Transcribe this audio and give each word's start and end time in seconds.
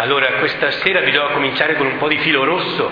Allora, 0.00 0.26
questa 0.38 0.70
sera 0.70 1.00
bisogna 1.00 1.32
cominciare 1.32 1.74
con 1.74 1.86
un 1.86 1.98
po' 1.98 2.06
di 2.06 2.18
filo 2.18 2.44
rosso, 2.44 2.90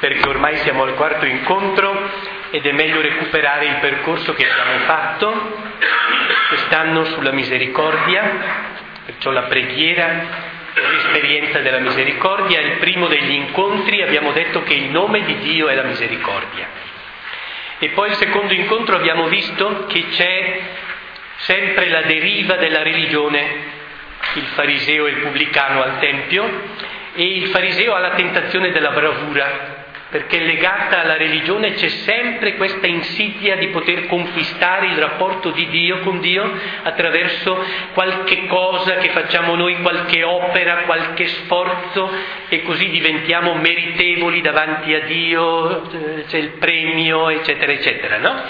perché 0.00 0.28
ormai 0.28 0.56
siamo 0.58 0.82
al 0.82 0.94
quarto 0.94 1.24
incontro 1.24 2.10
ed 2.50 2.66
è 2.66 2.72
meglio 2.72 3.00
recuperare 3.00 3.66
il 3.66 3.76
percorso 3.76 4.34
che 4.34 4.48
abbiamo 4.48 4.84
fatto 4.84 5.56
quest'anno 6.48 7.04
sulla 7.04 7.30
misericordia, 7.30 8.30
perciò 9.04 9.30
la 9.30 9.42
preghiera, 9.42 10.26
l'esperienza 10.74 11.60
della 11.60 11.78
misericordia. 11.78 12.60
Il 12.60 12.78
primo 12.78 13.06
degli 13.06 13.32
incontri 13.32 14.02
abbiamo 14.02 14.32
detto 14.32 14.62
che 14.62 14.74
il 14.74 14.90
nome 14.90 15.24
di 15.24 15.38
Dio 15.38 15.68
è 15.68 15.74
la 15.74 15.84
misericordia. 15.84 16.66
E 17.78 17.90
poi 17.90 18.08
il 18.08 18.16
secondo 18.16 18.52
incontro 18.52 18.96
abbiamo 18.96 19.28
visto 19.28 19.86
che 19.86 20.06
c'è 20.10 20.60
sempre 21.38 21.88
la 21.88 22.02
deriva 22.02 22.56
della 22.56 22.82
religione 22.82 23.76
il 24.34 24.44
fariseo 24.54 25.06
e 25.06 25.10
il 25.10 25.16
pubblicano 25.18 25.82
al 25.82 25.98
Tempio 25.98 26.44
e 27.14 27.24
il 27.24 27.46
fariseo 27.48 27.94
ha 27.94 27.98
la 27.98 28.10
tentazione 28.10 28.70
della 28.70 28.90
bravura, 28.90 29.86
perché 30.10 30.38
legata 30.38 31.00
alla 31.00 31.16
religione 31.16 31.72
c'è 31.74 31.88
sempre 31.88 32.54
questa 32.54 32.86
insidia 32.86 33.56
di 33.56 33.68
poter 33.68 34.06
conquistare 34.06 34.86
il 34.86 34.96
rapporto 34.96 35.50
di 35.50 35.68
Dio 35.68 36.00
con 36.00 36.20
Dio 36.20 36.50
attraverso 36.82 37.64
qualche 37.92 38.46
cosa 38.46 38.96
che 38.96 39.10
facciamo 39.10 39.54
noi, 39.54 39.80
qualche 39.80 40.22
opera, 40.22 40.82
qualche 40.84 41.26
sforzo 41.26 42.10
e 42.48 42.62
così 42.62 42.88
diventiamo 42.88 43.54
meritevoli 43.54 44.40
davanti 44.40 44.94
a 44.94 45.00
Dio, 45.00 45.90
eh, 45.90 46.24
c'è 46.26 46.38
il 46.38 46.50
premio, 46.50 47.30
eccetera, 47.30 47.72
eccetera, 47.72 48.18
no? 48.18 48.42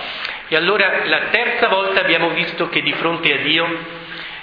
E 0.49 0.57
allora 0.57 1.05
la 1.05 1.27
terza 1.31 1.69
volta 1.69 2.01
abbiamo 2.01 2.31
visto 2.31 2.69
che 2.71 2.81
di 2.81 2.93
fronte 2.95 3.33
a 3.33 3.37
Dio 3.43 3.67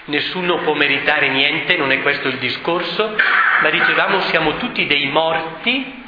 nessuno 0.06 0.60
può 0.60 0.76
meritare 0.76 1.30
niente, 1.30 1.78
non 1.78 1.92
è 1.92 2.02
questo 2.02 2.28
il 2.28 2.38
discorso, 2.38 3.16
ma 3.62 3.70
dicevamo 3.70 4.22
siamo 4.22 4.58
tutti 4.58 4.86
dei 4.86 5.08
morti 5.08 6.04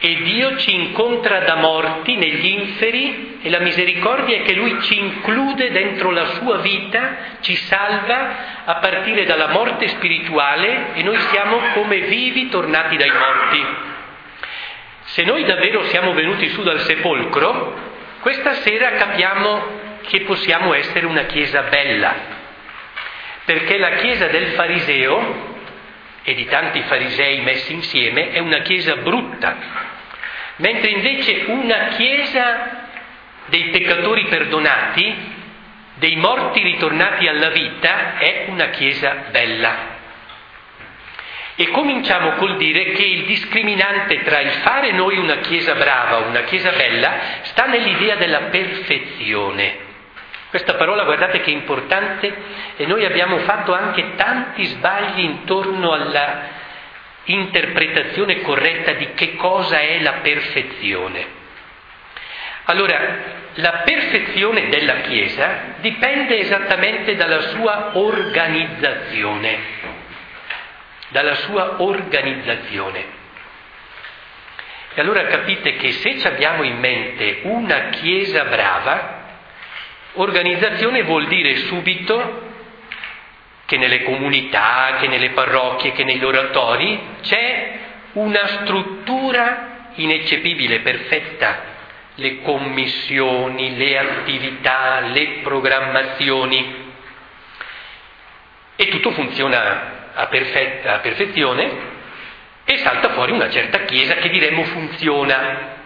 e 0.00 0.14
Dio 0.22 0.56
ci 0.58 0.74
incontra 0.74 1.40
da 1.40 1.56
morti 1.56 2.16
negli 2.16 2.46
inferi 2.46 3.38
e 3.42 3.50
la 3.50 3.60
misericordia 3.60 4.38
è 4.38 4.42
che 4.42 4.54
Lui 4.54 4.80
ci 4.82 4.98
include 4.98 5.70
dentro 5.70 6.10
la 6.10 6.26
sua 6.34 6.58
vita, 6.58 7.16
ci 7.40 7.54
salva 7.54 8.64
a 8.64 8.74
partire 8.76 9.24
dalla 9.26 9.48
morte 9.48 9.86
spirituale 9.88 10.94
e 10.94 11.02
noi 11.02 11.18
siamo 11.30 11.58
come 11.74 12.00
vivi 12.00 12.48
tornati 12.48 12.96
dai 12.96 13.10
morti. 13.10 13.64
Se 15.02 15.24
noi 15.24 15.44
davvero 15.44 15.84
siamo 15.84 16.12
venuti 16.14 16.48
su 16.48 16.62
dal 16.62 16.80
sepolcro, 16.80 17.86
questa 18.20 18.54
sera 18.54 18.92
capiamo 18.92 19.86
che 20.02 20.20
possiamo 20.22 20.74
essere 20.74 21.06
una 21.06 21.24
Chiesa 21.24 21.62
bella, 21.62 22.14
perché 23.44 23.78
la 23.78 23.90
chiesa 23.96 24.26
del 24.26 24.52
fariseo 24.52 25.56
e 26.22 26.34
di 26.34 26.44
tanti 26.46 26.82
farisei 26.82 27.40
messi 27.40 27.72
insieme 27.72 28.30
è 28.32 28.38
una 28.38 28.58
chiesa 28.58 28.96
brutta, 28.96 29.56
mentre 30.56 30.90
invece 30.90 31.44
una 31.46 31.88
chiesa 31.96 32.86
dei 33.46 33.64
peccatori 33.70 34.24
perdonati, 34.26 35.36
dei 35.94 36.16
morti 36.16 36.62
ritornati 36.62 37.26
alla 37.26 37.48
vita, 37.50 38.18
è 38.18 38.44
una 38.48 38.68
chiesa 38.68 39.24
bella. 39.30 39.97
E 41.60 41.70
cominciamo 41.70 42.34
col 42.34 42.56
dire 42.56 42.92
che 42.92 43.02
il 43.02 43.24
discriminante 43.24 44.22
tra 44.22 44.38
il 44.38 44.52
fare 44.62 44.92
noi 44.92 45.18
una 45.18 45.38
chiesa 45.38 45.74
brava 45.74 46.18
o 46.18 46.28
una 46.28 46.42
chiesa 46.42 46.70
bella 46.70 47.12
sta 47.42 47.66
nell'idea 47.66 48.14
della 48.14 48.42
perfezione. 48.42 49.76
Questa 50.50 50.74
parola 50.74 51.02
guardate 51.02 51.40
che 51.40 51.50
è 51.50 51.54
importante 51.54 52.32
e 52.76 52.86
noi 52.86 53.04
abbiamo 53.04 53.38
fatto 53.38 53.74
anche 53.74 54.14
tanti 54.14 54.66
sbagli 54.66 55.18
intorno 55.18 55.90
alla 55.90 56.42
interpretazione 57.24 58.40
corretta 58.42 58.92
di 58.92 59.14
che 59.14 59.34
cosa 59.34 59.80
è 59.80 60.00
la 60.00 60.12
perfezione. 60.22 61.26
Allora, 62.66 63.36
la 63.54 63.82
perfezione 63.84 64.68
della 64.68 65.00
Chiesa 65.00 65.74
dipende 65.80 66.38
esattamente 66.38 67.16
dalla 67.16 67.40
sua 67.48 67.90
organizzazione, 67.94 69.58
dalla 71.08 71.34
sua 71.36 71.82
organizzazione. 71.82 73.16
E 74.94 75.00
allora 75.00 75.24
capite 75.26 75.76
che 75.76 75.92
se 75.92 76.26
abbiamo 76.26 76.62
in 76.62 76.78
mente 76.78 77.40
una 77.44 77.90
Chiesa 77.90 78.44
brava, 78.44 79.16
Organizzazione 80.14 81.02
vuol 81.02 81.26
dire 81.28 81.56
subito 81.66 82.46
che 83.66 83.76
nelle 83.76 84.02
comunità, 84.02 84.96
che 84.98 85.06
nelle 85.06 85.30
parrocchie, 85.30 85.92
che 85.92 86.02
negli 86.02 86.24
oratori 86.24 86.98
c'è 87.20 87.78
una 88.12 88.46
struttura 88.46 89.90
ineccepibile, 89.94 90.80
perfetta, 90.80 91.76
le 92.14 92.40
commissioni, 92.40 93.76
le 93.76 93.98
attività, 93.98 95.00
le 95.00 95.40
programmazioni 95.42 96.86
e 98.74 98.88
tutto 98.88 99.12
funziona 99.12 99.97
a, 100.18 100.26
perfetta, 100.26 100.94
a 100.94 100.98
perfezione 100.98 101.96
e 102.64 102.76
salta 102.78 103.10
fuori 103.10 103.32
una 103.32 103.48
certa 103.48 103.84
chiesa 103.84 104.16
che 104.16 104.28
diremmo 104.30 104.64
funziona, 104.64 105.76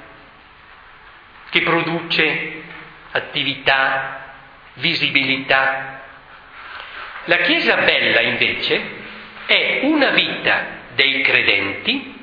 che 1.51 1.61
produce 1.61 2.63
attività, 3.13 4.35
visibilità. 4.75 6.01
La 7.25 7.37
Chiesa 7.39 7.77
bella 7.77 8.21
invece 8.23 8.81
è 9.47 9.81
una 9.83 10.11
vita 10.11 10.81
dei 10.95 11.21
credenti 11.21 12.21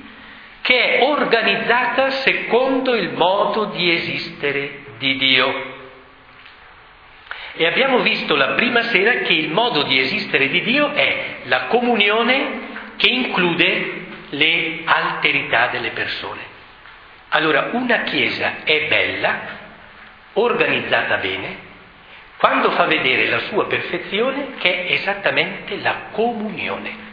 che 0.62 0.98
è 0.98 1.04
organizzata 1.04 2.10
secondo 2.10 2.96
il 2.96 3.12
modo 3.12 3.66
di 3.66 3.94
esistere 3.94 4.84
di 4.98 5.16
Dio. 5.16 5.78
E 7.54 7.66
abbiamo 7.66 8.00
visto 8.00 8.36
la 8.36 8.50
prima 8.50 8.84
sera 8.84 9.20
che 9.20 9.34
il 9.34 9.50
modo 9.50 9.84
di 9.84 10.00
esistere 10.00 10.50
di 10.50 10.62
Dio 10.62 10.92
è 10.94 11.38
la 11.44 11.66
comunione 11.66 12.68
che 12.96 13.08
include 13.08 14.06
le 14.30 14.82
alterità 14.86 15.68
delle 15.68 15.92
persone. 15.92 16.42
Allora 17.30 17.70
una 17.74 18.04
Chiesa 18.04 18.64
è 18.64 18.88
bella, 18.88 19.40
organizzata 20.34 21.18
bene, 21.18 21.68
quando 22.38 22.72
fa 22.72 22.86
vedere 22.86 23.28
la 23.28 23.40
sua 23.40 23.68
perfezione 23.68 24.54
che 24.60 24.86
è 24.86 24.94
esattamente 24.94 25.78
la 25.78 26.08
comunione. 26.12 27.08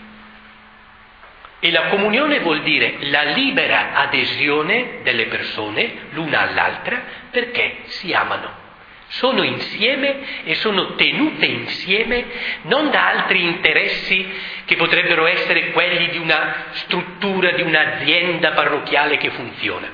E 1.59 1.71
la 1.71 1.87
comunione 1.89 2.41
vuol 2.41 2.63
dire 2.63 2.97
la 3.01 3.23
libera 3.23 3.95
adesione 3.95 5.01
delle 5.03 5.27
persone 5.27 5.95
l'una 6.11 6.41
all'altra 6.41 7.03
perché 7.31 7.79
si 7.87 8.13
amano. 8.13 8.66
Sono 9.09 9.43
insieme 9.43 10.45
e 10.45 10.55
sono 10.57 10.95
tenute 10.95 11.47
insieme 11.47 12.25
non 12.63 12.91
da 12.91 13.07
altri 13.09 13.43
interessi 13.45 14.29
che 14.65 14.77
potrebbero 14.77 15.27
essere 15.27 15.71
quelli 15.71 16.09
di 16.09 16.19
una 16.19 16.65
struttura, 16.73 17.53
di 17.53 17.63
un'azienda 17.63 18.51
parrocchiale 18.51 19.17
che 19.17 19.31
funziona. 19.31 19.89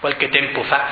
Qualche 0.00 0.28
tempo 0.28 0.62
fa 0.64 0.86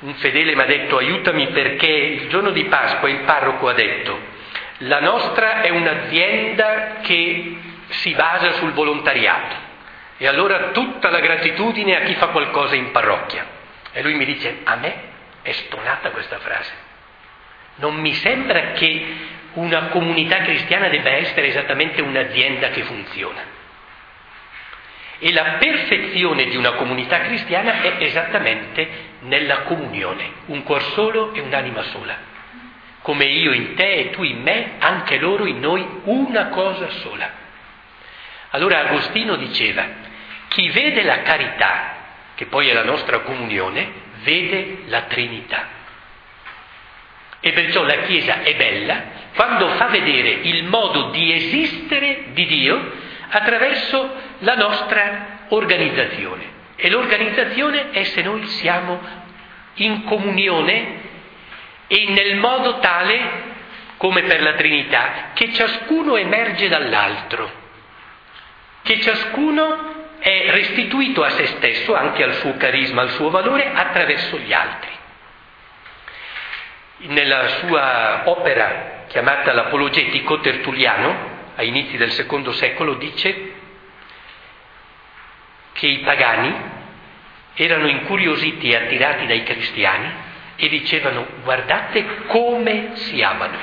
un 0.00 0.14
fedele 0.14 0.54
mi 0.54 0.62
ha 0.62 0.66
detto 0.66 0.96
aiutami 0.96 1.48
perché 1.48 1.86
il 1.86 2.28
giorno 2.28 2.50
di 2.50 2.64
Pasqua 2.64 3.08
il 3.08 3.20
parroco 3.20 3.68
ha 3.68 3.74
detto 3.74 4.32
la 4.78 5.00
nostra 5.00 5.60
è 5.60 5.70
un'azienda 5.70 6.96
che 7.02 7.56
si 7.88 8.12
basa 8.12 8.52
sul 8.52 8.72
volontariato 8.72 9.54
e 10.16 10.26
allora 10.26 10.70
tutta 10.70 11.10
la 11.10 11.20
gratitudine 11.20 11.96
a 11.96 12.00
chi 12.00 12.14
fa 12.14 12.28
qualcosa 12.28 12.74
in 12.74 12.90
parrocchia. 12.90 13.46
E 13.92 14.02
lui 14.02 14.14
mi 14.14 14.24
dice 14.24 14.60
a 14.64 14.76
me 14.76 14.94
è 15.42 15.52
stonata 15.52 16.10
questa 16.10 16.38
frase. 16.38 16.83
Non 17.76 17.96
mi 17.96 18.14
sembra 18.14 18.72
che 18.72 19.06
una 19.54 19.88
comunità 19.88 20.38
cristiana 20.42 20.88
debba 20.88 21.10
essere 21.10 21.48
esattamente 21.48 22.00
un'azienda 22.00 22.70
che 22.70 22.82
funziona. 22.82 23.52
E 25.18 25.32
la 25.32 25.56
perfezione 25.58 26.46
di 26.46 26.56
una 26.56 26.72
comunità 26.72 27.20
cristiana 27.20 27.80
è 27.80 27.96
esattamente 28.00 28.88
nella 29.20 29.62
comunione, 29.62 30.32
un 30.46 30.62
cuor 30.64 30.82
solo 30.92 31.32
e 31.34 31.40
un'anima 31.40 31.82
sola. 31.84 32.32
Come 33.02 33.26
io 33.26 33.52
in 33.52 33.74
te 33.74 33.92
e 33.94 34.10
tu 34.10 34.22
in 34.22 34.42
me, 34.42 34.72
anche 34.78 35.18
loro 35.18 35.46
in 35.46 35.60
noi 35.60 35.86
una 36.04 36.48
cosa 36.48 36.88
sola. 36.90 37.30
Allora 38.50 38.80
Agostino 38.80 39.36
diceva, 39.36 39.86
chi 40.48 40.70
vede 40.70 41.02
la 41.02 41.22
carità, 41.22 41.96
che 42.34 42.46
poi 42.46 42.68
è 42.68 42.72
la 42.72 42.84
nostra 42.84 43.20
comunione, 43.20 43.90
vede 44.22 44.82
la 44.86 45.02
Trinità. 45.02 45.73
E 47.46 47.52
perciò 47.52 47.82
la 47.82 47.98
Chiesa 48.04 48.40
è 48.40 48.54
bella 48.54 49.02
quando 49.34 49.68
fa 49.74 49.88
vedere 49.88 50.30
il 50.30 50.64
modo 50.64 51.10
di 51.10 51.30
esistere 51.30 52.28
di 52.32 52.46
Dio 52.46 52.90
attraverso 53.28 54.14
la 54.38 54.54
nostra 54.54 55.44
organizzazione. 55.48 56.42
E 56.74 56.88
l'organizzazione 56.88 57.90
è 57.90 58.02
se 58.04 58.22
noi 58.22 58.46
siamo 58.46 58.98
in 59.74 60.04
comunione 60.04 61.00
e 61.86 62.06
nel 62.08 62.36
modo 62.36 62.78
tale 62.78 63.52
come 63.98 64.22
per 64.22 64.40
la 64.40 64.54
Trinità, 64.54 65.32
che 65.34 65.52
ciascuno 65.52 66.16
emerge 66.16 66.68
dall'altro, 66.68 67.50
che 68.84 69.02
ciascuno 69.02 70.16
è 70.18 70.46
restituito 70.48 71.22
a 71.22 71.28
se 71.28 71.44
stesso, 71.44 71.94
anche 71.94 72.22
al 72.22 72.36
suo 72.36 72.56
carisma, 72.56 73.02
al 73.02 73.10
suo 73.10 73.28
valore, 73.28 73.70
attraverso 73.70 74.38
gli 74.38 74.54
altri. 74.54 75.02
Nella 77.06 77.48
sua 77.58 78.22
opera 78.24 79.04
chiamata 79.08 79.52
L'Apologetico 79.52 80.40
Tertulliano, 80.40 81.32
a 81.54 81.62
inizi 81.62 81.98
del 81.98 82.12
secondo 82.12 82.50
secolo, 82.52 82.94
dice 82.94 83.52
che 85.72 85.86
i 85.86 85.98
pagani 85.98 86.54
erano 87.56 87.88
incuriositi 87.88 88.70
e 88.70 88.76
attirati 88.76 89.26
dai 89.26 89.42
cristiani 89.42 90.12
e 90.56 90.68
dicevano 90.68 91.26
guardate 91.42 92.24
come 92.28 92.92
si 92.94 93.20
amano. 93.20 93.58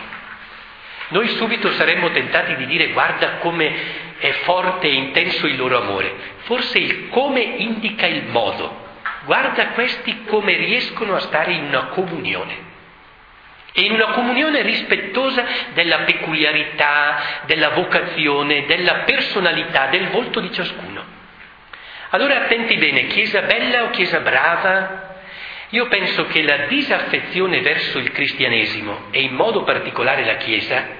Noi 1.07 1.27
subito 1.29 1.71
saremmo 1.71 2.11
tentati 2.11 2.55
di 2.55 2.67
dire 2.67 2.89
guarda 2.89 3.37
come 3.37 4.19
è 4.19 4.31
forte 4.43 4.85
e 4.85 4.93
intenso 4.93 5.47
il 5.47 5.57
loro 5.57 5.81
amore. 5.81 6.13
Forse 6.43 6.77
il 6.77 7.09
come 7.09 7.41
indica 7.41 8.05
il 8.05 8.25
modo. 8.25 8.89
Guarda 9.25 9.69
questi 9.69 10.25
come 10.25 10.55
riescono 10.57 11.15
a 11.15 11.21
stare 11.21 11.53
in 11.53 11.63
una 11.63 11.85
comunione. 11.85 12.69
E 13.73 13.81
in 13.81 13.93
una 13.93 14.11
comunione 14.11 14.61
rispettosa 14.61 15.45
della 15.73 15.99
peculiarità, 15.99 17.43
della 17.45 17.69
vocazione, 17.69 18.65
della 18.65 19.03
personalità, 19.05 19.87
del 19.87 20.09
volto 20.09 20.39
di 20.39 20.51
ciascuno. 20.51 21.03
Allora 22.09 22.43
attenti 22.43 22.75
bene, 22.75 23.07
Chiesa 23.07 23.41
bella 23.41 23.83
o 23.83 23.89
Chiesa 23.91 24.19
brava? 24.19 25.09
Io 25.69 25.87
penso 25.87 26.25
che 26.27 26.43
la 26.43 26.65
disaffezione 26.67 27.61
verso 27.61 27.97
il 27.97 28.11
cristianesimo 28.11 29.07
e 29.11 29.21
in 29.21 29.33
modo 29.33 29.63
particolare 29.63 30.25
la 30.25 30.35
Chiesa 30.35 30.99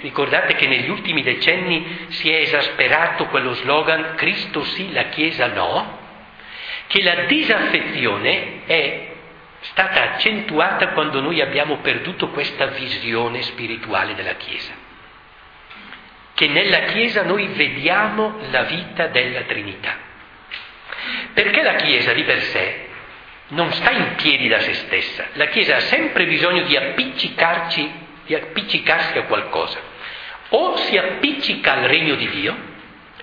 Ricordate 0.00 0.54
che 0.56 0.66
negli 0.66 0.90
ultimi 0.90 1.22
decenni 1.22 2.06
si 2.08 2.30
è 2.30 2.40
esasperato 2.40 3.26
quello 3.26 3.54
slogan 3.54 4.14
Cristo 4.14 4.62
sì, 4.62 4.92
la 4.92 5.04
Chiesa 5.04 5.46
no, 5.46 5.98
che 6.86 7.02
la 7.02 7.24
disaffezione 7.24 8.66
è 8.66 9.14
stata 9.60 10.14
accentuata 10.14 10.88
quando 10.88 11.20
noi 11.20 11.40
abbiamo 11.40 11.78
perduto 11.78 12.28
questa 12.28 12.66
visione 12.66 13.42
spirituale 13.42 14.14
della 14.14 14.34
Chiesa. 14.34 14.72
Che 16.34 16.48
nella 16.48 16.80
Chiesa 16.80 17.22
noi 17.22 17.46
vediamo 17.48 18.38
la 18.50 18.62
vita 18.62 19.06
della 19.08 19.42
Trinità. 19.42 19.96
Perché 21.32 21.62
la 21.62 21.74
Chiesa 21.74 22.12
di 22.12 22.22
per 22.24 22.42
sé 22.42 22.88
non 23.48 23.72
sta 23.72 23.90
in 23.90 24.14
piedi 24.16 24.48
da 24.48 24.60
se 24.60 24.74
stessa, 24.74 25.26
la 25.34 25.46
Chiesa 25.46 25.76
ha 25.76 25.80
sempre 25.80 26.26
bisogno 26.26 26.62
di 26.62 26.76
appiccicarci 26.76 28.04
di 28.26 28.34
appiccicarsi 28.34 29.16
a 29.18 29.22
qualcosa. 29.22 29.80
O 30.50 30.76
si 30.76 30.96
appiccica 30.96 31.74
al 31.74 31.84
regno 31.84 32.14
di 32.16 32.28
Dio 32.28 32.56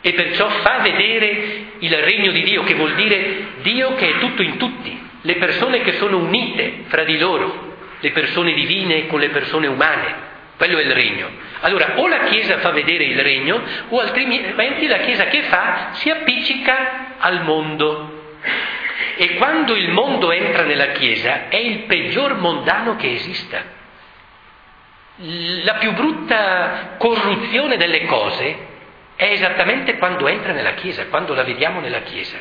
e 0.01 0.13
perciò 0.13 0.49
fa 0.49 0.79
vedere 0.79 1.65
il 1.79 1.95
regno 1.97 2.31
di 2.31 2.43
Dio, 2.43 2.63
che 2.63 2.73
vuol 2.73 2.95
dire 2.95 3.47
Dio 3.61 3.95
che 3.95 4.15
è 4.15 4.19
tutto 4.19 4.41
in 4.41 4.57
tutti, 4.57 5.02
le 5.25 5.35
persone 5.35 5.81
che 5.81 5.93
sono 5.93 6.17
unite 6.17 6.83
fra 6.87 7.03
di 7.03 7.17
loro, 7.17 7.71
le 7.99 8.11
persone 8.11 8.53
divine 8.53 9.07
con 9.07 9.19
le 9.19 9.29
persone 9.29 9.67
umane. 9.67 10.31
Quello 10.57 10.77
è 10.77 10.83
il 10.83 10.91
regno. 10.91 11.29
Allora, 11.61 11.93
o 11.95 12.07
la 12.07 12.25
Chiesa 12.25 12.59
fa 12.59 12.71
vedere 12.71 13.05
il 13.05 13.19
regno, 13.21 13.61
o 13.89 13.99
altrimenti 13.99 14.85
la 14.87 14.97
Chiesa 14.99 15.25
che 15.25 15.43
fa 15.43 15.89
si 15.93 16.09
appiccica 16.09 17.15
al 17.17 17.43
mondo. 17.43 18.35
E 19.15 19.35
quando 19.35 19.75
il 19.75 19.89
mondo 19.91 20.31
entra 20.31 20.63
nella 20.63 20.87
Chiesa 20.87 21.47
è 21.47 21.57
il 21.57 21.79
peggior 21.79 22.35
mondano 22.35 22.95
che 22.97 23.13
esista. 23.13 23.81
La 25.63 25.75
più 25.75 25.93
brutta 25.93 26.95
corruzione 26.97 27.77
delle 27.77 28.05
cose 28.05 28.57
è 29.15 29.25
esattamente 29.25 29.97
quando 29.97 30.27
entra 30.27 30.51
nella 30.51 30.73
Chiesa, 30.73 31.05
quando 31.05 31.33
la 31.33 31.43
vediamo 31.43 31.79
nella 31.79 32.01
Chiesa. 32.01 32.37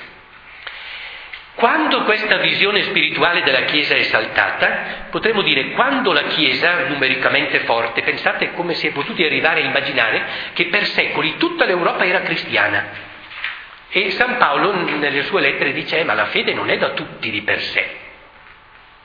Quando 1.54 2.04
questa 2.04 2.38
visione 2.38 2.82
spirituale 2.82 3.42
della 3.42 3.62
Chiesa 3.62 3.94
è 3.94 4.02
saltata, 4.04 5.06
potremmo 5.10 5.42
dire 5.42 5.72
quando 5.72 6.12
la 6.12 6.22
Chiesa, 6.22 6.86
numericamente 6.88 7.60
forte, 7.60 8.02
pensate 8.02 8.52
come 8.52 8.72
si 8.74 8.86
è 8.86 8.92
potuti 8.92 9.22
arrivare 9.22 9.60
a 9.60 9.66
immaginare 9.66 10.24
che 10.54 10.66
per 10.66 10.86
secoli 10.86 11.36
tutta 11.36 11.66
l'Europa 11.66 12.04
era 12.04 12.22
cristiana. 12.22 13.10
E 13.90 14.10
San 14.12 14.38
Paolo 14.38 14.72
nelle 14.96 15.24
sue 15.24 15.42
lettere 15.42 15.72
dice, 15.72 15.98
eh, 15.98 16.04
ma 16.04 16.14
la 16.14 16.26
fede 16.26 16.54
non 16.54 16.70
è 16.70 16.78
da 16.78 16.90
tutti 16.90 17.30
di 17.30 17.42
per 17.42 17.60
sé, 17.60 17.86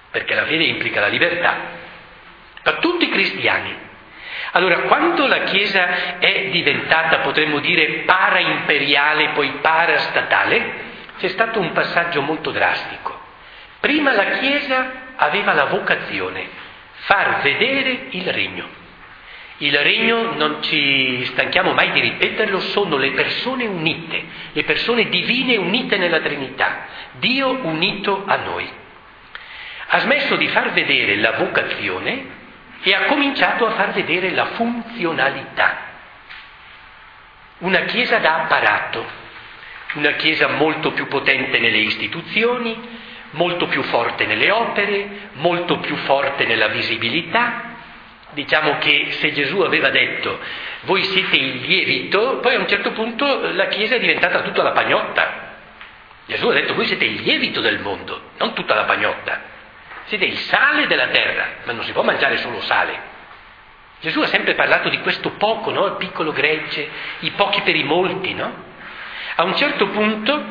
perché 0.09 0.33
la 0.33 0.45
fede 0.45 0.63
implica 0.63 1.01
la 1.01 1.07
libertà, 1.07 1.57
da 2.63 2.73
tutti 2.75 3.05
i 3.05 3.09
cristiani. 3.09 3.75
Allora, 4.51 4.83
quando 4.83 5.27
la 5.27 5.39
Chiesa 5.39 6.17
è 6.19 6.47
diventata, 6.49 7.17
potremmo 7.17 7.59
dire, 7.59 8.03
para-imperiale, 8.05 9.31
poi 9.33 9.49
para-statale, 9.59 10.86
c'è 11.17 11.27
stato 11.29 11.59
un 11.59 11.71
passaggio 11.71 12.21
molto 12.21 12.51
drastico. 12.51 13.19
Prima 13.79 14.11
la 14.13 14.37
Chiesa 14.39 14.91
aveva 15.15 15.53
la 15.53 15.65
vocazione, 15.65 16.47
far 17.05 17.41
vedere 17.41 18.07
il 18.11 18.31
regno. 18.31 18.85
Il 19.59 19.75
regno, 19.75 20.33
non 20.35 20.61
ci 20.61 21.25
stanchiamo 21.25 21.73
mai 21.73 21.91
di 21.91 21.99
ripeterlo, 21.99 22.59
sono 22.59 22.97
le 22.97 23.11
persone 23.11 23.65
unite, 23.65 24.23
le 24.51 24.63
persone 24.63 25.09
divine 25.09 25.57
unite 25.57 25.97
nella 25.97 26.19
Trinità, 26.19 26.85
Dio 27.13 27.65
unito 27.65 28.23
a 28.27 28.35
noi. 28.35 28.69
Ha 29.87 29.99
smesso 29.99 30.35
di 30.35 30.47
far 30.49 30.73
vedere 30.73 31.15
la 31.15 31.31
vocazione 31.31 32.35
e 32.83 32.93
ha 32.93 33.05
cominciato 33.05 33.65
a 33.65 33.71
far 33.71 33.93
vedere 33.93 34.29
la 34.31 34.45
funzionalità. 34.47 35.85
Una 37.59 37.79
Chiesa 37.81 38.19
da 38.19 38.43
apparato, 38.43 39.16
una 39.97 40.11
Chiesa 40.11 40.47
molto 40.47 40.91
più 40.91 41.07
potente 41.07 41.59
nelle 41.59 41.79
istituzioni, 41.79 42.77
molto 43.31 43.67
più 43.67 43.81
forte 43.83 44.25
nelle 44.25 44.51
opere, 44.51 45.29
molto 45.33 45.79
più 45.79 45.95
forte 45.97 46.45
nella 46.45 46.67
visibilità. 46.67 47.75
Diciamo 48.31 48.77
che 48.77 49.07
se 49.11 49.31
Gesù 49.33 49.61
aveva 49.61 49.89
detto 49.89 50.39
voi 50.81 51.03
siete 51.03 51.35
il 51.35 51.61
lievito, 51.61 52.37
poi 52.37 52.55
a 52.55 52.59
un 52.59 52.67
certo 52.67 52.91
punto 52.91 53.51
la 53.53 53.67
Chiesa 53.67 53.95
è 53.95 53.99
diventata 53.99 54.41
tutta 54.41 54.63
la 54.63 54.71
pagnotta. 54.71 55.45
Gesù 56.27 56.47
ha 56.47 56.53
detto 56.53 56.75
voi 56.75 56.85
siete 56.85 57.05
il 57.05 57.21
lievito 57.21 57.61
del 57.61 57.79
mondo, 57.79 58.31
non 58.37 58.53
tutta 58.53 58.75
la 58.75 58.83
pagnotta. 58.83 59.55
Siete 60.05 60.25
il 60.25 60.37
sale 60.37 60.87
della 60.87 61.07
terra, 61.07 61.47
ma 61.63 61.73
non 61.73 61.83
si 61.83 61.91
può 61.91 62.03
mangiare 62.03 62.37
solo 62.37 62.61
sale. 62.61 63.15
Gesù 63.99 64.21
ha 64.21 64.27
sempre 64.27 64.53
parlato 64.53 64.89
di 64.89 64.99
questo 64.99 65.31
poco, 65.31 65.71
no? 65.71 65.85
il 65.85 65.95
piccolo 65.95 66.31
gregge, 66.31 66.87
i 67.19 67.31
pochi 67.31 67.61
per 67.61 67.75
i 67.75 67.83
molti. 67.83 68.33
No? 68.33 68.66
A 69.39 69.43
un 69.43 69.55
certo 69.55 69.89
punto 69.89 70.45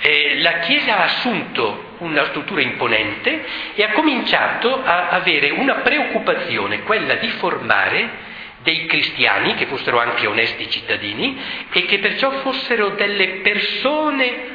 eh, 0.00 0.38
la 0.40 0.60
Chiesa 0.60 0.96
ha 0.96 1.02
assunto 1.04 1.96
una 1.98 2.24
struttura 2.28 2.62
imponente 2.62 3.44
e 3.74 3.82
ha 3.82 3.90
cominciato 3.90 4.82
a 4.82 5.08
avere 5.10 5.50
una 5.50 5.74
preoccupazione, 5.76 6.84
quella 6.84 7.16
di 7.16 7.28
formare 7.28 8.32
dei 8.62 8.86
cristiani, 8.86 9.54
che 9.56 9.66
fossero 9.66 10.00
anche 10.00 10.26
onesti 10.26 10.70
cittadini, 10.70 11.38
e 11.70 11.84
che 11.84 11.98
perciò 11.98 12.30
fossero 12.40 12.90
delle 12.90 13.40
persone 13.42 14.52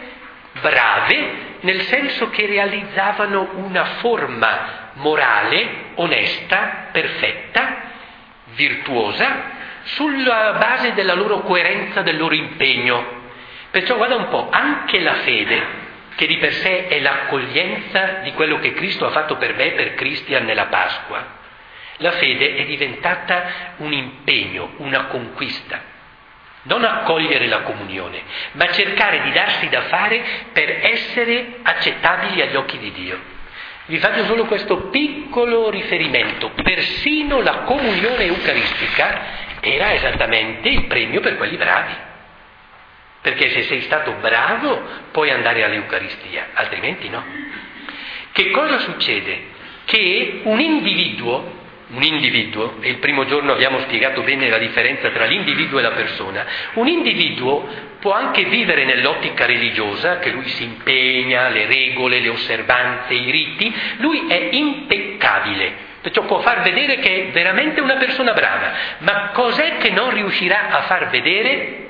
brave 0.61 1.57
nel 1.59 1.81
senso 1.81 2.31
che 2.31 2.47
realizzavano 2.47 3.51
una 3.53 3.85
forma 3.99 4.91
morale, 4.93 5.91
onesta, 5.93 6.87
perfetta, 6.91 7.81
virtuosa, 8.55 9.57
sulla 9.83 10.53
base 10.53 10.93
della 10.95 11.13
loro 11.13 11.41
coerenza, 11.41 12.01
del 12.01 12.17
loro 12.17 12.33
impegno. 12.33 13.18
Perciò 13.71 13.95
guarda 13.95 14.15
un 14.15 14.29
po', 14.29 14.49
anche 14.49 14.99
la 14.99 15.15
fede, 15.15 15.61
che 16.15 16.27
di 16.27 16.37
per 16.37 16.53
sé 16.53 16.87
è 16.87 16.99
l'accoglienza 16.99 18.19
di 18.23 18.33
quello 18.33 18.59
che 18.59 18.73
Cristo 18.73 19.05
ha 19.05 19.11
fatto 19.11 19.37
per 19.37 19.55
me, 19.55 19.71
per 19.71 19.95
Cristian 19.95 20.45
nella 20.45 20.65
Pasqua, 20.65 21.37
la 21.97 22.11
fede 22.11 22.55
è 22.55 22.65
diventata 22.65 23.75
un 23.77 23.91
impegno, 23.91 24.73
una 24.77 25.05
conquista 25.05 25.97
non 26.63 26.83
accogliere 26.83 27.47
la 27.47 27.61
comunione, 27.61 28.21
ma 28.53 28.69
cercare 28.71 29.21
di 29.21 29.31
darsi 29.31 29.69
da 29.69 29.83
fare 29.83 30.21
per 30.51 30.85
essere 30.85 31.59
accettabili 31.61 32.41
agli 32.41 32.55
occhi 32.55 32.77
di 32.77 32.91
Dio. 32.91 33.17
Vi 33.85 33.97
faccio 33.97 34.25
solo 34.25 34.45
questo 34.45 34.89
piccolo 34.89 35.69
riferimento. 35.69 36.51
Persino 36.61 37.41
la 37.41 37.59
comunione 37.59 38.25
eucaristica 38.25 39.21
era 39.61 39.93
esattamente 39.93 40.69
il 40.69 40.85
premio 40.85 41.21
per 41.21 41.37
quelli 41.37 41.57
bravi. 41.57 41.93
Perché 43.21 43.49
se 43.49 43.63
sei 43.63 43.81
stato 43.81 44.13
bravo 44.21 44.81
puoi 45.11 45.29
andare 45.29 45.63
all'Eucaristia, 45.63 46.49
altrimenti 46.53 47.09
no. 47.09 47.23
Che 48.31 48.51
cosa 48.51 48.79
succede? 48.79 49.57
Che 49.85 50.41
un 50.43 50.59
individuo 50.59 51.57
un 51.91 52.03
individuo, 52.03 52.75
e 52.81 52.89
il 52.89 52.97
primo 52.97 53.25
giorno 53.25 53.51
abbiamo 53.51 53.79
spiegato 53.79 54.21
bene 54.21 54.47
la 54.47 54.59
differenza 54.59 55.09
tra 55.09 55.25
l'individuo 55.25 55.79
e 55.79 55.81
la 55.81 55.91
persona, 55.91 56.45
un 56.73 56.87
individuo 56.87 57.67
può 57.99 58.11
anche 58.11 58.43
vivere 58.45 58.85
nell'ottica 58.85 59.45
religiosa, 59.45 60.19
che 60.19 60.29
lui 60.29 60.47
si 60.49 60.63
impegna, 60.63 61.49
le 61.49 61.65
regole, 61.65 62.19
le 62.19 62.29
osservanze, 62.29 63.13
i 63.13 63.31
riti, 63.31 63.73
lui 63.97 64.27
è 64.27 64.49
impeccabile, 64.51 65.87
Perciò 66.01 66.23
può 66.23 66.39
far 66.39 66.61
vedere 66.61 66.99
che 66.99 67.27
è 67.27 67.31
veramente 67.31 67.81
una 67.81 67.95
persona 67.95 68.31
brava, 68.31 68.71
ma 68.99 69.31
cos'è 69.33 69.77
che 69.79 69.89
non 69.89 70.11
riuscirà 70.11 70.69
a 70.69 70.81
far 70.83 71.09
vedere? 71.09 71.87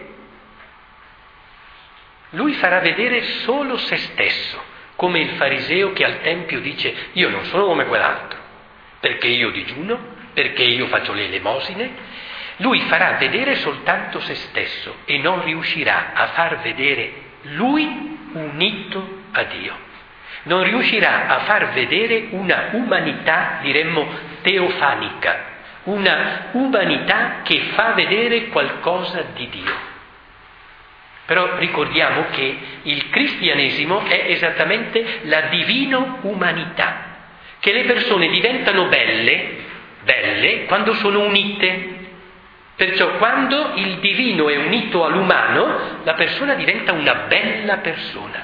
Lui 2.32 2.54
farà 2.54 2.80
vedere 2.80 3.24
solo 3.44 3.78
se 3.78 3.98
stesso, 3.98 4.62
come 4.96 5.20
il 5.20 5.30
fariseo 5.32 5.94
che 5.94 6.04
al 6.04 6.22
Tempio 6.22 6.60
dice 6.60 6.94
io 7.14 7.30
non 7.30 7.46
sono 7.46 7.66
come 7.66 7.86
quell'altro, 7.86 8.40
perché 9.00 9.28
io 9.28 9.52
digiuno, 9.52 9.98
perché 10.34 10.64
io 10.64 10.88
faccio 10.88 11.14
le 11.14 11.26
elemosine. 11.26 12.18
Lui 12.58 12.82
farà 12.82 13.14
vedere 13.14 13.56
soltanto 13.56 14.20
se 14.20 14.36
stesso 14.36 14.98
e 15.06 15.18
non 15.18 15.44
riuscirà 15.44 16.12
a 16.14 16.28
far 16.28 16.60
vedere 16.62 17.14
lui 17.44 18.18
unito 18.34 19.22
a 19.32 19.44
Dio 19.44 19.88
non 20.44 20.64
riuscirà 20.64 21.28
a 21.28 21.40
far 21.40 21.72
vedere 21.74 22.28
una 22.32 22.70
umanità, 22.72 23.60
diremmo, 23.62 24.08
teofanica, 24.42 25.38
una 25.84 26.48
umanità 26.52 27.42
che 27.44 27.60
fa 27.74 27.94
vedere 27.94 28.48
qualcosa 28.48 29.26
di 29.34 29.50
Dio. 29.50 29.89
Però 31.30 31.58
ricordiamo 31.58 32.26
che 32.32 32.58
il 32.82 33.08
cristianesimo 33.12 34.04
è 34.04 34.32
esattamente 34.32 35.20
la 35.26 35.42
divino 35.42 36.18
umanità, 36.22 37.18
che 37.60 37.72
le 37.72 37.84
persone 37.84 38.30
diventano 38.30 38.88
belle, 38.88 39.58
belle, 40.02 40.66
quando 40.66 40.96
sono 40.96 41.20
unite. 41.20 41.98
Perciò 42.76 43.18
quando 43.18 43.74
il 43.76 44.00
divino 44.00 44.50
è 44.50 44.56
unito 44.56 45.06
all'umano, 45.06 46.00
la 46.02 46.16
persona 46.16 46.56
diventa 46.56 46.94
una 46.94 47.14
bella 47.28 47.78
persona. 47.78 48.44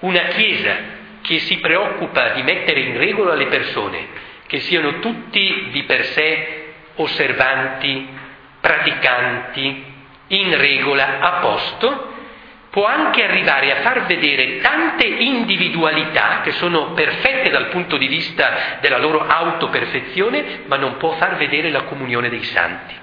Una 0.00 0.24
Chiesa 0.24 0.76
che 1.22 1.38
si 1.38 1.56
preoccupa 1.60 2.32
di 2.34 2.42
mettere 2.42 2.80
in 2.80 2.98
regola 2.98 3.34
le 3.34 3.46
persone, 3.46 4.06
che 4.46 4.60
siano 4.60 4.98
tutti 4.98 5.68
di 5.70 5.84
per 5.84 6.04
sé 6.04 6.72
osservanti, 6.96 8.17
praticanti, 8.60 9.96
in 10.28 10.56
regola, 10.58 11.20
a 11.20 11.30
posto, 11.40 12.16
può 12.70 12.84
anche 12.84 13.24
arrivare 13.24 13.72
a 13.72 13.80
far 13.80 14.04
vedere 14.06 14.60
tante 14.60 15.06
individualità 15.06 16.42
che 16.42 16.52
sono 16.52 16.92
perfette 16.92 17.50
dal 17.50 17.68
punto 17.68 17.96
di 17.96 18.06
vista 18.06 18.78
della 18.80 18.98
loro 18.98 19.26
autoperfezione, 19.26 20.60
ma 20.66 20.76
non 20.76 20.96
può 20.96 21.12
far 21.12 21.36
vedere 21.36 21.70
la 21.70 21.82
comunione 21.82 22.28
dei 22.28 22.44
santi. 22.44 22.94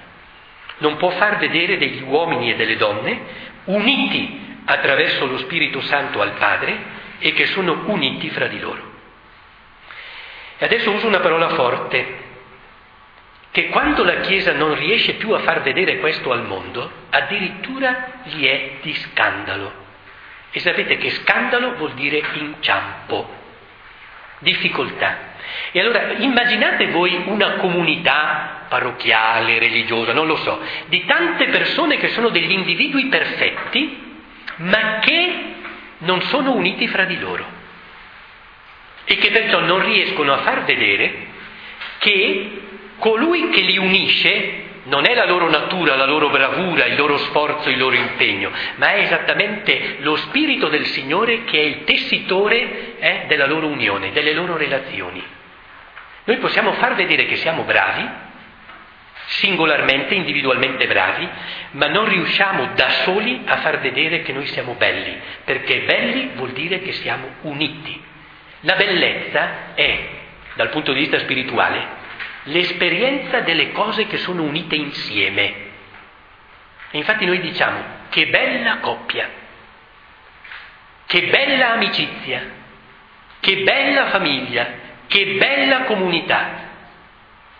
Non 0.78 0.96
può 0.96 1.10
far 1.10 1.38
vedere 1.38 1.78
degli 1.78 2.02
uomini 2.02 2.50
e 2.50 2.56
delle 2.56 2.76
donne 2.76 3.20
uniti 3.64 4.58
attraverso 4.66 5.26
lo 5.26 5.38
Spirito 5.38 5.80
Santo 5.82 6.20
al 6.20 6.32
Padre 6.32 6.94
e 7.18 7.32
che 7.32 7.46
sono 7.46 7.82
uniti 7.86 8.28
fra 8.30 8.46
di 8.46 8.60
loro. 8.60 8.94
E 10.58 10.64
adesso 10.64 10.90
uso 10.90 11.06
una 11.06 11.20
parola 11.20 11.50
forte, 11.50 12.24
che 13.56 13.68
quando 13.68 14.04
la 14.04 14.20
Chiesa 14.20 14.52
non 14.52 14.74
riesce 14.74 15.14
più 15.14 15.30
a 15.30 15.38
far 15.38 15.62
vedere 15.62 15.96
questo 15.96 16.30
al 16.30 16.44
mondo, 16.44 16.90
addirittura 17.08 18.20
gli 18.24 18.44
è 18.44 18.72
di 18.82 18.92
scandalo. 18.92 19.72
E 20.50 20.60
sapete 20.60 20.98
che 20.98 21.08
scandalo 21.08 21.74
vuol 21.76 21.94
dire 21.94 22.22
inciampo, 22.34 23.26
difficoltà. 24.40 25.36
E 25.72 25.80
allora 25.80 26.12
immaginate 26.18 26.88
voi 26.88 27.18
una 27.24 27.52
comunità 27.52 28.66
parrocchiale, 28.68 29.58
religiosa, 29.58 30.12
non 30.12 30.26
lo 30.26 30.36
so, 30.36 30.60
di 30.88 31.06
tante 31.06 31.46
persone 31.46 31.96
che 31.96 32.08
sono 32.08 32.28
degli 32.28 32.52
individui 32.52 33.06
perfetti, 33.06 34.20
ma 34.56 34.98
che 34.98 35.54
non 36.00 36.20
sono 36.24 36.52
uniti 36.52 36.88
fra 36.88 37.04
di 37.04 37.18
loro 37.18 37.46
e 39.06 39.16
che 39.16 39.30
perciò 39.30 39.60
non 39.60 39.82
riescono 39.82 40.34
a 40.34 40.38
far 40.42 40.64
vedere 40.64 41.28
che 42.00 42.64
colui 42.98 43.50
che 43.50 43.60
li 43.60 43.78
unisce 43.78 44.64
non 44.84 45.04
è 45.04 45.14
la 45.14 45.26
loro 45.26 45.48
natura, 45.48 45.96
la 45.96 46.06
loro 46.06 46.30
bravura, 46.30 46.86
il 46.86 46.96
loro 46.96 47.16
sforzo, 47.18 47.70
il 47.70 47.78
loro 47.78 47.96
impegno, 47.96 48.50
ma 48.76 48.92
è 48.92 49.00
esattamente 49.00 49.96
lo 50.00 50.16
Spirito 50.16 50.68
del 50.68 50.86
Signore 50.86 51.44
che 51.44 51.58
è 51.58 51.62
il 51.62 51.84
tessitore 51.84 52.98
eh, 52.98 53.24
della 53.26 53.46
loro 53.46 53.66
unione, 53.66 54.12
delle 54.12 54.32
loro 54.32 54.56
relazioni. 54.56 55.22
Noi 56.24 56.36
possiamo 56.38 56.72
far 56.74 56.94
vedere 56.94 57.26
che 57.26 57.36
siamo 57.36 57.62
bravi, 57.62 58.08
singolarmente, 59.26 60.14
individualmente 60.14 60.86
bravi, 60.86 61.28
ma 61.72 61.88
non 61.88 62.08
riusciamo 62.08 62.70
da 62.74 62.88
soli 63.04 63.42
a 63.44 63.58
far 63.58 63.80
vedere 63.80 64.22
che 64.22 64.32
noi 64.32 64.46
siamo 64.46 64.74
belli, 64.74 65.18
perché 65.44 65.80
belli 65.80 66.30
vuol 66.34 66.52
dire 66.52 66.80
che 66.80 66.92
siamo 66.92 67.28
uniti. 67.42 68.00
La 68.60 68.74
bellezza 68.74 69.74
è, 69.74 70.08
dal 70.54 70.68
punto 70.70 70.92
di 70.92 71.00
vista 71.00 71.18
spirituale, 71.18 71.95
l'esperienza 72.46 73.40
delle 73.40 73.72
cose 73.72 74.06
che 74.06 74.18
sono 74.18 74.42
unite 74.42 74.74
insieme. 74.74 75.64
E 76.90 76.98
infatti 76.98 77.24
noi 77.24 77.40
diciamo 77.40 77.82
che 78.10 78.26
bella 78.26 78.78
coppia, 78.78 79.28
che 81.06 81.22
bella 81.26 81.72
amicizia, 81.72 82.42
che 83.40 83.56
bella 83.62 84.06
famiglia, 84.06 84.66
che 85.06 85.36
bella 85.38 85.82
comunità. 85.84 86.64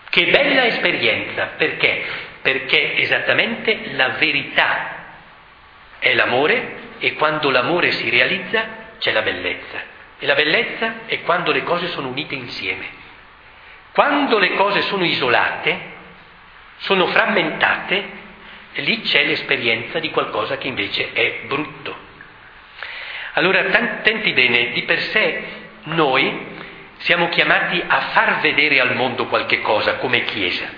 Che 0.09 0.25
bella 0.27 0.65
esperienza, 0.65 1.51
perché? 1.57 2.03
Perché 2.41 2.95
esattamente 2.95 3.91
la 3.93 4.09
verità 4.11 4.95
è 5.99 6.13
l'amore 6.13 6.95
e 6.99 7.13
quando 7.13 7.51
l'amore 7.51 7.91
si 7.91 8.09
realizza 8.09 8.65
c'è 8.99 9.11
la 9.11 9.21
bellezza. 9.21 9.79
E 10.17 10.25
la 10.25 10.33
bellezza 10.33 11.05
è 11.05 11.21
quando 11.21 11.51
le 11.51 11.63
cose 11.63 11.87
sono 11.87 12.07
unite 12.07 12.35
insieme. 12.35 12.85
Quando 13.97 14.37
le 14.37 14.53
cose 14.53 14.81
sono 14.83 15.03
isolate, 15.05 15.79
sono 16.81 17.07
frammentate, 17.07 18.09
lì 18.75 19.01
c'è 19.01 19.25
l'esperienza 19.25 19.97
di 19.97 20.11
qualcosa 20.11 20.59
che 20.59 20.67
invece 20.67 21.13
è 21.13 21.39
brutto. 21.47 21.97
Allora, 23.33 23.63
tenti 24.03 24.33
bene, 24.33 24.69
di 24.69 24.83
per 24.83 24.99
sé 24.99 25.43
noi 25.85 26.45
siamo 26.97 27.27
chiamati 27.29 27.83
a 27.87 28.01
far 28.11 28.39
vedere 28.41 28.79
al 28.79 28.93
mondo 28.93 29.25
qualche 29.25 29.61
cosa 29.61 29.95
come 29.95 30.25
Chiesa. 30.25 30.69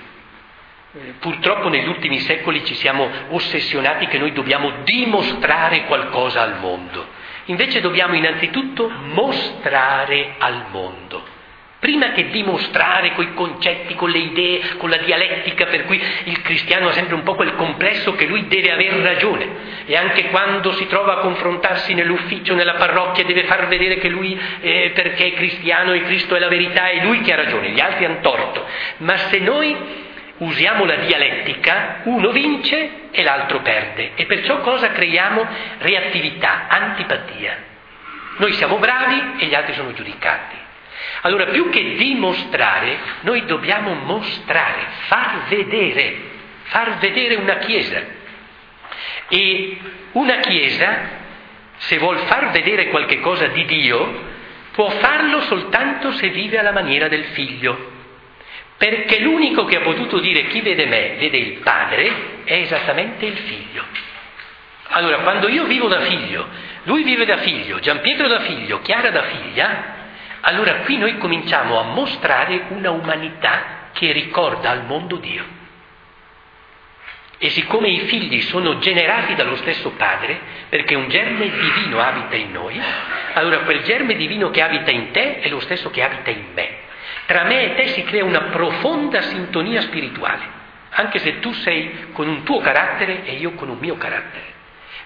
Purtroppo 1.20 1.68
negli 1.68 1.90
ultimi 1.90 2.20
secoli 2.20 2.64
ci 2.64 2.76
siamo 2.76 3.12
ossessionati 3.32 4.08
che 4.08 4.18
noi 4.18 4.32
dobbiamo 4.32 4.72
dimostrare 4.84 5.84
qualcosa 5.88 6.42
al 6.42 6.60
mondo. 6.60 7.06
Invece 7.48 7.82
dobbiamo 7.82 8.14
innanzitutto 8.14 8.88
mostrare 8.88 10.36
al 10.38 10.68
mondo. 10.72 11.39
Prima 11.80 12.12
che 12.12 12.30
dimostrare 12.30 13.14
coi 13.14 13.34
concetti, 13.34 13.96
con 13.96 14.10
le 14.10 14.18
idee, 14.18 14.76
con 14.76 14.90
la 14.90 14.98
dialettica, 14.98 15.66
per 15.68 15.86
cui 15.86 16.02
il 16.26 16.42
cristiano 16.42 16.90
ha 16.90 16.92
sempre 16.92 17.16
un 17.16 17.24
po' 17.24 17.36
quel 17.36 17.56
complesso 17.56 18.16
che 18.16 18.26
lui 18.26 18.48
deve 18.48 18.70
aver 18.70 18.96
ragione 18.96 19.48
e 19.86 19.96
anche 19.96 20.26
quando 20.26 20.74
si 20.74 20.88
trova 20.88 21.14
a 21.14 21.20
confrontarsi 21.20 21.94
nell'ufficio, 21.94 22.54
nella 22.54 22.74
parrocchia, 22.74 23.24
deve 23.24 23.46
far 23.46 23.68
vedere 23.68 23.96
che 23.96 24.10
lui, 24.10 24.38
eh, 24.60 24.92
perché 24.94 25.28
è 25.28 25.34
cristiano 25.34 25.94
e 25.94 26.04
Cristo 26.04 26.36
è 26.36 26.40
la 26.40 26.50
verità, 26.50 26.90
è 26.90 27.02
lui 27.02 27.22
che 27.22 27.32
ha 27.32 27.38
ragione, 27.38 27.70
gli 27.70 27.80
altri 27.80 28.04
hanno 28.04 28.20
torto. 28.20 28.66
Ma 28.98 29.16
se 29.16 29.40
noi 29.40 29.74
usiamo 30.40 30.84
la 30.84 30.96
dialettica, 30.96 32.02
uno 32.04 32.32
vince 32.32 33.10
e 33.12 33.24
l'altro 33.24 33.62
perde 33.62 34.12
e 34.16 34.26
perciò 34.26 34.60
cosa 34.60 34.92
creiamo? 34.92 35.48
Reattività, 35.78 36.68
antipatia. 36.68 37.58
Noi 38.36 38.52
siamo 38.54 38.78
bravi 38.80 39.36
e 39.38 39.46
gli 39.46 39.56
altri 39.56 39.74
sono 39.76 39.94
giudicati. 39.94 40.68
Allora, 41.22 41.46
più 41.46 41.70
che 41.70 41.96
dimostrare, 41.96 42.98
noi 43.22 43.46
dobbiamo 43.46 43.94
mostrare, 43.94 44.86
far 45.08 45.46
vedere, 45.48 46.16
far 46.64 46.98
vedere 46.98 47.36
una 47.36 47.58
Chiesa. 47.58 48.02
E 49.28 49.78
una 50.14 50.38
Chiesa, 50.38 51.18
se 51.78 51.98
vuol 51.98 52.18
far 52.20 52.52
vedere 52.52 52.88
qualche 52.88 53.20
cosa 53.20 53.48
di 53.48 53.66
Dio, 53.66 54.28
può 54.72 54.90
farlo 54.90 55.42
soltanto 55.42 56.14
se 56.14 56.30
vive 56.30 56.58
alla 56.58 56.72
maniera 56.72 57.08
del 57.08 57.26
figlio. 57.26 57.98
Perché 58.78 59.20
l'unico 59.20 59.66
che 59.66 59.76
ha 59.76 59.82
potuto 59.82 60.20
dire 60.20 60.48
chi 60.48 60.62
vede 60.62 60.86
me 60.86 61.16
vede 61.18 61.38
il 61.38 61.58
Padre 61.60 62.44
è 62.46 62.54
esattamente 62.54 63.26
il 63.26 63.38
figlio. 63.38 63.84
Allora, 64.92 65.18
quando 65.18 65.50
io 65.50 65.66
vivo 65.66 65.90
da 65.90 66.00
figlio, 66.02 66.48
lui 66.84 67.04
vive 67.04 67.26
da 67.26 67.38
figlio, 67.38 67.80
Giampietro 67.80 68.28
da 68.28 68.40
figlio, 68.40 68.80
Chiara 68.82 69.10
da 69.12 69.24
figlia, 69.24 69.98
allora 70.50 70.78
qui 70.78 70.98
noi 70.98 71.20
cominciamo 71.20 71.80
a 71.80 71.84
mostrare 71.84 72.64
una 72.70 72.90
umanità 72.90 73.90
che 73.94 74.12
ricorda 74.12 74.72
al 74.72 74.84
mondo 74.84 75.18
Dio. 75.18 75.46
E 77.38 77.50
siccome 77.52 77.88
i 77.90 78.00
figli 78.08 78.42
sono 78.42 78.80
generati 78.80 79.36
dallo 79.36 79.56
stesso 79.58 79.92
padre, 79.92 80.40
perché 80.68 80.96
un 80.96 81.08
germe 81.08 81.52
divino 81.52 82.00
abita 82.00 82.36
in 82.36 82.52
noi, 82.52 82.82
allora 83.34 83.60
quel 83.60 83.84
germe 83.84 84.16
divino 84.16 84.50
che 84.50 84.64
abita 84.64 84.90
in 84.90 85.12
te 85.12 85.40
è 85.40 85.50
lo 85.50 85.60
stesso 85.60 85.92
che 85.92 86.02
abita 86.02 86.32
in 86.32 86.46
me. 86.56 86.70
Tra 87.28 87.44
me 87.44 87.66
e 87.66 87.76
te 87.76 87.88
si 87.90 88.04
crea 88.04 88.24
una 88.24 88.46
profonda 88.46 89.22
sintonia 89.22 89.82
spirituale, 89.82 90.44
anche 90.90 91.20
se 91.20 91.40
tu 91.40 91.54
sei 91.54 92.08
con 92.12 92.28
un 92.28 92.42
tuo 92.42 92.60
carattere 92.60 93.24
e 93.24 93.34
io 93.34 93.52
con 93.52 93.70
un 93.70 93.78
mio 93.78 93.98
carattere. 93.98 94.59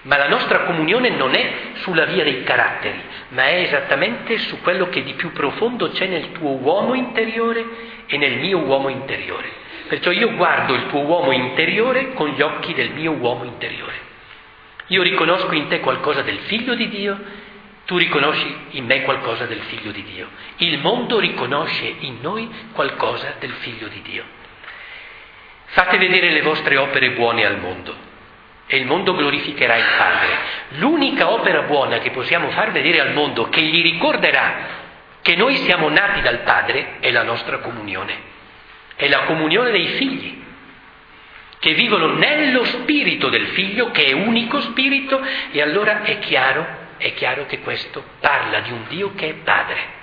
Ma 0.04 0.18
la 0.18 0.28
nostra 0.28 0.64
comunione 0.64 1.08
non 1.10 1.34
è 1.34 1.52
sulla 1.76 2.04
via 2.04 2.24
dei 2.24 2.42
caratteri, 2.42 3.00
ma 3.28 3.46
è 3.46 3.62
esattamente 3.62 4.36
su 4.36 4.60
quello 4.60 4.90
che 4.90 5.02
di 5.02 5.14
più 5.14 5.32
profondo 5.32 5.90
c'è 5.90 6.06
nel 6.06 6.32
tuo 6.32 6.50
uomo 6.50 6.92
interiore 6.92 7.64
e 8.06 8.18
nel 8.18 8.36
mio 8.36 8.58
uomo 8.58 8.90
interiore. 8.90 9.50
Perciò 9.88 10.10
io 10.10 10.34
guardo 10.34 10.74
il 10.74 10.88
tuo 10.88 11.00
uomo 11.00 11.32
interiore 11.32 12.12
con 12.12 12.28
gli 12.28 12.42
occhi 12.42 12.74
del 12.74 12.90
mio 12.90 13.12
uomo 13.12 13.44
interiore. 13.44 14.12
Io 14.88 15.02
riconosco 15.02 15.54
in 15.54 15.68
te 15.68 15.80
qualcosa 15.80 16.20
del 16.20 16.38
figlio 16.40 16.74
di 16.74 16.88
Dio, 16.90 17.18
tu 17.86 17.96
riconosci 17.96 18.56
in 18.72 18.84
me 18.84 19.02
qualcosa 19.02 19.46
del 19.46 19.60
figlio 19.60 19.90
di 19.90 20.02
Dio. 20.02 20.28
Il 20.58 20.80
mondo 20.80 21.18
riconosce 21.18 21.94
in 22.00 22.18
noi 22.20 22.46
qualcosa 22.72 23.36
del 23.38 23.52
figlio 23.52 23.88
di 23.88 24.02
Dio. 24.02 24.24
Fate 25.64 25.96
vedere 25.96 26.28
le 26.28 26.42
vostre 26.42 26.76
opere 26.76 27.12
buone 27.12 27.46
al 27.46 27.58
mondo 27.58 28.03
e 28.66 28.76
il 28.76 28.86
mondo 28.86 29.14
glorificherà 29.14 29.76
il 29.76 29.84
Padre. 29.96 30.28
L'unica 30.78 31.30
opera 31.30 31.62
buona 31.62 31.98
che 31.98 32.10
possiamo 32.10 32.50
far 32.50 32.72
vedere 32.72 33.00
al 33.00 33.12
mondo 33.12 33.48
che 33.48 33.60
gli 33.60 33.82
ricorderà 33.82 34.82
che 35.20 35.36
noi 35.36 35.56
siamo 35.56 35.88
nati 35.88 36.20
dal 36.20 36.40
Padre 36.40 36.96
è 37.00 37.10
la 37.10 37.22
nostra 37.22 37.58
comunione, 37.58 38.14
è 38.94 39.08
la 39.08 39.20
comunione 39.20 39.70
dei 39.70 39.86
figli 39.86 40.42
che 41.64 41.72
vivono 41.72 42.08
nello 42.08 42.62
spirito 42.64 43.30
del 43.30 43.46
figlio, 43.48 43.90
che 43.90 44.04
è 44.04 44.12
unico 44.12 44.60
spirito, 44.60 45.18
e 45.50 45.62
allora 45.62 46.02
è 46.02 46.18
chiaro, 46.18 46.66
è 46.98 47.14
chiaro 47.14 47.46
che 47.46 47.60
questo 47.60 48.04
parla 48.20 48.60
di 48.60 48.70
un 48.70 48.84
Dio 48.86 49.14
che 49.14 49.30
è 49.30 49.34
Padre. 49.36 50.02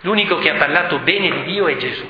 L'unico 0.00 0.38
che 0.38 0.50
ha 0.50 0.56
parlato 0.56 0.98
bene 0.98 1.30
di 1.30 1.52
Dio 1.52 1.68
è 1.68 1.76
Gesù, 1.76 2.04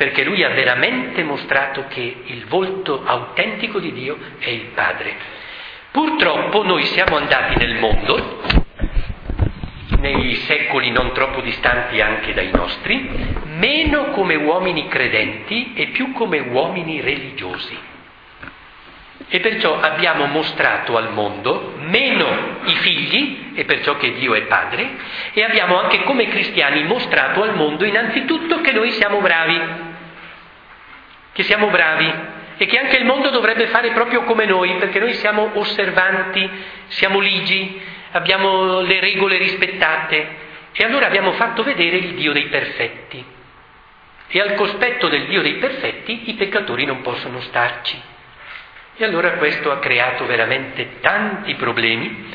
perché 0.00 0.24
lui 0.24 0.42
ha 0.42 0.48
veramente 0.48 1.22
mostrato 1.22 1.84
che 1.88 2.22
il 2.24 2.46
volto 2.46 3.02
autentico 3.04 3.78
di 3.78 3.92
Dio 3.92 4.16
è 4.38 4.48
il 4.48 4.68
Padre. 4.74 5.14
Purtroppo 5.90 6.62
noi 6.62 6.84
siamo 6.86 7.18
andati 7.18 7.58
nel 7.58 7.74
mondo, 7.74 8.40
nei 9.98 10.36
secoli 10.36 10.90
non 10.90 11.12
troppo 11.12 11.42
distanti 11.42 12.00
anche 12.00 12.32
dai 12.32 12.48
nostri, 12.50 13.10
meno 13.44 14.04
come 14.12 14.36
uomini 14.36 14.88
credenti 14.88 15.74
e 15.74 15.88
più 15.88 16.12
come 16.12 16.38
uomini 16.38 17.02
religiosi. 17.02 17.76
E 19.28 19.40
perciò 19.40 19.78
abbiamo 19.80 20.24
mostrato 20.24 20.96
al 20.96 21.12
mondo 21.12 21.74
meno 21.76 22.60
i 22.64 22.74
figli, 22.76 23.50
e 23.52 23.66
perciò 23.66 23.98
che 23.98 24.14
Dio 24.14 24.32
è 24.32 24.40
padre, 24.44 24.92
e 25.34 25.42
abbiamo 25.42 25.78
anche 25.78 26.04
come 26.04 26.26
cristiani 26.28 26.84
mostrato 26.84 27.42
al 27.42 27.54
mondo 27.54 27.84
innanzitutto 27.84 28.62
che 28.62 28.72
noi 28.72 28.92
siamo 28.92 29.20
bravi, 29.20 29.88
che 31.40 31.44
siamo 31.44 31.68
bravi 31.68 32.12
e 32.58 32.66
che 32.66 32.78
anche 32.78 32.98
il 32.98 33.06
mondo 33.06 33.30
dovrebbe 33.30 33.68
fare 33.68 33.92
proprio 33.92 34.24
come 34.24 34.44
noi, 34.44 34.74
perché 34.74 34.98
noi 34.98 35.14
siamo 35.14 35.50
osservanti, 35.54 36.48
siamo 36.88 37.18
ligi, 37.18 37.80
abbiamo 38.10 38.80
le 38.80 39.00
regole 39.00 39.38
rispettate 39.38 40.28
e 40.72 40.84
allora 40.84 41.06
abbiamo 41.06 41.32
fatto 41.32 41.62
vedere 41.62 41.96
il 41.96 42.14
Dio 42.14 42.32
dei 42.32 42.48
perfetti. 42.48 43.24
E 44.32 44.40
al 44.40 44.54
cospetto 44.54 45.08
del 45.08 45.26
Dio 45.26 45.40
dei 45.40 45.54
perfetti 45.54 46.28
i 46.28 46.34
peccatori 46.34 46.84
non 46.84 47.00
possono 47.00 47.40
starci. 47.40 47.98
E 48.96 49.04
allora 49.04 49.32
questo 49.32 49.72
ha 49.72 49.78
creato 49.78 50.26
veramente 50.26 51.00
tanti 51.00 51.54
problemi 51.54 52.28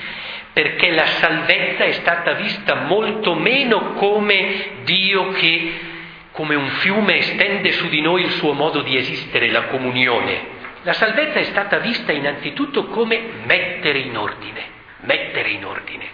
perché 0.51 0.89
la 0.89 1.05
salvezza 1.05 1.83
è 1.83 1.91
stata 1.91 2.31
vista 2.33 2.74
molto 2.74 3.35
meno 3.35 3.93
come 3.93 4.79
Dio 4.83 5.31
che 5.33 5.93
come 6.36 6.56
un 6.56 6.68
fiume 6.68 7.18
estende 7.18 7.72
su 7.72 7.89
di 7.89 8.01
noi 8.01 8.24
il 8.24 8.32
suo 8.32 8.54
modo 8.54 8.82
di 8.82 8.96
esistere, 8.96 9.50
la 9.50 9.63
comunione. 9.63 10.54
La 10.84 10.94
salvezza 10.94 11.39
è 11.39 11.44
stata 11.46 11.80
vista 11.80 12.12
innanzitutto 12.12 12.86
come 12.86 13.20
mettere 13.46 13.98
in 13.98 14.15
ordine 14.15 14.75
mettere 15.06 15.50
in 15.50 15.65
ordine, 15.65 16.06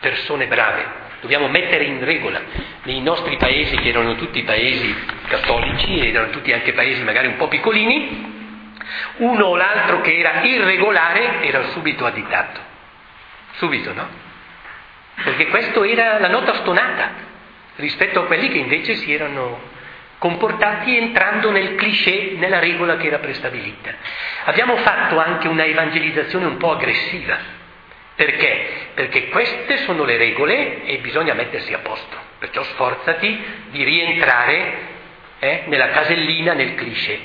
persone 0.00 0.46
brave, 0.46 0.86
dobbiamo 1.20 1.48
mettere 1.48 1.84
in 1.84 2.04
regola. 2.04 2.40
Nei 2.84 3.00
nostri 3.00 3.36
paesi, 3.36 3.76
che 3.76 3.88
erano 3.88 4.14
tutti 4.14 4.42
paesi 4.42 4.94
cattolici, 5.26 6.06
erano 6.06 6.30
tutti 6.30 6.52
anche 6.52 6.72
paesi 6.72 7.02
magari 7.02 7.26
un 7.26 7.36
po' 7.36 7.48
piccolini, 7.48 8.34
uno 9.16 9.44
o 9.46 9.56
l'altro 9.56 10.00
che 10.00 10.16
era 10.16 10.42
irregolare 10.42 11.42
era 11.42 11.68
subito 11.70 12.06
additato. 12.06 12.60
Subito, 13.56 13.92
no? 13.92 14.24
Perché 15.24 15.48
questo 15.48 15.82
era 15.82 16.18
la 16.18 16.28
nota 16.28 16.54
stonata 16.56 17.34
rispetto 17.76 18.20
a 18.20 18.26
quelli 18.26 18.48
che 18.48 18.58
invece 18.58 18.94
si 18.96 19.12
erano 19.12 19.74
comportati 20.18 20.96
entrando 20.96 21.50
nel 21.50 21.74
cliché, 21.74 22.34
nella 22.36 22.58
regola 22.58 22.96
che 22.96 23.06
era 23.06 23.18
prestabilita. 23.18 23.92
Abbiamo 24.44 24.76
fatto 24.78 25.18
anche 25.18 25.48
una 25.48 25.64
evangelizzazione 25.64 26.46
un 26.46 26.56
po' 26.56 26.72
aggressiva 26.72 27.56
perché? 28.16 28.88
Perché 28.94 29.28
queste 29.28 29.76
sono 29.84 30.04
le 30.04 30.16
regole 30.16 30.84
e 30.86 30.98
bisogna 30.98 31.34
mettersi 31.34 31.74
a 31.74 31.80
posto. 31.80 32.16
Perciò 32.38 32.62
sforzati 32.62 33.44
di 33.68 33.84
rientrare 33.84 34.72
eh, 35.38 35.64
nella 35.66 35.90
casellina, 35.90 36.54
nel 36.54 36.74
cliché. 36.76 37.20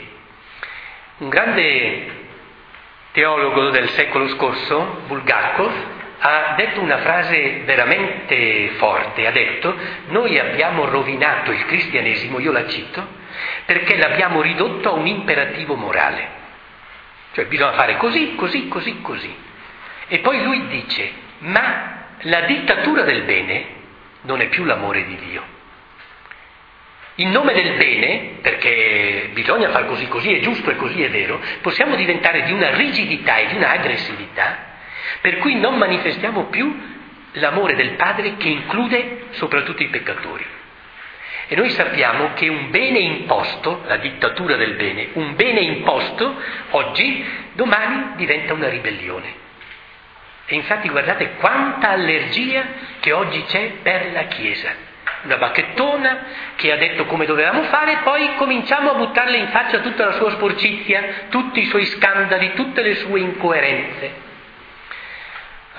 Un 1.19 1.29
grande 1.29 2.19
teologo 3.13 3.69
del 3.69 3.89
secolo 3.91 4.27
scorso, 4.29 5.03
Bulgakov, 5.07 5.71
ha 6.23 6.53
detto 6.55 6.81
una 6.81 6.99
frase 6.99 7.61
veramente 7.65 8.69
forte, 8.77 9.25
ha 9.25 9.31
detto 9.31 9.75
noi 10.09 10.37
abbiamo 10.37 10.85
rovinato 10.85 11.51
il 11.51 11.65
cristianesimo, 11.65 12.39
io 12.39 12.51
la 12.51 12.67
cito, 12.67 13.07
perché 13.65 13.97
l'abbiamo 13.97 14.39
ridotto 14.41 14.89
a 14.89 14.93
un 14.93 15.07
imperativo 15.07 15.73
morale. 15.73 16.39
Cioè 17.33 17.45
bisogna 17.45 17.73
fare 17.73 17.97
così, 17.97 18.35
così, 18.35 18.67
così, 18.67 19.01
così. 19.01 19.35
E 20.09 20.19
poi 20.19 20.43
lui 20.43 20.67
dice, 20.67 21.11
ma 21.39 22.05
la 22.21 22.41
dittatura 22.41 23.01
del 23.01 23.23
bene 23.23 23.65
non 24.21 24.41
è 24.41 24.47
più 24.47 24.63
l'amore 24.63 25.05
di 25.05 25.15
Dio. 25.15 25.43
In 27.15 27.31
nome 27.31 27.53
del 27.53 27.77
bene, 27.77 28.37
perché 28.41 29.29
bisogna 29.33 29.69
far 29.69 29.87
così, 29.87 30.07
così 30.07 30.35
è 30.35 30.39
giusto 30.39 30.69
e 30.69 30.75
così 30.75 31.01
è 31.01 31.09
vero, 31.09 31.41
possiamo 31.61 31.95
diventare 31.95 32.43
di 32.43 32.51
una 32.51 32.75
rigidità 32.75 33.37
e 33.37 33.47
di 33.47 33.55
una 33.55 33.71
aggressività 33.71 34.69
per 35.21 35.37
cui 35.37 35.55
non 35.55 35.77
manifestiamo 35.77 36.45
più 36.45 36.89
l'amore 37.33 37.75
del 37.75 37.91
Padre 37.91 38.35
che 38.37 38.49
include 38.49 39.27
soprattutto 39.31 39.83
i 39.83 39.87
peccatori. 39.87 40.45
E 41.47 41.55
noi 41.55 41.69
sappiamo 41.69 42.31
che 42.33 42.47
un 42.47 42.69
bene 42.69 42.99
imposto, 42.99 43.83
la 43.85 43.97
dittatura 43.97 44.55
del 44.55 44.73
bene, 44.75 45.09
un 45.13 45.35
bene 45.35 45.59
imposto 45.59 46.41
oggi, 46.71 47.25
domani 47.53 48.15
diventa 48.15 48.53
una 48.53 48.69
ribellione. 48.69 49.39
E 50.45 50.55
infatti 50.55 50.89
guardate 50.89 51.35
quanta 51.35 51.89
allergia 51.89 52.63
che 52.99 53.11
oggi 53.11 53.43
c'è 53.43 53.73
per 53.81 54.11
la 54.11 54.23
Chiesa. 54.23 54.89
Una 55.23 55.37
bacchettona 55.37 56.25
che 56.55 56.71
ha 56.71 56.77
detto 56.77 57.05
come 57.05 57.25
dovevamo 57.25 57.63
fare 57.63 57.99
poi 58.03 58.35
cominciamo 58.35 58.91
a 58.91 58.95
buttarle 58.95 59.37
in 59.37 59.49
faccia 59.49 59.79
tutta 59.79 60.05
la 60.05 60.13
sua 60.13 60.31
sporcizia, 60.31 61.27
tutti 61.29 61.59
i 61.59 61.65
suoi 61.65 61.85
scandali, 61.85 62.53
tutte 62.53 62.81
le 62.81 62.95
sue 62.95 63.19
incoerenze. 63.19 64.29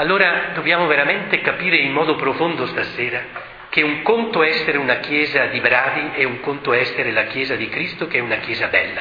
Allora 0.02 0.50
dobbiamo 0.52 0.88
veramente 0.88 1.40
capire 1.42 1.76
in 1.76 1.92
modo 1.92 2.16
profondo 2.16 2.66
stasera 2.66 3.22
che 3.68 3.82
un 3.82 4.02
conto 4.02 4.42
essere 4.42 4.76
una 4.76 4.96
Chiesa 4.96 5.44
di 5.44 5.60
bravi 5.60 6.10
e 6.14 6.24
un 6.24 6.40
conto 6.40 6.72
essere 6.72 7.12
la 7.12 7.26
Chiesa 7.26 7.54
di 7.54 7.68
Cristo 7.68 8.08
che 8.08 8.18
è 8.18 8.20
una 8.20 8.38
Chiesa 8.38 8.66
bella. 8.66 9.00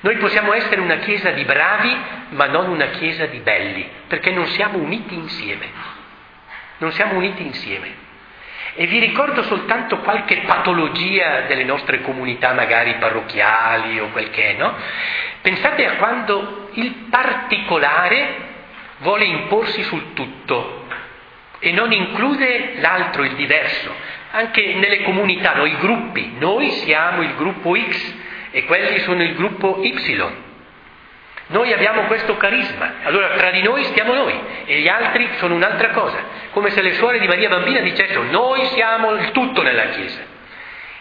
Noi 0.00 0.16
possiamo 0.18 0.52
essere 0.52 0.80
una 0.80 0.98
chiesa 0.98 1.30
di 1.30 1.44
bravi, 1.44 1.96
ma 2.28 2.46
non 2.46 2.68
una 2.68 2.86
chiesa 2.90 3.26
di 3.26 3.38
belli, 3.38 3.88
perché 4.06 4.30
non 4.30 4.46
siamo 4.46 4.78
uniti 4.78 5.14
insieme. 5.14 5.66
Non 6.78 6.92
siamo 6.92 7.16
uniti 7.16 7.42
insieme. 7.42 8.04
E 8.74 8.86
vi 8.86 9.00
ricordo 9.00 9.42
soltanto 9.42 9.98
qualche 9.98 10.42
patologia 10.46 11.40
delle 11.48 11.64
nostre 11.64 12.02
comunità, 12.02 12.52
magari 12.52 12.94
parrocchiali 13.00 13.98
o 13.98 14.10
quel 14.10 14.30
che 14.30 14.50
è, 14.50 14.52
no? 14.52 14.76
Pensate 15.40 15.86
a 15.86 15.94
quando 15.94 16.68
il 16.74 16.92
particolare 17.10 18.54
vuole 18.98 19.24
imporsi 19.24 19.82
sul 19.82 20.12
tutto 20.14 20.86
e 21.58 21.72
non 21.72 21.92
include 21.92 22.74
l'altro, 22.80 23.24
il 23.24 23.34
diverso. 23.34 23.92
Anche 24.32 24.74
nelle 24.74 25.02
comunità, 25.02 25.54
noi 25.54 25.76
gruppi, 25.78 26.34
noi 26.38 26.70
siamo 26.70 27.22
il 27.22 27.34
gruppo 27.34 27.74
X, 27.74 28.14
e 28.50 28.64
quelli 28.64 29.00
sono 29.00 29.22
il 29.22 29.34
gruppo 29.34 29.80
Y. 29.82 30.44
Noi 31.48 31.72
abbiamo 31.72 32.02
questo 32.02 32.36
carisma, 32.36 32.94
allora 33.04 33.28
tra 33.36 33.50
di 33.50 33.62
noi 33.62 33.84
stiamo 33.84 34.14
noi 34.14 34.34
e 34.64 34.80
gli 34.80 34.88
altri 34.88 35.28
sono 35.36 35.54
un'altra 35.54 35.90
cosa, 35.90 36.24
come 36.50 36.70
se 36.70 36.80
le 36.80 36.94
suore 36.94 37.20
di 37.20 37.26
Maria 37.28 37.48
Bambina 37.48 37.80
dicessero 37.80 38.24
noi 38.24 38.64
siamo 38.68 39.12
il 39.12 39.30
tutto 39.30 39.62
nella 39.62 39.90
Chiesa. 39.90 40.34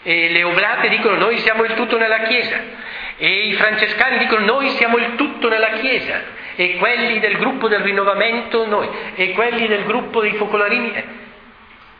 E 0.03 0.29
le 0.29 0.43
oblate 0.43 0.89
dicono 0.89 1.15
noi 1.15 1.39
siamo 1.39 1.63
il 1.63 1.73
tutto 1.73 1.97
nella 1.97 2.19
Chiesa. 2.19 2.59
E 3.17 3.47
i 3.47 3.53
francescani 3.53 4.19
dicono 4.19 4.45
noi 4.45 4.69
siamo 4.71 4.97
il 4.97 5.15
tutto 5.15 5.47
nella 5.47 5.69
Chiesa 5.79 6.21
e 6.55 6.77
quelli 6.77 7.19
del 7.19 7.37
gruppo 7.37 7.67
del 7.67 7.81
rinnovamento 7.81 8.65
noi 8.65 8.89
e 9.15 9.31
quelli 9.31 9.67
del 9.67 9.83
gruppo 9.83 10.21
dei 10.21 10.33
focolarini. 10.33 10.93
Eh, 10.93 11.03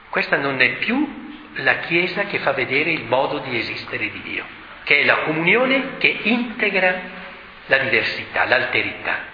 questa 0.10 0.38
non 0.38 0.62
è 0.62 0.70
più 0.74 1.24
la 1.56 1.80
Chiesa 1.80 2.24
che 2.24 2.40
fa 2.40 2.54
vedere 2.54 2.92
il 2.92 3.06
modo 3.06 3.40
di 3.40 3.58
esistere 3.58 4.10
di 4.10 4.22
Dio 4.22 4.64
che 4.86 5.02
è 5.02 5.04
la 5.04 5.18
comunione 5.24 5.98
che 5.98 6.20
integra 6.22 7.24
la 7.66 7.78
diversità, 7.80 8.46
l'alterità. 8.46 9.34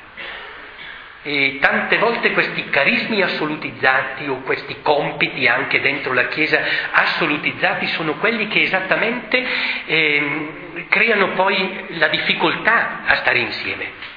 E 1.23 1.59
tante 1.61 1.99
volte 1.99 2.31
questi 2.31 2.67
carismi 2.69 3.21
assolutizzati 3.21 4.27
o 4.27 4.41
questi 4.41 4.77
compiti 4.81 5.45
anche 5.45 5.79
dentro 5.79 6.13
la 6.13 6.27
Chiesa 6.29 6.59
assolutizzati 6.93 7.85
sono 7.87 8.15
quelli 8.15 8.47
che 8.47 8.63
esattamente 8.63 9.45
eh, 9.85 10.85
creano 10.89 11.33
poi 11.33 11.85
la 11.89 12.07
difficoltà 12.07 13.01
a 13.05 13.15
stare 13.15 13.37
insieme. 13.37 14.10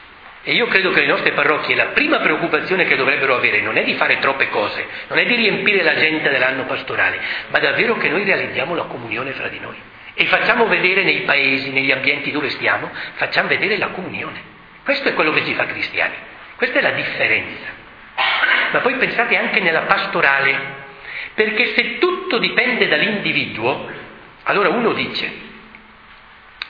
E 0.47 0.53
io 0.53 0.67
credo 0.67 0.91
che 0.91 1.01
le 1.01 1.07
nostre 1.07 1.33
parrocchie 1.33 1.75
la 1.75 1.87
prima 1.87 2.19
preoccupazione 2.19 2.85
che 2.85 2.97
dovrebbero 2.97 3.35
avere 3.35 3.63
non 3.63 3.79
è 3.79 3.83
di 3.83 3.95
fare 3.95 4.19
troppe 4.19 4.51
cose, 4.51 4.87
non 5.09 5.19
è 5.19 5.25
di 5.25 5.35
riempire 5.37 5.83
l'agenda 5.83 6.29
dell'anno 6.29 6.67
pastorale, 6.67 7.19
ma 7.49 7.59
davvero 7.59 7.97
che 7.97 8.11
noi 8.11 8.25
realizziamo 8.25 8.75
la 8.75 8.83
comunione 8.83 9.33
fra 9.33 9.49
di 9.49 9.59
noi. 9.59 9.77
E 10.13 10.27
facciamo 10.27 10.67
vedere 10.67 11.03
nei 11.03 11.23
paesi, 11.23 11.71
negli 11.71 11.91
ambienti 11.91 12.31
dove 12.31 12.51
stiamo, 12.51 12.91
facciamo 13.15 13.49
vedere 13.49 13.79
la 13.79 13.89
comunione. 13.89 14.39
Questo 14.85 15.09
è 15.09 15.15
quello 15.15 15.33
che 15.33 15.47
ci 15.47 15.55
fa 15.55 15.65
cristiani. 15.65 16.15
Questa 16.57 16.79
è 16.79 16.83
la 16.83 16.91
differenza. 16.91 17.67
Ma 18.71 18.81
poi 18.81 18.97
pensate 18.97 19.37
anche 19.39 19.61
nella 19.61 19.83
pastorale, 19.83 20.83
perché 21.33 21.73
se 21.75 21.97
tutto 21.97 22.37
dipende 22.37 22.87
dall'individuo, 22.87 23.91
allora 24.43 24.69
uno 24.69 24.93
dice, 24.93 25.33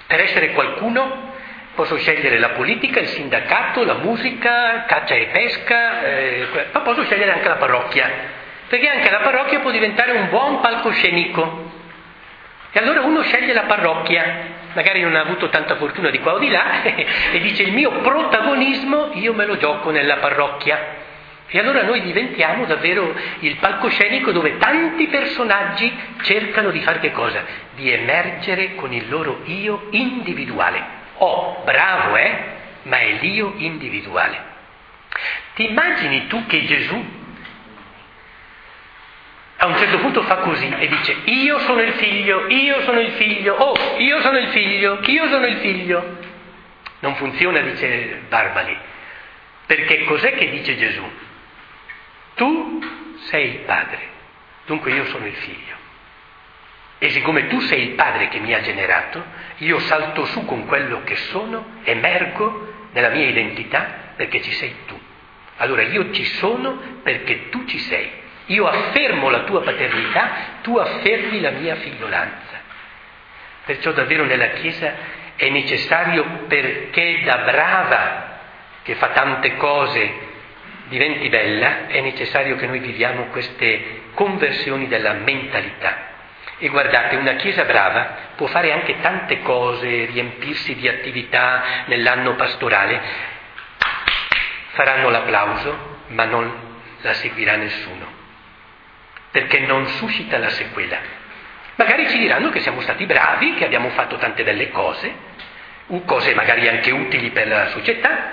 per 0.06 0.20
essere 0.20 0.52
qualcuno 0.52 1.33
Posso 1.74 1.96
scegliere 1.96 2.38
la 2.38 2.50
politica, 2.50 3.00
il 3.00 3.08
sindacato, 3.08 3.84
la 3.84 3.94
musica, 3.94 4.84
caccia 4.86 5.14
e 5.14 5.26
pesca, 5.26 6.02
eh, 6.04 6.46
ma 6.72 6.80
posso 6.80 7.02
scegliere 7.02 7.32
anche 7.32 7.48
la 7.48 7.56
parrocchia, 7.56 8.08
perché 8.68 8.88
anche 8.88 9.10
la 9.10 9.18
parrocchia 9.18 9.58
può 9.58 9.72
diventare 9.72 10.12
un 10.12 10.28
buon 10.28 10.60
palcoscenico. 10.60 11.72
E 12.70 12.78
allora 12.78 13.00
uno 13.00 13.22
sceglie 13.22 13.52
la 13.52 13.62
parrocchia, 13.62 14.24
magari 14.74 15.00
non 15.00 15.16
ha 15.16 15.20
avuto 15.22 15.48
tanta 15.48 15.74
fortuna 15.74 16.10
di 16.10 16.20
qua 16.20 16.34
o 16.34 16.38
di 16.38 16.48
là, 16.48 16.82
e 17.32 17.40
dice 17.40 17.64
il 17.64 17.72
mio 17.72 17.90
protagonismo 17.90 19.10
io 19.14 19.34
me 19.34 19.44
lo 19.44 19.56
gioco 19.56 19.90
nella 19.90 20.18
parrocchia. 20.18 21.02
E 21.48 21.58
allora 21.58 21.82
noi 21.82 22.02
diventiamo 22.02 22.66
davvero 22.66 23.14
il 23.40 23.56
palcoscenico 23.56 24.30
dove 24.30 24.58
tanti 24.58 25.08
personaggi 25.08 25.92
cercano 26.22 26.70
di 26.70 26.80
fare 26.80 27.00
che 27.00 27.10
cosa? 27.10 27.44
Di 27.74 27.90
emergere 27.90 28.76
con 28.76 28.92
il 28.92 29.08
loro 29.08 29.40
io 29.46 29.88
individuale. 29.90 31.02
Oh, 31.18 31.62
bravo, 31.64 32.16
eh? 32.16 32.52
Ma 32.82 32.98
è 32.98 33.12
l'io 33.20 33.54
individuale. 33.56 34.52
Ti 35.54 35.68
immagini 35.68 36.26
tu 36.26 36.44
che 36.46 36.64
Gesù 36.66 37.22
a 39.56 39.66
un 39.66 39.76
certo 39.78 39.98
punto 39.98 40.22
fa 40.24 40.36
così 40.38 40.68
e 40.68 40.88
dice 40.88 41.16
io 41.24 41.58
sono 41.60 41.80
il 41.80 41.92
figlio, 41.94 42.48
io 42.48 42.82
sono 42.82 43.00
il 43.00 43.12
figlio, 43.12 43.54
oh, 43.54 43.98
io 43.98 44.20
sono 44.20 44.38
il 44.38 44.48
figlio, 44.48 44.98
io 45.02 45.28
sono 45.28 45.46
il 45.46 45.56
figlio. 45.58 46.18
Non 47.00 47.14
funziona, 47.16 47.60
dice 47.60 48.22
Barbali, 48.28 48.76
perché 49.66 50.04
cos'è 50.04 50.34
che 50.34 50.50
dice 50.50 50.76
Gesù? 50.76 51.10
Tu 52.34 52.80
sei 53.26 53.48
il 53.48 53.58
padre, 53.60 54.00
dunque 54.66 54.90
io 54.90 55.06
sono 55.06 55.26
il 55.26 55.34
figlio. 55.34 55.76
E 56.98 57.10
siccome 57.10 57.48
tu 57.48 57.60
sei 57.60 57.82
il 57.82 57.90
padre 57.90 58.28
che 58.28 58.38
mi 58.38 58.54
ha 58.54 58.60
generato, 58.60 59.22
io 59.58 59.78
salto 59.80 60.24
su 60.26 60.44
con 60.44 60.66
quello 60.66 61.02
che 61.04 61.16
sono, 61.16 61.80
emergo 61.84 62.88
nella 62.92 63.10
mia 63.10 63.26
identità 63.26 64.12
perché 64.16 64.40
ci 64.40 64.52
sei 64.52 64.74
tu. 64.86 64.98
Allora 65.58 65.82
io 65.82 66.12
ci 66.12 66.24
sono 66.24 67.00
perché 67.02 67.48
tu 67.50 67.64
ci 67.66 67.78
sei. 67.78 68.10
Io 68.46 68.66
affermo 68.66 69.30
la 69.30 69.40
tua 69.40 69.62
paternità, 69.62 70.30
tu 70.62 70.76
affermi 70.76 71.40
la 71.40 71.50
mia 71.50 71.76
figliolanza. 71.76 72.60
Perciò 73.64 73.92
davvero 73.92 74.24
nella 74.24 74.48
Chiesa 74.48 74.92
è 75.36 75.48
necessario 75.48 76.24
perché 76.46 77.22
da 77.24 77.38
brava 77.38 78.32
che 78.82 78.94
fa 78.96 79.08
tante 79.08 79.56
cose 79.56 80.32
diventi 80.88 81.28
bella, 81.28 81.86
è 81.86 82.00
necessario 82.00 82.56
che 82.56 82.66
noi 82.66 82.78
viviamo 82.78 83.24
queste 83.26 84.02
conversioni 84.12 84.86
della 84.86 85.14
mentalità. 85.14 86.12
E 86.58 86.68
guardate, 86.68 87.16
una 87.16 87.34
Chiesa 87.34 87.64
brava 87.64 88.16
può 88.36 88.46
fare 88.46 88.72
anche 88.72 89.00
tante 89.00 89.42
cose, 89.42 90.06
riempirsi 90.06 90.74
di 90.74 90.88
attività 90.88 91.62
nell'anno 91.86 92.34
pastorale, 92.34 93.00
faranno 94.72 95.10
l'applauso, 95.10 95.98
ma 96.08 96.24
non 96.24 96.52
la 97.00 97.12
seguirà 97.14 97.56
nessuno, 97.56 98.06
perché 99.30 99.60
non 99.60 99.86
suscita 99.88 100.38
la 100.38 100.50
sequela. 100.50 100.98
Magari 101.76 102.08
ci 102.08 102.18
diranno 102.18 102.50
che 102.50 102.60
siamo 102.60 102.80
stati 102.82 103.04
bravi, 103.04 103.54
che 103.54 103.64
abbiamo 103.64 103.90
fatto 103.90 104.16
tante 104.16 104.44
belle 104.44 104.70
cose, 104.70 105.12
cose 106.04 106.34
magari 106.34 106.68
anche 106.68 106.92
utili 106.92 107.30
per 107.30 107.48
la 107.48 107.66
società, 107.68 108.30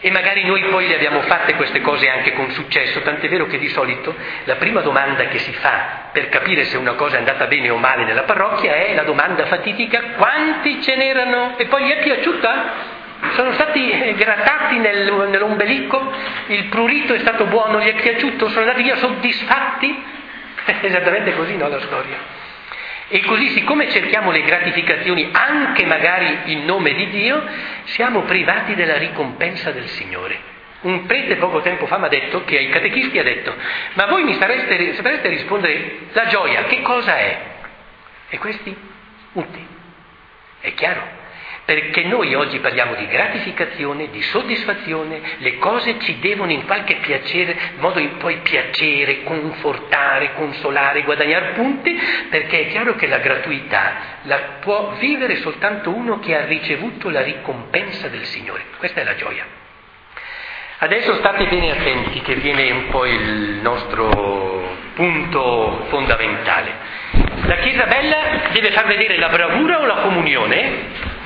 e 0.00 0.10
magari 0.10 0.44
noi 0.44 0.62
poi 0.64 0.86
le 0.86 0.94
abbiamo 0.94 1.22
fatte 1.22 1.54
queste 1.54 1.80
cose 1.80 2.08
anche 2.08 2.32
con 2.32 2.50
successo, 2.52 3.00
tant'è 3.00 3.28
vero 3.28 3.46
che 3.46 3.58
di 3.58 3.68
solito 3.68 4.14
la 4.44 4.56
prima 4.56 4.80
domanda 4.80 5.26
che 5.26 5.38
si 5.38 5.52
fa 5.54 6.10
per 6.12 6.28
capire 6.28 6.64
se 6.64 6.76
una 6.76 6.92
cosa 6.92 7.16
è 7.16 7.18
andata 7.18 7.46
bene 7.46 7.68
o 7.70 7.76
male 7.76 8.04
nella 8.04 8.22
parrocchia 8.22 8.74
è 8.74 8.94
la 8.94 9.02
domanda 9.02 9.46
fatidica 9.46 10.00
quanti 10.16 10.80
ce 10.82 10.94
n'erano 10.94 11.58
e 11.58 11.66
poi 11.66 11.84
gli 11.84 11.90
è 11.90 12.02
piaciuta? 12.02 12.96
Sono 13.34 13.52
stati 13.52 13.90
eh, 13.90 14.14
grattati 14.14 14.78
nel, 14.78 15.12
nell'ombelico, 15.28 16.12
il 16.46 16.66
prurito 16.66 17.14
è 17.14 17.18
stato 17.18 17.46
buono, 17.46 17.80
gli 17.80 17.88
è 17.88 17.94
piaciuto, 17.94 18.48
sono 18.48 18.60
andati 18.60 18.82
via 18.84 18.94
soddisfatti? 18.94 20.04
Esattamente 20.82 21.34
così, 21.34 21.56
no, 21.56 21.68
la 21.68 21.80
storia. 21.80 22.37
E 23.10 23.20
così, 23.20 23.48
siccome 23.50 23.90
cerchiamo 23.90 24.30
le 24.30 24.42
gratificazioni 24.42 25.30
anche 25.32 25.86
magari 25.86 26.52
in 26.52 26.64
nome 26.66 26.92
di 26.92 27.08
Dio, 27.08 27.42
siamo 27.84 28.22
privati 28.22 28.74
della 28.74 28.98
ricompensa 28.98 29.70
del 29.70 29.88
Signore. 29.88 30.56
Un 30.80 31.06
prete 31.06 31.36
poco 31.36 31.60
tempo 31.60 31.86
fa 31.86 31.98
mi 31.98 32.04
ha 32.04 32.08
detto 32.08 32.44
che 32.44 32.58
ai 32.58 32.68
catechisti 32.68 33.18
ha 33.18 33.22
detto, 33.22 33.54
ma 33.94 34.06
voi 34.06 34.24
mi 34.24 34.34
sareste, 34.34 34.94
sapreste 34.94 35.28
rispondere, 35.28 36.00
la 36.12 36.26
gioia 36.26 36.64
che 36.64 36.82
cosa 36.82 37.16
è? 37.18 37.40
E 38.28 38.38
questi? 38.38 38.76
Uti. 39.32 39.66
È 40.60 40.74
chiaro? 40.74 41.17
Perché 41.68 42.02
noi 42.04 42.34
oggi 42.34 42.60
parliamo 42.60 42.94
di 42.94 43.06
gratificazione, 43.06 44.08
di 44.08 44.22
soddisfazione, 44.22 45.20
le 45.36 45.58
cose 45.58 45.98
ci 45.98 46.18
devono 46.18 46.50
in 46.50 46.64
qualche 46.64 46.94
piacere, 46.94 47.54
modo 47.76 47.98
in 47.98 48.16
poi 48.16 48.38
piacere, 48.38 49.22
confortare, 49.22 50.32
consolare, 50.32 51.02
guadagnare 51.02 51.52
punti, 51.52 51.94
perché 52.30 52.60
è 52.60 52.68
chiaro 52.68 52.94
che 52.94 53.06
la 53.06 53.18
gratuità 53.18 53.96
la 54.22 54.38
può 54.60 54.94
vivere 54.98 55.36
soltanto 55.42 55.90
uno 55.90 56.18
che 56.20 56.34
ha 56.34 56.46
ricevuto 56.46 57.10
la 57.10 57.20
ricompensa 57.20 58.08
del 58.08 58.24
Signore. 58.24 58.64
Questa 58.78 59.02
è 59.02 59.04
la 59.04 59.16
gioia. 59.16 59.44
Adesso 60.78 61.16
state 61.16 61.48
bene 61.48 61.72
attenti 61.72 62.22
che 62.22 62.36
viene 62.36 62.70
un 62.70 62.88
po' 62.88 63.04
il 63.04 63.58
nostro 63.60 64.74
punto 64.94 65.84
fondamentale. 65.90 66.72
La 67.44 67.56
Chiesa 67.56 67.84
bella 67.84 68.48
deve 68.52 68.70
far 68.70 68.86
vedere 68.86 69.18
la 69.18 69.28
bravura 69.28 69.80
o 69.80 69.84
la 69.84 69.96
comunione? 69.96 71.16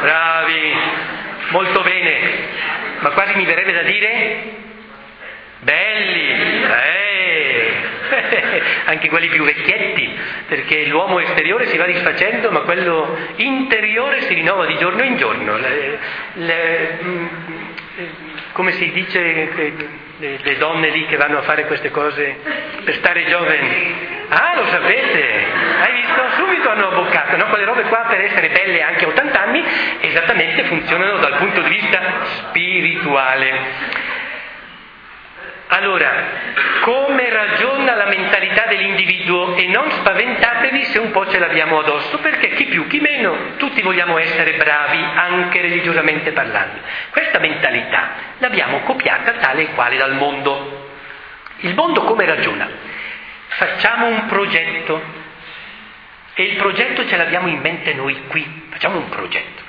Bravi, 0.00 0.74
molto 1.50 1.82
bene, 1.82 2.18
ma 3.00 3.10
quasi 3.10 3.34
mi 3.36 3.44
verrebbe 3.44 3.72
da 3.72 3.82
dire 3.82 4.66
belli, 5.60 6.62
eh. 6.62 7.72
anche 8.86 9.08
quelli 9.08 9.28
più 9.28 9.44
vecchietti, 9.44 10.16
perché 10.46 10.86
l'uomo 10.86 11.18
esteriore 11.20 11.66
si 11.66 11.76
va 11.76 11.84
disfacendo, 11.86 12.50
ma 12.50 12.60
quello 12.60 13.16
interiore 13.36 14.22
si 14.22 14.34
rinnova 14.34 14.66
di 14.66 14.78
giorno 14.78 15.02
in 15.02 15.16
giorno. 15.16 15.56
Le, 15.56 15.98
le, 16.34 16.98
come 18.52 18.72
si 18.72 18.90
dice 18.92 19.20
le, 20.18 20.56
donne 20.58 20.90
lì 20.90 21.06
che 21.06 21.16
vanno 21.16 21.38
a 21.38 21.42
fare 21.42 21.66
queste 21.66 21.90
cose 21.90 22.38
per 22.84 22.94
stare 22.94 23.24
giovani? 23.26 24.16
Ah, 24.28 24.54
lo 24.56 24.66
sapete? 24.66 25.44
Hai 25.80 25.92
visto? 25.92 26.22
Subito 26.36 26.68
hanno 26.70 26.88
abboccato, 26.88 27.36
no? 27.36 27.46
Quelle 27.46 27.64
robe 27.64 27.82
qua 27.84 28.04
per 28.08 28.20
essere 28.20 28.50
belle 28.50 28.82
anche 28.82 29.04
a 29.04 29.08
80 29.08 29.40
anni 29.40 29.64
esattamente 30.00 30.64
funzionano 30.64 31.18
dal 31.18 31.36
punto 31.38 31.60
di 31.62 31.68
vista 31.70 32.00
spirituale. 32.24 34.06
Allora, 35.68 36.10
come 36.80 37.30
ragiona 37.30 37.94
la 37.94 38.06
mentalità 38.06 38.66
dell'individuo? 38.66 39.54
E 39.56 39.66
non 39.68 39.90
spaventatevi 39.90 40.84
se 40.84 40.98
un 40.98 41.10
po' 41.10 41.28
ce 41.28 41.38
l'abbiamo 41.38 41.80
addosso, 41.80 42.18
perché 42.18 42.50
chi 42.50 42.66
più, 42.66 42.86
chi 42.86 43.00
meno, 43.00 43.56
tutti 43.56 43.82
vogliamo 43.82 44.18
essere 44.18 44.54
bravi, 44.54 45.02
anche 45.14 45.60
religiosamente 45.60 46.32
parlando. 46.32 46.80
Questa 47.10 47.38
mentalità 47.38 48.10
l'abbiamo 48.38 48.80
copiata 48.80 49.32
tale 49.32 49.62
e 49.62 49.70
quale 49.74 49.96
dal 49.96 50.14
mondo. 50.14 50.86
Il 51.60 51.74
mondo 51.74 52.02
come 52.02 52.24
ragiona? 52.24 52.88
facciamo 53.58 54.06
un 54.06 54.26
progetto 54.26 55.02
e 56.34 56.42
il 56.44 56.56
progetto 56.56 57.06
ce 57.08 57.16
l'abbiamo 57.16 57.48
in 57.48 57.58
mente 57.58 57.92
noi 57.94 58.26
qui, 58.28 58.66
facciamo 58.70 58.98
un 58.98 59.08
progetto. 59.08 59.62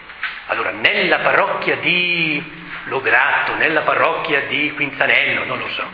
Allora, 0.48 0.72
nella 0.72 1.20
parrocchia 1.20 1.78
di 1.78 2.59
Lograto, 2.90 3.56
nella 3.56 3.82
parrocchia 3.82 4.42
di 4.42 4.72
Quinzanello, 4.74 5.46
non 5.46 5.60
lo 5.60 5.70
so, 5.70 5.88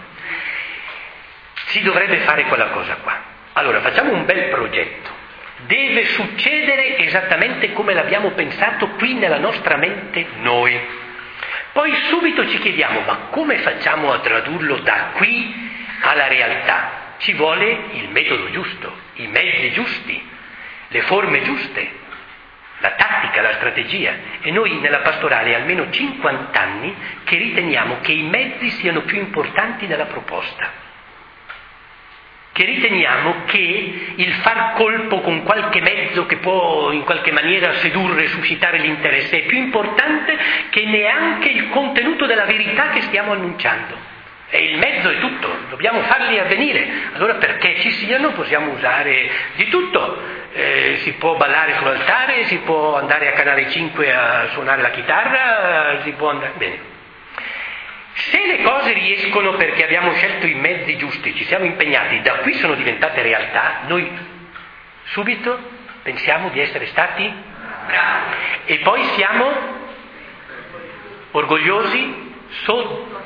si 1.67 1.81
dovrebbe 1.81 2.19
fare 2.19 2.45
quella 2.45 2.67
cosa 2.67 2.95
qua. 2.95 3.33
Allora, 3.53 3.81
facciamo 3.81 4.13
un 4.13 4.25
bel 4.25 4.49
progetto. 4.49 5.11
Deve 5.67 6.05
succedere 6.07 6.97
esattamente 6.97 7.73
come 7.73 7.93
l'abbiamo 7.93 8.31
pensato 8.31 8.89
qui 8.91 9.13
nella 9.13 9.39
nostra 9.39 9.77
mente 9.77 10.25
noi. 10.39 10.79
Poi 11.71 11.93
subito 12.09 12.47
ci 12.49 12.57
chiediamo, 12.59 13.01
ma 13.01 13.15
come 13.29 13.57
facciamo 13.57 14.11
a 14.13 14.19
tradurlo 14.19 14.77
da 14.77 15.11
qui 15.13 15.71
alla 16.01 16.27
realtà? 16.27 17.03
Ci 17.17 17.33
vuole 17.33 17.79
il 17.93 18.09
metodo 18.09 18.49
giusto, 18.51 18.93
i 19.15 19.27
mezzi 19.27 19.71
giusti, 19.71 20.29
le 20.89 21.01
forme 21.01 21.41
giuste, 21.43 21.91
la 22.79 22.91
tattica, 22.91 23.41
la 23.41 23.53
strategia. 23.53 24.13
E 24.41 24.51
noi 24.51 24.79
nella 24.79 24.99
pastorale 24.99 25.55
almeno 25.55 25.89
50 25.89 26.59
anni 26.59 26.95
che 27.23 27.37
riteniamo 27.37 27.97
che 28.01 28.11
i 28.11 28.23
mezzi 28.23 28.69
siano 28.71 29.01
più 29.01 29.17
importanti 29.17 29.87
della 29.87 30.05
proposta 30.05 30.83
che 32.55 32.63
riteniamo 32.63 33.43
che 33.47 34.13
il 34.15 34.33
far 34.35 34.75
colpo 34.75 35.19
con 35.19 35.43
qualche 35.43 35.81
mezzo 35.81 36.25
che 36.25 36.37
può 36.37 36.89
in 36.91 37.03
qualche 37.03 37.33
maniera 37.33 37.73
sedurre, 37.79 38.29
suscitare 38.29 38.77
l'interesse, 38.77 39.39
è 39.39 39.45
più 39.45 39.57
importante 39.57 40.37
che 40.69 40.85
neanche 40.85 41.49
il 41.49 41.67
contenuto 41.67 42.25
della 42.25 42.45
verità 42.45 42.91
che 42.91 43.01
stiamo 43.01 43.33
annunciando. 43.33 43.97
E 44.49 44.63
il 44.63 44.77
mezzo 44.77 45.09
è 45.09 45.19
tutto, 45.19 45.49
dobbiamo 45.69 46.01
farli 46.03 46.37
avvenire. 46.39 46.87
Allora 47.13 47.35
perché 47.35 47.79
ci 47.79 47.91
siano 47.91 48.31
possiamo 48.31 48.71
usare 48.71 49.29
di 49.55 49.67
tutto. 49.69 50.21
Eh, 50.53 50.97
si 51.01 51.13
può 51.13 51.35
ballare 51.35 51.75
sull'altare, 51.77 52.45
si 52.45 52.57
può 52.59 52.95
andare 52.95 53.29
a 53.29 53.31
Canale 53.31 53.69
5 53.69 54.13
a 54.13 54.47
suonare 54.51 54.81
la 54.81 54.91
chitarra, 54.91 56.01
si 56.03 56.11
può 56.11 56.29
andare... 56.29 56.53
Bene, 56.55 56.93
se 58.13 58.45
le 58.45 58.61
cose 58.61 58.93
riescono 58.93 59.55
perché 59.55 59.83
abbiamo 59.83 60.13
scelto 60.13 60.45
i 60.45 60.53
mezzi 60.53 60.95
giusti, 60.95 61.35
ci 61.35 61.43
siamo 61.45 61.65
impegnati, 61.65 62.21
da 62.21 62.35
qui 62.35 62.53
sono 62.53 62.75
diventate 62.75 63.21
realtà, 63.21 63.79
noi 63.87 64.09
subito 65.05 65.59
pensiamo 66.01 66.49
di 66.49 66.61
essere 66.61 66.85
stati 66.87 67.29
bravi 67.87 68.35
e 68.65 68.77
poi 68.79 69.03
siamo 69.15 69.51
orgogliosi, 71.31 72.33
soddisfatti 72.63 73.24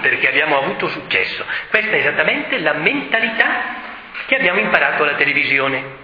perché 0.00 0.28
abbiamo 0.28 0.58
avuto 0.58 0.88
successo. 0.88 1.44
Questa 1.68 1.90
è 1.90 1.98
esattamente 1.98 2.58
la 2.58 2.74
mentalità 2.74 3.82
che 4.26 4.36
abbiamo 4.36 4.60
imparato 4.60 5.02
alla 5.02 5.14
televisione. 5.14 6.02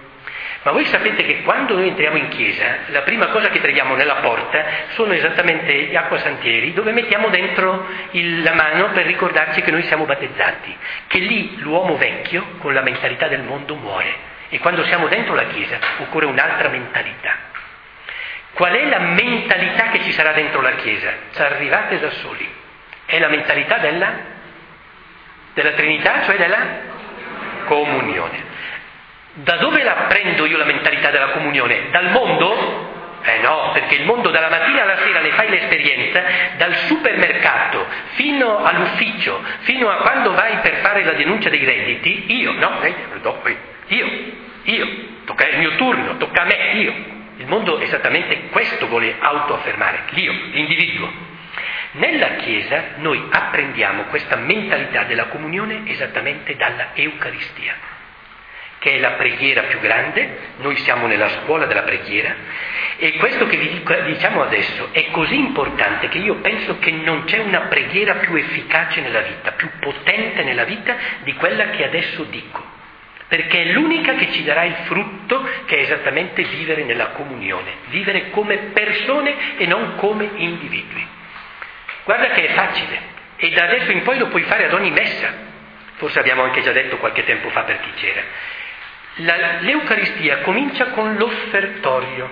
Ma 0.63 0.71
voi 0.71 0.85
sapete 0.85 1.23
che 1.23 1.41
quando 1.41 1.75
noi 1.75 1.87
entriamo 1.87 2.17
in 2.17 2.27
chiesa, 2.27 2.65
la 2.87 3.01
prima 3.01 3.27
cosa 3.27 3.49
che 3.49 3.59
troviamo 3.59 3.95
nella 3.95 4.15
porta 4.15 4.63
sono 4.89 5.11
esattamente 5.13 5.73
gli 5.85 5.95
acquasantieri 5.95 6.73
dove 6.73 6.91
mettiamo 6.91 7.29
dentro 7.29 7.87
il, 8.11 8.43
la 8.43 8.53
mano 8.53 8.91
per 8.91 9.07
ricordarci 9.07 9.61
che 9.63 9.71
noi 9.71 9.81
siamo 9.83 10.05
battezzati, 10.05 10.77
che 11.07 11.17
lì 11.17 11.59
l'uomo 11.61 11.97
vecchio 11.97 12.45
con 12.59 12.73
la 12.73 12.81
mentalità 12.81 13.27
del 13.27 13.41
mondo 13.41 13.75
muore 13.75 14.29
e 14.49 14.59
quando 14.59 14.83
siamo 14.83 15.07
dentro 15.07 15.33
la 15.33 15.45
chiesa 15.45 15.79
occorre 15.97 16.25
un'altra 16.25 16.69
mentalità. 16.69 17.49
Qual 18.53 18.73
è 18.73 18.85
la 18.85 18.99
mentalità 18.99 19.89
che 19.89 20.03
ci 20.03 20.11
sarà 20.11 20.33
dentro 20.33 20.61
la 20.61 20.73
chiesa? 20.73 21.11
Ci 21.33 21.41
arrivate 21.41 21.99
da 21.99 22.11
soli. 22.11 22.47
È 23.11 23.19
la 23.19 23.27
mentalità 23.27 23.77
della, 23.79 24.09
della 25.53 25.71
Trinità, 25.71 26.23
cioè 26.23 26.37
della 26.37 26.65
comunione. 27.65 28.41
Da 29.33 29.57
dove 29.57 29.83
la 29.83 30.05
prendo 30.07 30.45
io 30.45 30.55
la 30.55 30.63
mentalità 30.63 31.09
della 31.11 31.31
comunione? 31.31 31.89
Dal 31.91 32.09
mondo? 32.11 32.87
Eh 33.21 33.39
no, 33.39 33.71
perché 33.73 33.95
il 33.95 34.05
mondo 34.05 34.29
dalla 34.29 34.49
mattina 34.49 34.83
alla 34.83 34.95
sera 34.99 35.19
ne 35.19 35.31
fai 35.31 35.49
l'esperienza, 35.49 36.23
dal 36.55 36.73
supermercato 36.87 37.85
fino 38.13 38.63
all'ufficio, 38.63 39.43
fino 39.59 39.89
a 39.89 39.97
quando 39.97 40.31
vai 40.31 40.59
per 40.59 40.75
fare 40.77 41.03
la 41.03 41.11
denuncia 41.11 41.49
dei 41.49 41.65
redditi, 41.65 42.33
io, 42.33 42.53
no, 42.53 42.79
io, 43.87 44.09
io, 44.63 44.87
tocca 45.25 45.49
il 45.49 45.57
mio 45.57 45.75
turno, 45.75 46.15
tocca 46.15 46.43
a 46.43 46.45
me, 46.45 46.71
io. 46.75 46.93
Il 47.39 47.47
mondo 47.47 47.77
esattamente 47.81 48.47
questo 48.51 48.87
vuole 48.87 49.15
autoaffermare, 49.19 50.03
l'io, 50.11 50.31
l'individuo. 50.53 51.30
Nella 51.93 52.35
Chiesa 52.35 52.93
noi 52.97 53.27
apprendiamo 53.29 54.03
questa 54.03 54.37
mentalità 54.37 55.03
della 55.03 55.25
comunione 55.25 55.81
esattamente 55.85 56.55
dalla 56.55 56.91
Eucaristia 56.93 57.99
che 58.81 58.95
è 58.95 58.99
la 58.99 59.11
preghiera 59.11 59.61
più 59.65 59.79
grande, 59.79 60.53
noi 60.57 60.75
siamo 60.77 61.05
nella 61.05 61.29
scuola 61.29 61.67
della 61.67 61.83
preghiera. 61.83 62.33
E 62.97 63.13
questo 63.17 63.45
che 63.45 63.57
vi 63.57 63.83
diciamo 64.05 64.41
adesso 64.41 64.89
è 64.91 65.11
così 65.11 65.37
importante 65.37 66.09
che 66.09 66.17
io 66.17 66.37
penso 66.37 66.79
che 66.79 66.89
non 66.89 67.25
c'è 67.25 67.37
una 67.37 67.67
preghiera 67.67 68.15
più 68.15 68.33
efficace 68.33 69.01
nella 69.01 69.21
vita, 69.21 69.51
più 69.51 69.69
potente 69.79 70.43
nella 70.43 70.63
vita 70.63 70.95
di 71.21 71.31
quella 71.35 71.69
che 71.69 71.83
adesso 71.85 72.23
dico, 72.23 72.63
perché 73.27 73.65
è 73.65 73.71
l'unica 73.71 74.15
che 74.15 74.31
ci 74.31 74.43
darà 74.43 74.63
il 74.63 74.77
frutto 74.85 75.47
che 75.65 75.77
è 75.77 75.81
esattamente 75.81 76.41
vivere 76.41 76.83
nella 76.83 77.09
comunione, 77.09 77.73
vivere 77.89 78.31
come 78.31 78.57
persone 78.73 79.57
e 79.57 79.67
non 79.67 79.93
come 79.97 80.27
individui. 80.37 81.10
Guarda 82.03 82.29
che 82.29 82.47
è 82.47 82.53
facile 82.53 82.99
e 83.35 83.49
da 83.51 83.63
adesso 83.63 83.91
in 83.91 84.03
poi 84.03 84.17
lo 84.17 84.27
puoi 84.27 84.43
fare 84.43 84.65
ad 84.65 84.73
ogni 84.73 84.91
messa, 84.91 85.33
forse 85.95 86.19
abbiamo 86.19 86.43
anche 86.43 86.61
già 86.61 86.71
detto 86.71 86.97
qualche 86.97 87.23
tempo 87.23 87.49
fa 87.49 87.61
per 87.61 87.79
chi 87.79 87.91
c'era. 87.95 88.21
La, 89.15 89.59
l'Eucaristia 89.59 90.39
comincia 90.39 90.87
con 90.91 91.15
l'offertorio, 91.15 92.29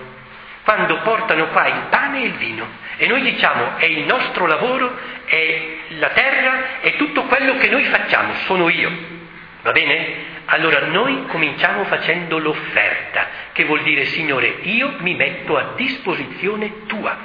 quando 0.62 0.98
portano 1.00 1.48
qua 1.48 1.66
il 1.66 1.86
pane 1.90 2.22
e 2.22 2.26
il 2.26 2.32
vino 2.34 2.68
e 2.96 3.06
noi 3.06 3.22
diciamo 3.22 3.76
è 3.76 3.86
il 3.86 4.04
nostro 4.04 4.46
lavoro, 4.46 4.96
è 5.24 5.76
la 5.98 6.10
terra, 6.10 6.80
è 6.80 6.96
tutto 6.96 7.24
quello 7.24 7.56
che 7.56 7.68
noi 7.68 7.84
facciamo, 7.84 8.34
sono 8.44 8.68
io. 8.68 8.90
Va 9.62 9.72
bene? 9.72 10.28
Allora 10.46 10.86
noi 10.86 11.26
cominciamo 11.26 11.84
facendo 11.84 12.38
l'offerta, 12.38 13.26
che 13.52 13.64
vuol 13.64 13.82
dire 13.82 14.04
Signore, 14.06 14.58
io 14.62 14.94
mi 14.98 15.14
metto 15.14 15.56
a 15.56 15.72
disposizione 15.76 16.86
tua 16.86 17.16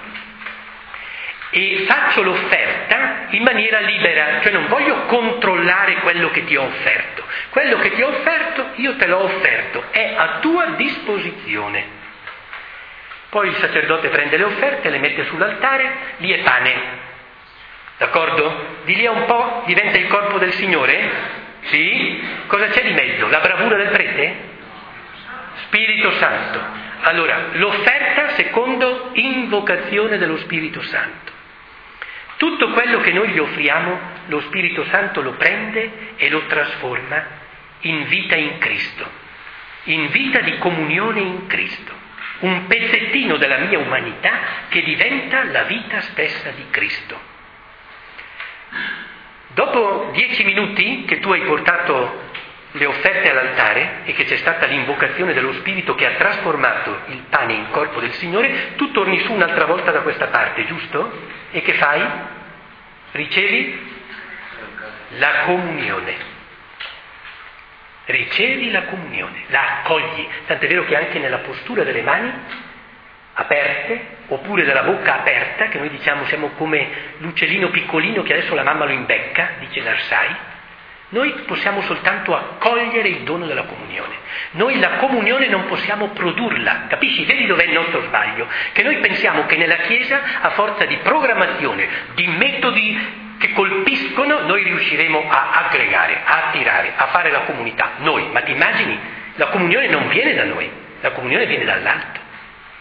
e 1.57 1.85
faccio 1.87 2.21
l'offerta 2.21 3.27
in 3.29 3.41
maniera 3.41 3.79
libera, 3.79 4.41
cioè 4.41 4.51
non 4.51 4.67
voglio 4.67 5.05
controllare 5.05 5.95
quello 6.01 6.29
che 6.29 6.43
ti 6.43 6.57
ho 6.57 6.63
offerto. 6.63 7.23
Quello 7.47 7.77
che 7.77 7.91
ti 7.91 8.01
ho 8.01 8.09
offerto, 8.09 8.71
io 8.75 8.97
te 8.97 9.07
l'ho 9.07 9.23
offerto, 9.23 9.85
è 9.91 10.15
a 10.17 10.39
tua 10.41 10.71
disposizione. 10.71 11.85
Poi 13.29 13.47
il 13.47 13.55
sacerdote 13.55 14.09
prende 14.09 14.35
le 14.35 14.43
offerte, 14.43 14.89
le 14.89 14.99
mette 14.99 15.23
sull'altare, 15.27 15.91
lì 16.17 16.33
è 16.33 16.39
pane. 16.39 16.73
D'accordo? 17.99 18.79
Di 18.83 18.93
lì 18.93 19.05
a 19.05 19.11
un 19.11 19.23
po' 19.23 19.63
diventa 19.65 19.97
il 19.97 20.07
corpo 20.07 20.37
del 20.37 20.51
Signore? 20.55 21.09
Sì? 21.61 22.21
Cosa 22.47 22.67
c'è 22.67 22.83
di 22.83 22.91
mezzo? 22.91 23.29
La 23.29 23.39
bravura 23.39 23.77
del 23.77 23.91
prete? 23.91 24.35
Spirito 25.67 26.11
Santo. 26.11 26.59
Allora, 27.03 27.47
l'offerta 27.53 28.31
secondo 28.31 29.11
invocazione 29.13 30.17
dello 30.17 30.35
Spirito 30.35 30.81
Santo. 30.81 31.34
Tutto 32.37 32.69
quello 32.71 32.99
che 32.99 33.13
noi 33.13 33.29
gli 33.29 33.39
offriamo, 33.39 33.99
lo 34.27 34.41
Spirito 34.41 34.85
Santo 34.85 35.21
lo 35.21 35.33
prende 35.33 36.15
e 36.17 36.29
lo 36.29 36.45
trasforma 36.47 37.23
in 37.81 38.07
vita 38.07 38.35
in 38.35 38.57
Cristo, 38.57 39.09
in 39.83 40.09
vita 40.09 40.39
di 40.39 40.57
comunione 40.57 41.21
in 41.21 41.47
Cristo, 41.47 41.93
un 42.39 42.67
pezzettino 42.67 43.37
della 43.37 43.59
mia 43.59 43.79
umanità 43.79 44.39
che 44.67 44.83
diventa 44.83 45.43
la 45.45 45.63
vita 45.63 46.01
stessa 46.01 46.49
di 46.49 46.65
Cristo. 46.69 47.33
Dopo 49.53 50.09
dieci 50.11 50.43
minuti 50.43 51.05
che 51.05 51.19
tu 51.19 51.31
hai 51.31 51.41
portato 51.41 52.33
le 52.75 52.85
offerte 52.85 53.29
all'altare 53.29 54.01
e 54.03 54.13
che 54.13 54.25
c'è 54.25 54.35
stata 54.37 54.65
l'invocazione 54.65 55.33
dello 55.33 55.53
Spirito 55.53 55.95
che 55.95 56.05
ha 56.05 56.15
trasformato 56.15 57.01
il 57.07 57.23
pane 57.29 57.53
in 57.53 57.69
corpo 57.71 58.01
del 58.01 58.11
Signore, 58.13 58.75
tu 58.75 58.91
torni 58.91 59.19
su 59.21 59.31
un'altra 59.31 59.65
volta 59.65 59.91
da 59.91 60.01
questa 60.01 60.27
parte, 60.27 60.65
giusto? 60.65 61.11
E 61.51 61.61
che 61.61 61.73
fai? 61.73 62.05
Ricevi 63.11 63.93
la 65.17 65.43
comunione. 65.45 66.33
Ricevi 68.05 68.71
la 68.71 68.83
comunione, 68.83 69.43
la 69.47 69.79
accogli. 69.79 70.27
Tant'è 70.45 70.67
vero 70.67 70.83
che 70.83 70.97
anche 70.97 71.17
nella 71.19 71.39
postura 71.39 71.83
delle 71.83 72.01
mani 72.01 72.31
aperte, 73.37 74.17
oppure 74.27 74.65
della 74.65 74.83
bocca 74.83 75.19
aperta, 75.19 75.69
che 75.69 75.77
noi 75.77 75.89
diciamo 75.89 76.25
siamo 76.25 76.49
come 76.57 76.89
l'uccellino 77.19 77.69
piccolino 77.69 78.21
che 78.21 78.33
adesso 78.33 78.53
la 78.53 78.63
mamma 78.63 78.85
lo 78.85 78.91
imbecca, 78.91 79.51
dice 79.59 79.81
Narsai, 79.81 80.35
noi 81.15 81.31
possiamo 81.45 81.81
soltanto 81.83 82.35
accogliere 82.35 83.07
il 83.07 83.21
dono 83.21 83.45
della 83.45 83.63
comunione. 83.63 84.15
Noi 84.51 84.77
la 84.79 84.97
comunione 84.97 85.47
non 85.47 85.63
possiamo 85.63 86.09
produrla, 86.09 86.87
capisci? 86.89 87.23
Vedi 87.23 87.45
dov'è 87.45 87.63
il 87.63 87.71
nostro 87.71 88.01
sbaglio? 88.01 88.45
Che 88.73 88.83
noi 88.83 88.97
pensiamo 88.97 89.45
che 89.45 89.55
nella 89.55 89.77
Chiesa, 89.77 90.19
a 90.41 90.49
forza 90.49 90.83
di 90.83 90.97
programmazione, 90.97 91.87
di 92.15 92.27
metodi 92.27 93.33
che 93.37 93.53
colpiscono, 93.53 94.41
noi 94.41 94.63
riusciremo 94.63 95.29
a 95.29 95.51
aggregare, 95.67 96.19
a 96.25 96.47
attirare, 96.47 96.91
a 96.97 97.05
fare 97.07 97.31
la 97.31 97.43
comunità. 97.43 97.91
Noi, 97.99 98.27
ma 98.33 98.41
ti 98.41 98.51
immagini? 98.51 98.99
La 99.35 99.47
comunione 99.47 99.87
non 99.87 100.09
viene 100.09 100.33
da 100.33 100.43
noi, 100.43 100.69
la 100.99 101.11
comunione 101.11 101.45
viene 101.45 101.63
dall'alto. 101.63 102.19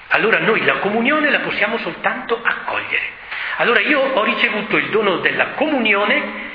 Allora 0.09 0.41
noi 0.41 0.65
la 0.65 0.79
comunione 0.79 1.31
la 1.31 1.39
possiamo 1.39 1.79
soltanto 1.79 2.41
accogliere. 2.43 3.13
Allora 3.59 3.79
io 3.79 4.01
ho 4.01 4.25
ricevuto 4.25 4.77
il 4.77 4.91
dono 4.91 5.19
della 5.19 5.51
comunione 5.51 6.54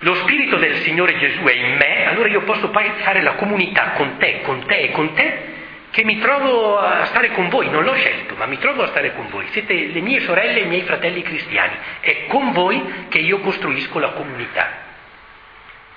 lo 0.00 0.14
Spirito 0.16 0.56
del 0.56 0.76
Signore 0.82 1.18
Gesù 1.18 1.42
è 1.42 1.52
in 1.52 1.76
me, 1.76 2.06
allora 2.06 2.28
io 2.28 2.42
posso 2.42 2.70
fare 2.70 3.22
la 3.22 3.34
comunità 3.34 3.90
con 3.90 4.16
te, 4.18 4.40
con 4.42 4.64
te 4.66 4.78
e 4.78 4.90
con 4.90 5.14
te 5.14 5.52
che 5.94 6.04
mi 6.04 6.18
trovo 6.18 6.76
a 6.76 7.04
stare 7.04 7.30
con 7.30 7.48
voi, 7.48 7.70
non 7.70 7.84
l'ho 7.84 7.94
scelto, 7.94 8.34
ma 8.34 8.46
mi 8.46 8.58
trovo 8.58 8.82
a 8.82 8.88
stare 8.88 9.14
con 9.14 9.28
voi. 9.30 9.46
Siete 9.50 9.72
le 9.72 10.00
mie 10.00 10.22
sorelle 10.22 10.58
e 10.58 10.62
i 10.64 10.66
miei 10.66 10.82
fratelli 10.82 11.22
cristiani. 11.22 11.76
È 12.00 12.26
con 12.26 12.50
voi 12.50 13.06
che 13.08 13.18
io 13.18 13.38
costruisco 13.38 14.00
la 14.00 14.08
comunità. 14.08 14.82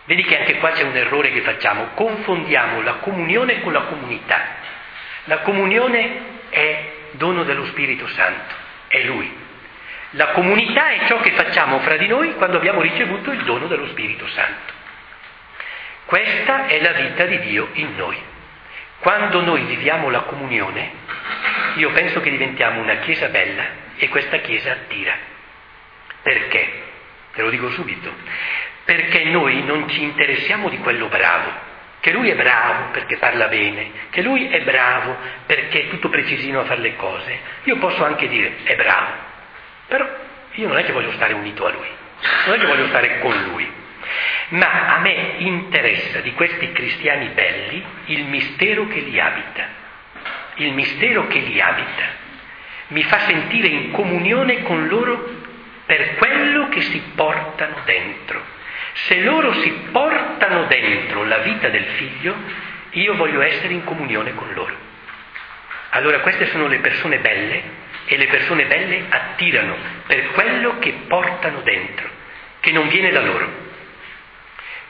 Vedi 0.05 0.21
che 0.21 0.37
anche 0.37 0.57
qua 0.59 0.69
c'è 0.69 0.83
un 0.83 0.95
errore 0.95 1.31
che 1.31 1.41
facciamo, 1.41 1.87
confondiamo 1.95 2.81
la 2.81 2.93
comunione 2.97 3.59
con 3.61 3.73
la 3.73 3.81
comunità. 3.81 4.39
La 5.23 5.39
comunione 5.39 6.19
è 6.49 6.91
dono 7.13 7.43
dello 7.43 7.65
Spirito 7.65 8.07
Santo, 8.07 8.53
è 8.87 9.01
Lui. 9.01 9.45
La 10.11 10.27
comunità 10.27 10.89
è 10.89 11.05
ciò 11.07 11.19
che 11.19 11.31
facciamo 11.31 11.79
fra 11.79 11.97
di 11.97 12.07
noi 12.07 12.33
quando 12.35 12.57
abbiamo 12.57 12.81
ricevuto 12.81 13.31
il 13.31 13.43
dono 13.43 13.67
dello 13.67 13.87
Spirito 13.87 14.27
Santo. 14.27 14.73
Questa 16.05 16.67
è 16.67 16.81
la 16.81 16.93
vita 16.93 17.25
di 17.25 17.39
Dio 17.39 17.69
in 17.73 17.95
noi. 17.95 18.17
Quando 18.99 19.41
noi 19.41 19.63
viviamo 19.63 20.09
la 20.09 20.21
comunione, 20.21 20.91
io 21.75 21.91
penso 21.91 22.21
che 22.21 22.29
diventiamo 22.29 22.81
una 22.81 22.95
chiesa 22.97 23.27
bella 23.27 23.63
e 23.97 24.07
questa 24.07 24.37
chiesa 24.37 24.71
attira. 24.71 25.13
Perché? 26.21 26.83
Te 27.33 27.41
lo 27.41 27.49
dico 27.49 27.69
subito 27.69 28.55
perché 28.87 29.25
noi 29.25 29.63
non 29.63 29.89
ci 29.89 30.01
interessiamo 30.01 30.69
di 30.69 30.77
quello 30.77 31.07
bravo, 31.09 31.51
che 31.99 32.13
lui 32.13 32.29
è 32.29 32.35
bravo 32.35 32.91
perché 32.91 33.17
parla 33.17 33.49
bene, 33.49 33.91
che 34.11 34.21
lui 34.21 34.47
è 34.47 34.61
bravo 34.61 35.13
perché 35.45 35.81
è 35.81 35.87
tutto 35.89 36.07
precisino 36.07 36.61
a 36.61 36.63
fare 36.63 36.79
le 36.79 36.95
cose. 36.95 37.37
Io 37.65 37.75
posso 37.79 38.05
anche 38.05 38.29
dire 38.29 38.59
è 38.63 38.77
bravo, 38.77 39.11
però 39.87 40.07
io 40.51 40.67
non 40.67 40.77
è 40.77 40.83
che 40.83 40.91
voglio 40.91 41.11
stare 41.13 41.33
unito 41.33 41.65
a 41.65 41.71
lui, 41.71 41.87
non 42.45 42.55
è 42.55 42.59
che 42.59 42.65
voglio 42.65 42.87
stare 42.87 43.19
con 43.19 43.43
lui, 43.51 43.69
ma 44.49 44.95
a 44.95 44.99
me 44.99 45.35
interessa 45.37 46.19
di 46.19 46.33
questi 46.33 46.71
cristiani 46.71 47.27
belli 47.29 47.83
il 48.05 48.25
mistero 48.25 48.87
che 48.87 48.99
li 48.99 49.19
abita, 49.19 49.65
il 50.55 50.73
mistero 50.73 51.27
che 51.27 51.39
li 51.39 51.59
abita, 51.61 52.25
mi 52.87 53.03
fa 53.03 53.19
sentire 53.19 53.67
in 53.67 53.91
comunione 53.91 54.63
con 54.63 54.87
loro 54.87 55.35
per 55.85 56.15
quello 56.15 56.69
che 56.69 56.81
si 56.81 57.01
portano 57.15 57.81
dentro. 57.85 58.55
Se 58.93 59.19
loro 59.21 59.53
si 59.61 59.69
portano 59.91 60.65
dentro 60.65 61.23
la 61.23 61.37
vita 61.39 61.69
del 61.69 61.85
figlio, 61.95 62.35
io 62.91 63.15
voglio 63.15 63.41
essere 63.41 63.73
in 63.73 63.83
comunione 63.83 64.33
con 64.33 64.51
loro. 64.53 64.75
Allora 65.91 66.19
queste 66.19 66.47
sono 66.47 66.67
le 66.67 66.79
persone 66.79 67.19
belle 67.19 67.63
e 68.07 68.17
le 68.17 68.27
persone 68.27 68.65
belle 68.65 69.05
attirano 69.09 69.75
per 70.07 70.31
quello 70.31 70.79
che 70.79 70.93
portano 71.07 71.61
dentro, 71.61 72.09
che 72.61 72.71
non 72.71 72.87
viene 72.87 73.11
da 73.11 73.21
loro. 73.21 73.65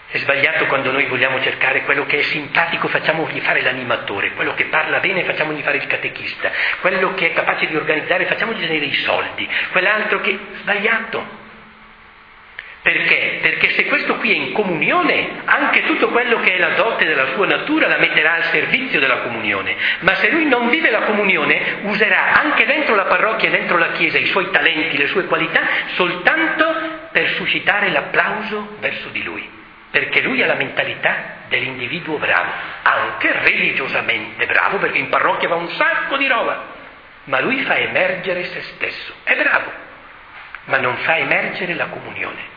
È 0.09 0.17
sbagliato 0.19 0.67
quando 0.67 0.91
noi 0.91 1.05
vogliamo 1.07 1.41
cercare 1.41 1.83
quello 1.83 2.05
che 2.05 2.19
è 2.19 2.21
simpatico, 2.21 2.87
facciamogli 2.87 3.41
fare 3.41 3.61
l'animatore, 3.61 4.31
quello 4.33 4.53
che 4.53 4.65
parla 4.65 4.99
bene, 4.99 5.25
facciamogli 5.25 5.61
fare 5.61 5.77
il 5.77 5.87
catechista, 5.87 6.49
quello 6.79 7.13
che 7.13 7.31
è 7.31 7.33
capace 7.33 7.67
di 7.67 7.75
organizzare, 7.75 8.25
facciamogli 8.25 8.61
tenere 8.61 8.85
i 8.85 8.93
soldi, 8.93 9.49
quell'altro 9.71 10.21
che... 10.21 10.39
sbagliato. 10.61 11.45
Perché? 12.87 13.39
Perché 13.41 13.71
se 13.71 13.83
questo 13.87 14.15
qui 14.15 14.31
è 14.31 14.35
in 14.35 14.53
comunione, 14.53 15.41
anche 15.43 15.83
tutto 15.83 16.07
quello 16.07 16.39
che 16.39 16.53
è 16.53 16.57
la 16.57 16.69
dote 16.69 17.03
della 17.03 17.33
sua 17.33 17.45
natura 17.45 17.89
la 17.89 17.97
metterà 17.97 18.35
al 18.35 18.45
servizio 18.45 19.01
della 19.01 19.17
comunione. 19.23 19.75
Ma 19.99 20.15
se 20.15 20.29
lui 20.29 20.45
non 20.45 20.69
vive 20.69 20.89
la 20.89 21.01
comunione, 21.01 21.79
userà 21.81 22.31
anche 22.41 22.65
dentro 22.65 22.95
la 22.95 23.03
parrocchia 23.03 23.49
dentro 23.49 23.77
la 23.77 23.91
Chiesa 23.91 24.17
i 24.19 24.27
suoi 24.27 24.49
talenti, 24.51 24.95
le 24.95 25.07
sue 25.07 25.25
qualità, 25.25 25.63
soltanto 25.95 27.09
per 27.11 27.27
suscitare 27.31 27.89
l'applauso 27.89 28.77
verso 28.79 29.09
di 29.09 29.21
lui. 29.21 29.45
Perché 29.91 30.21
lui 30.21 30.41
ha 30.41 30.45
la 30.45 30.55
mentalità 30.55 31.39
dell'individuo 31.49 32.17
bravo, 32.17 32.51
anche 32.83 33.33
religiosamente 33.33 34.45
bravo, 34.45 34.77
perché 34.77 34.97
in 34.97 35.09
parrocchia 35.09 35.49
va 35.49 35.55
un 35.55 35.71
sacco 35.71 36.15
di 36.15 36.27
roba. 36.27 36.67
Ma 37.25 37.41
lui 37.41 37.63
fa 37.63 37.77
emergere 37.77 38.45
se 38.45 38.61
stesso. 38.61 39.13
È 39.23 39.35
bravo, 39.35 39.73
ma 40.67 40.77
non 40.77 40.95
fa 40.99 41.17
emergere 41.17 41.73
la 41.73 41.87
comunione 41.87 42.55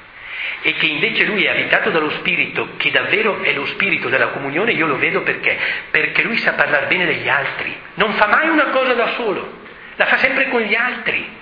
e 0.63 0.75
che 0.75 0.87
invece 0.87 1.25
lui 1.25 1.45
è 1.45 1.51
abitato 1.51 1.91
dallo 1.91 2.11
Spirito, 2.11 2.71
che 2.77 2.91
davvero 2.91 3.43
è 3.43 3.53
lo 3.53 3.67
Spirito 3.67 4.09
della 4.09 4.29
comunione, 4.29 4.73
io 4.73 4.87
lo 4.87 4.99
vedo 4.99 5.23
perché? 5.23 5.59
Perché 5.91 6.23
lui 6.23 6.37
sa 6.39 6.53
parlare 6.53 6.87
bene 6.87 7.07
degli 7.07 7.29
altri, 7.29 7.77
non 7.95 8.13
fa 8.15 8.27
mai 8.27 8.49
una 8.49 8.67
cosa 8.67 8.95
da 8.95 9.15
solo, 9.15 9.61
la 9.97 10.07
fa 10.07 10.17
sempre 10.19 10.49
con 10.49 10.61
gli 10.61 10.75
altri. 10.75 11.39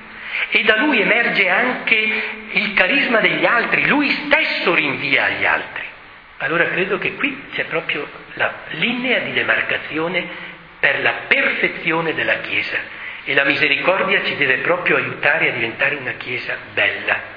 E 0.51 0.63
da 0.63 0.77
lui 0.77 1.01
emerge 1.01 1.49
anche 1.49 2.23
il 2.53 2.73
carisma 2.75 3.19
degli 3.21 3.45
altri, 3.45 3.87
lui 3.87 4.09
stesso 4.11 4.75
rinvia 4.75 5.25
agli 5.25 5.45
altri. 5.45 5.85
Allora 6.39 6.69
credo 6.69 6.99
che 6.99 7.15
qui 7.15 7.47
c'è 7.53 7.65
proprio 7.65 8.09
la 8.35 8.53
linea 8.71 9.19
di 9.21 9.33
demarcazione 9.33 10.27
per 10.79 11.01
la 11.01 11.13
perfezione 11.27 12.15
della 12.15 12.39
Chiesa 12.41 12.77
e 13.25 13.35
la 13.35 13.45
misericordia 13.45 14.23
ci 14.23 14.37
deve 14.37 14.59
proprio 14.59 14.97
aiutare 14.97 15.49
a 15.49 15.53
diventare 15.53 15.97
una 15.97 16.13
Chiesa 16.13 16.57
bella. 16.73 17.37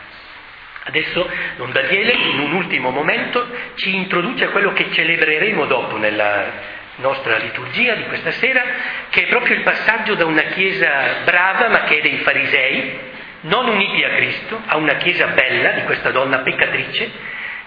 Adesso 0.83 1.29
Don 1.57 1.71
Daniele 1.71 2.11
in 2.11 2.39
un 2.39 2.53
ultimo 2.53 2.89
momento 2.89 3.47
ci 3.75 3.95
introduce 3.95 4.45
a 4.45 4.49
quello 4.49 4.73
che 4.73 4.91
celebreremo 4.91 5.65
dopo 5.65 5.97
nella 5.97 6.79
nostra 6.95 7.37
liturgia 7.37 7.93
di 7.93 8.05
questa 8.05 8.31
sera, 8.31 8.63
che 9.09 9.23
è 9.23 9.27
proprio 9.27 9.55
il 9.55 9.61
passaggio 9.61 10.15
da 10.15 10.25
una 10.25 10.41
chiesa 10.43 11.21
brava 11.23 11.69
ma 11.69 11.83
che 11.83 11.99
è 11.99 12.01
dei 12.01 12.17
farisei, 12.17 12.99
non 13.41 13.67
uniti 13.67 14.03
a 14.03 14.09
Cristo, 14.09 14.59
a 14.65 14.77
una 14.77 14.95
chiesa 14.95 15.27
bella 15.27 15.71
di 15.71 15.83
questa 15.83 16.09
donna 16.09 16.39
peccatrice, 16.39 17.11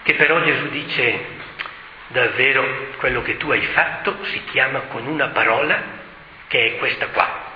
che 0.03 0.15
però 0.15 0.43
Gesù 0.43 0.69
dice 0.69 1.43
davvero 2.09 2.95
quello 2.97 3.23
che 3.23 3.37
tu 3.37 3.51
hai 3.51 3.63
fatto 3.63 4.25
si 4.25 4.43
chiama 4.51 4.81
con 4.89 5.07
una 5.07 5.29
parola 5.29 5.83
che 6.49 6.67
è 6.67 6.77
questa 6.79 7.07
qua. 7.09 7.53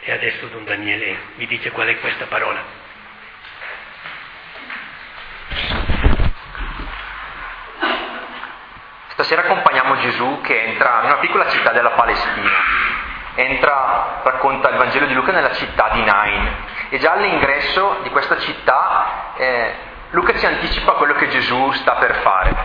E 0.00 0.12
adesso 0.12 0.46
Don 0.46 0.64
Daniele 0.64 1.16
vi 1.36 1.46
dice 1.46 1.70
qual 1.70 1.88
è 1.88 1.98
questa 2.00 2.24
parola. 2.24 2.83
Stasera 9.14 9.42
accompagniamo 9.42 9.96
Gesù 9.98 10.40
che 10.42 10.60
entra 10.64 10.98
in 11.02 11.06
una 11.06 11.18
piccola 11.18 11.48
città 11.48 11.70
della 11.70 11.90
Palestina. 11.90 12.50
Entra, 13.36 14.22
racconta 14.24 14.70
il 14.70 14.76
Vangelo 14.76 15.06
di 15.06 15.14
Luca 15.14 15.30
nella 15.30 15.52
città 15.52 15.90
di 15.92 16.02
Nain 16.02 16.56
e 16.88 16.98
già 16.98 17.12
all'ingresso 17.12 17.98
di 18.02 18.10
questa 18.10 18.38
città 18.38 19.32
eh, 19.36 19.74
Luca 20.10 20.36
ci 20.36 20.44
anticipa 20.44 20.92
quello 20.94 21.14
che 21.14 21.28
Gesù 21.28 21.70
sta 21.74 21.92
per 21.92 22.16
fare. 22.22 22.56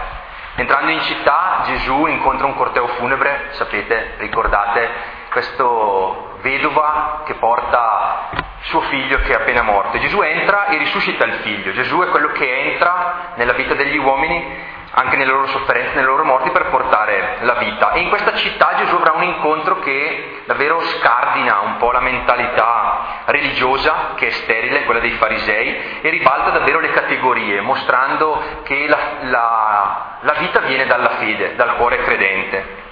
Entrando 0.55 0.89
in 0.89 1.01
città 1.01 1.62
Gesù 1.65 2.07
incontra 2.07 2.47
un 2.47 2.55
corteo 2.55 2.88
funebre, 2.97 3.49
sapete, 3.51 4.15
ricordate, 4.17 4.89
questo 5.29 6.39
vedova 6.41 7.21
che 7.25 7.35
porta 7.35 8.29
suo 8.62 8.81
figlio 8.81 9.19
che 9.19 9.33
è 9.33 9.35
appena 9.35 9.62
morto. 9.62 9.99
Gesù 9.99 10.19
entra 10.21 10.65
e 10.65 10.77
risuscita 10.77 11.25
il 11.25 11.33
figlio. 11.43 11.73
Gesù 11.73 11.99
è 12.01 12.07
quello 12.07 12.29
che 12.29 12.71
entra 12.71 13.33
nella 13.35 13.53
vita 13.53 13.75
degli 13.75 13.97
uomini 13.97 14.77
anche 14.91 15.17
nelle 15.17 15.32
loro 15.32 15.47
sofferenze, 15.47 15.95
nelle 15.95 16.08
loro 16.08 16.23
morti 16.23 16.49
per 16.52 16.67
portare 16.67 17.38
la 17.41 17.54
vita. 17.54 17.91
E 17.91 17.99
in 17.99 18.10
questa 18.10 18.34
città 18.36 18.73
Gesù 18.78 18.95
avrà 18.95 19.13
un 19.13 19.23
incontro 19.23 19.80
che 19.80 20.41
davvero 20.45 20.82
scardina 20.82 21.60
un 21.60 21.78
po' 21.78 21.91
la 21.91 21.99
mentalità 21.99 23.23
religiosa 23.25 24.13
che 24.15 24.28
è 24.28 24.32
sterile, 24.32 24.86
quella 24.86 24.99
dei 24.99 25.12
farisei, 25.12 26.02
e 26.02 26.10
ribalta 26.10 26.49
davvero 26.52 26.80
le 26.80 26.91
categorie, 26.91 27.62
mostrando 27.62 28.41
che 28.63 28.88
la, 28.88 28.97
la, 29.21 30.17
la 30.21 30.34
vita 30.34 30.60
viene 30.62 30.86
dalla 30.86 31.17
fede, 31.17 31.56
dal 31.56 31.75
cuore 31.75 31.97
credente. 32.04 32.88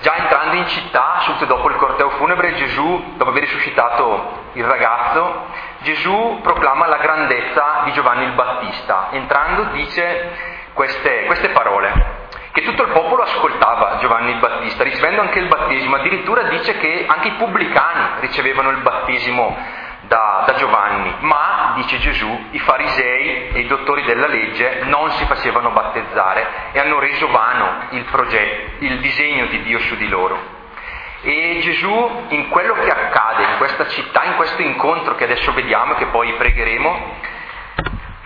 Già 0.00 0.14
entrando 0.14 0.54
in 0.54 0.68
città, 0.68 1.18
subito 1.22 1.44
dopo 1.46 1.68
il 1.68 1.76
corteo 1.76 2.10
funebre, 2.10 2.54
Gesù, 2.54 3.14
dopo 3.16 3.30
aver 3.30 3.42
risuscitato 3.42 4.46
il 4.52 4.64
ragazzo, 4.64 5.46
Gesù 5.78 6.38
proclama 6.40 6.86
la 6.86 6.98
grandezza 6.98 7.80
di 7.84 7.92
Giovanni 7.92 8.24
il 8.24 8.32
Battista. 8.32 9.08
Entrando 9.10 9.64
dice 9.72 10.56
queste, 10.78 11.24
queste 11.24 11.48
parole, 11.48 11.92
che 12.52 12.62
tutto 12.62 12.84
il 12.84 12.92
popolo 12.92 13.24
ascoltava 13.24 13.96
Giovanni 13.98 14.30
il 14.30 14.38
Battista, 14.38 14.84
ricevendo 14.84 15.22
anche 15.22 15.40
il 15.40 15.48
battesimo, 15.48 15.96
addirittura 15.96 16.44
dice 16.44 16.78
che 16.78 17.04
anche 17.04 17.28
i 17.28 17.32
pubblicani 17.32 18.20
ricevevano 18.20 18.70
il 18.70 18.76
battesimo 18.76 19.56
da, 20.02 20.44
da, 20.46 20.54
Giovanni, 20.54 21.12
ma, 21.18 21.72
dice 21.74 21.98
Gesù, 21.98 22.46
i 22.52 22.60
farisei 22.60 23.48
e 23.54 23.58
i 23.58 23.66
dottori 23.66 24.04
della 24.04 24.28
legge 24.28 24.82
non 24.84 25.10
si 25.10 25.24
facevano 25.24 25.70
battezzare 25.70 26.46
e 26.70 26.78
hanno 26.78 27.00
reso 27.00 27.28
vano 27.28 27.86
il 27.90 28.04
progetto, 28.04 28.84
il 28.84 29.00
disegno 29.00 29.46
di 29.46 29.60
Dio 29.62 29.80
su 29.80 29.96
di 29.96 30.06
loro. 30.06 30.56
E 31.22 31.58
Gesù, 31.60 32.26
in 32.28 32.48
quello 32.50 32.74
che 32.74 32.88
accade 32.88 33.42
in 33.42 33.56
questa 33.58 33.88
città, 33.88 34.22
in 34.22 34.36
questo 34.36 34.62
incontro 34.62 35.16
che 35.16 35.24
adesso 35.24 35.52
vediamo 35.52 35.94
e 35.94 35.96
che 35.96 36.06
poi 36.06 36.32
pregheremo, 36.34 37.16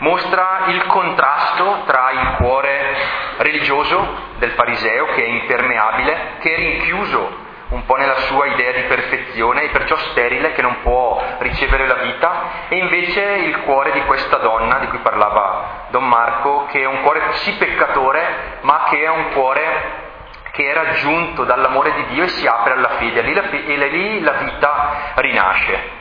mostra 0.02 0.64
il 0.66 0.84
contrasto 0.86 1.82
tra 1.86 2.10
il 2.10 2.34
cuore 2.38 2.96
religioso 3.36 4.30
del 4.38 4.50
fariseo 4.50 5.06
che 5.06 5.24
è 5.24 5.28
impermeabile, 5.28 6.38
che 6.40 6.52
è 6.52 6.56
rinchiuso 6.56 7.50
un 7.68 7.86
po' 7.86 7.94
nella 7.94 8.16
sua 8.22 8.46
idea 8.46 8.72
di 8.72 8.82
perfezione 8.82 9.62
e 9.62 9.68
perciò 9.68 9.96
sterile 9.96 10.52
che 10.52 10.60
non 10.60 10.82
può 10.82 11.22
ricevere 11.38 11.86
la 11.86 11.94
vita, 11.94 12.32
e 12.68 12.76
invece 12.76 13.22
il 13.22 13.60
cuore 13.60 13.92
di 13.92 14.02
questa 14.02 14.38
donna 14.38 14.78
di 14.78 14.88
cui 14.88 14.98
parlava 14.98 15.86
Don 15.90 16.06
Marco, 16.06 16.66
che 16.66 16.80
è 16.80 16.84
un 16.84 17.00
cuore 17.02 17.22
sì 17.34 17.52
peccatore, 17.52 18.58
ma 18.62 18.86
che 18.90 19.04
è 19.04 19.08
un 19.08 19.30
cuore 19.30 20.10
che 20.50 20.68
è 20.68 20.74
raggiunto 20.74 21.44
dall'amore 21.44 21.94
di 21.94 22.06
Dio 22.06 22.24
e 22.24 22.28
si 22.28 22.46
apre 22.46 22.72
alla 22.72 22.90
fede, 22.98 23.20
e 23.20 23.88
lì 23.88 24.20
la 24.20 24.32
vita 24.32 25.12
rinasce. 25.14 26.00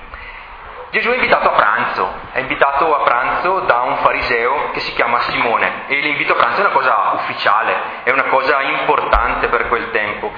Gesù 0.91 1.09
è 1.09 1.15
invitato 1.15 1.49
a 1.49 1.53
pranzo, 1.53 2.13
è 2.33 2.39
invitato 2.39 2.93
a 2.93 3.03
pranzo 3.03 3.61
da 3.61 3.79
un 3.79 3.95
fariseo 3.99 4.71
che 4.71 4.81
si 4.81 4.93
chiama 4.93 5.21
L'invito 6.21 6.39
a 6.39 6.43
pranzo 6.43 6.61
è 6.61 6.65
una 6.65 6.73
cosa 6.73 7.11
ufficiale, 7.15 7.75
è 8.03 8.11
una 8.11 8.25
cosa 8.25 8.61
importante 8.61 9.47
per 9.47 9.67
quel 9.67 9.89
tempo. 9.89 10.31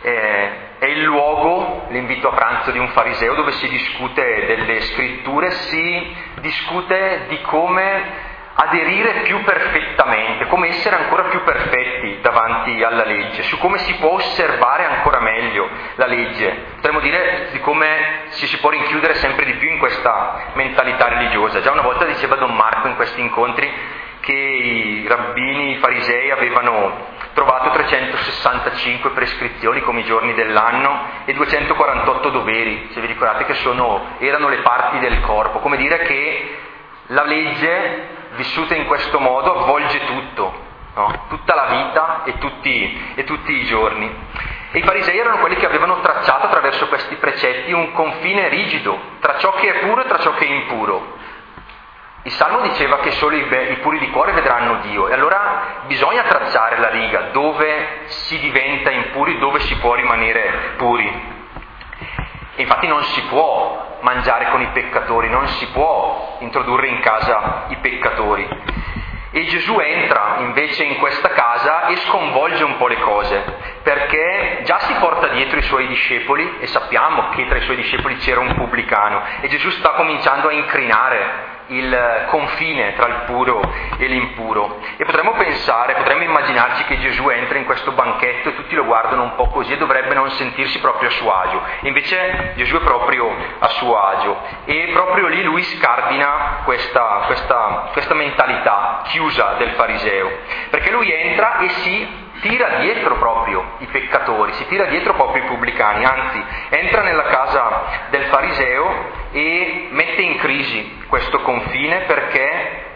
Eh, 0.00 0.50
è 0.78 0.86
il 0.86 1.04
luogo, 1.04 1.86
l'invito 1.90 2.28
a 2.28 2.34
pranzo 2.34 2.72
di 2.72 2.80
un 2.80 2.88
fariseo, 2.88 3.34
dove 3.34 3.52
si 3.52 3.68
discute 3.68 4.46
delle 4.46 4.80
scritture, 4.80 5.52
si 5.52 6.16
discute 6.40 7.26
di 7.28 7.40
come 7.42 8.26
aderire 8.54 9.20
più 9.20 9.40
perfettamente, 9.44 10.48
come 10.48 10.66
essere 10.66 10.96
ancora 10.96 11.24
più 11.24 11.44
perfetti 11.44 12.18
davanti 12.20 12.82
alla 12.82 13.04
legge, 13.04 13.44
su 13.44 13.56
come 13.58 13.78
si 13.78 13.94
può 13.94 14.14
osservare 14.14 14.84
ancora 14.84 15.20
meglio 15.20 15.68
la 15.94 16.06
legge, 16.06 16.72
potremmo 16.74 16.98
dire 16.98 17.50
di 17.52 17.60
come 17.60 18.22
ci 18.32 18.48
si 18.48 18.58
può 18.58 18.70
rinchiudere 18.70 19.14
sempre 19.14 19.44
di 19.44 19.52
più 19.52 19.68
in 19.70 19.78
questa 19.78 20.50
mentalità 20.54 21.06
religiosa. 21.06 21.60
Già 21.60 21.70
una 21.70 21.82
volta 21.82 22.04
diceva 22.04 22.34
Don 22.34 22.52
Marco 22.56 22.88
in 22.88 22.96
questi 22.96 23.20
incontri 23.20 23.72
che 24.20 24.32
i 24.32 25.06
rabbini, 25.06 25.72
i 25.72 25.78
farisei 25.78 26.30
avevano 26.30 27.16
trovato 27.34 27.70
365 27.70 29.10
prescrizioni 29.10 29.80
come 29.80 30.00
i 30.00 30.04
giorni 30.04 30.34
dell'anno 30.34 31.02
e 31.24 31.34
248 31.34 32.30
doveri, 32.30 32.88
se 32.92 33.00
vi 33.00 33.06
ricordate 33.06 33.44
che 33.44 33.54
sono, 33.54 34.16
erano 34.18 34.48
le 34.48 34.58
parti 34.58 34.98
del 34.98 35.20
corpo, 35.20 35.60
come 35.60 35.76
dire 35.76 35.98
che 36.00 36.56
la 37.06 37.24
legge 37.24 38.08
vissuta 38.34 38.74
in 38.74 38.86
questo 38.86 39.20
modo 39.20 39.60
avvolge 39.60 40.04
tutto, 40.04 40.52
no? 40.94 41.24
tutta 41.28 41.54
la 41.54 41.64
vita 41.66 42.22
e 42.24 42.38
tutti, 42.38 43.12
e 43.14 43.24
tutti 43.24 43.52
i 43.52 43.64
giorni. 43.66 44.16
E 44.70 44.78
i 44.78 44.82
farisei 44.82 45.18
erano 45.18 45.38
quelli 45.38 45.56
che 45.56 45.66
avevano 45.66 46.00
tracciato 46.00 46.46
attraverso 46.46 46.88
questi 46.88 47.14
precetti 47.14 47.72
un 47.72 47.92
confine 47.92 48.48
rigido 48.48 48.98
tra 49.20 49.38
ciò 49.38 49.52
che 49.54 49.74
è 49.74 49.86
puro 49.86 50.02
e 50.02 50.06
tra 50.06 50.18
ciò 50.18 50.34
che 50.34 50.44
è 50.44 50.50
impuro. 50.50 51.16
Il 52.22 52.32
Salmo 52.32 52.60
diceva 52.60 52.98
che 52.98 53.12
solo 53.12 53.36
i, 53.36 53.46
i 53.70 53.76
puri 53.76 53.98
di 54.00 54.10
cuore 54.10 54.32
vedranno 54.32 54.80
Dio 54.82 55.08
e 55.08 55.12
allora 55.12 55.82
bisogna 55.86 56.22
tracciare 56.22 56.78
la 56.78 56.88
riga 56.88 57.28
dove 57.32 58.06
si 58.06 58.38
diventa 58.40 58.90
impuri, 58.90 59.38
dove 59.38 59.60
si 59.60 59.76
può 59.76 59.94
rimanere 59.94 60.74
puri. 60.76 61.36
E 62.56 62.62
infatti 62.62 62.88
non 62.88 63.04
si 63.04 63.22
può 63.22 63.98
mangiare 64.00 64.50
con 64.50 64.60
i 64.60 64.66
peccatori, 64.72 65.28
non 65.28 65.46
si 65.46 65.66
può 65.68 66.38
introdurre 66.40 66.88
in 66.88 67.00
casa 67.00 67.66
i 67.68 67.76
peccatori. 67.76 68.48
E 69.30 69.44
Gesù 69.44 69.78
entra 69.78 70.38
invece 70.38 70.82
in 70.82 70.96
questa 70.96 71.28
casa 71.28 71.86
e 71.86 71.96
sconvolge 71.98 72.64
un 72.64 72.78
po' 72.78 72.88
le 72.88 72.98
cose, 72.98 73.44
perché 73.82 74.62
già 74.64 74.80
si 74.80 74.94
porta 74.94 75.28
dietro 75.28 75.58
i 75.58 75.62
suoi 75.62 75.86
discepoli 75.86 76.56
e 76.58 76.66
sappiamo 76.66 77.28
che 77.30 77.46
tra 77.46 77.58
i 77.58 77.62
suoi 77.62 77.76
discepoli 77.76 78.16
c'era 78.16 78.40
un 78.40 78.54
pubblicano 78.54 79.22
e 79.40 79.48
Gesù 79.48 79.70
sta 79.70 79.90
cominciando 79.90 80.48
a 80.48 80.52
incrinare 80.52 81.56
il 81.68 82.24
confine 82.28 82.94
tra 82.94 83.06
il 83.06 83.14
puro 83.26 83.60
e 83.98 84.06
l'impuro. 84.06 84.80
E 84.96 85.04
potremmo 85.04 85.32
pensare, 85.32 85.94
potremmo 85.94 86.22
immaginarci 86.22 86.84
che 86.84 86.98
Gesù 87.00 87.28
entra 87.28 87.58
in 87.58 87.64
questo 87.64 87.92
banchetto 87.92 88.50
e 88.50 88.54
tutti 88.54 88.74
lo 88.74 88.84
guardano 88.84 89.22
un 89.22 89.34
po' 89.34 89.48
così 89.48 89.72
e 89.72 89.76
dovrebbe 89.76 90.14
non 90.14 90.30
sentirsi 90.30 90.78
proprio 90.80 91.08
a 91.08 91.12
suo 91.12 91.32
agio. 91.32 91.62
Invece 91.80 92.52
Gesù 92.56 92.76
è 92.76 92.80
proprio 92.80 93.34
a 93.58 93.68
suo 93.68 93.98
agio 93.98 94.36
e 94.64 94.90
proprio 94.92 95.26
lì 95.26 95.42
lui 95.42 95.62
scardina 95.62 96.62
questa, 96.64 97.22
questa, 97.26 97.90
questa 97.92 98.14
mentalità 98.14 99.02
chiusa 99.04 99.54
del 99.58 99.70
fariseo, 99.70 100.30
perché 100.70 100.90
lui 100.90 101.12
entra 101.12 101.58
e 101.58 101.68
si 101.68 102.26
tira 102.40 102.78
dietro 102.78 103.16
proprio 103.16 103.72
i 103.78 103.86
peccatori, 103.86 104.52
si 104.54 104.66
tira 104.68 104.84
dietro 104.84 105.14
proprio 105.14 105.42
i 105.42 105.46
pubblicani, 105.46 106.04
anzi 106.04 106.44
entra 106.68 107.02
nella 107.02 107.24
casa 107.24 107.82
del 108.10 108.24
fariseo 108.24 109.17
e 109.30 109.88
mette 109.90 110.22
in 110.22 110.36
crisi 110.38 111.04
questo 111.08 111.40
confine 111.40 112.00
perché 112.00 112.86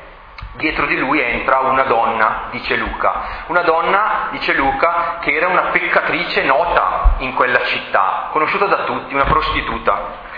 dietro 0.55 0.87
di 0.87 0.97
lui 0.97 1.21
entra 1.21 1.61
una 1.61 1.85
donna, 1.85 2.49
dice 2.51 2.77
Luca. 2.77 3.45
Una 3.47 3.63
donna, 3.63 4.29
dice 4.31 4.53
Luca, 4.55 5.19
che 5.21 5.33
era 5.33 5.49
una 5.49 5.71
peccatrice 5.71 6.43
nota 6.43 7.15
in 7.19 7.35
quella 7.35 7.65
città, 7.65 8.29
conosciuta 8.31 8.67
da 8.67 8.85
tutti, 8.85 9.15
una 9.15 9.25
prostituta. 9.25 10.31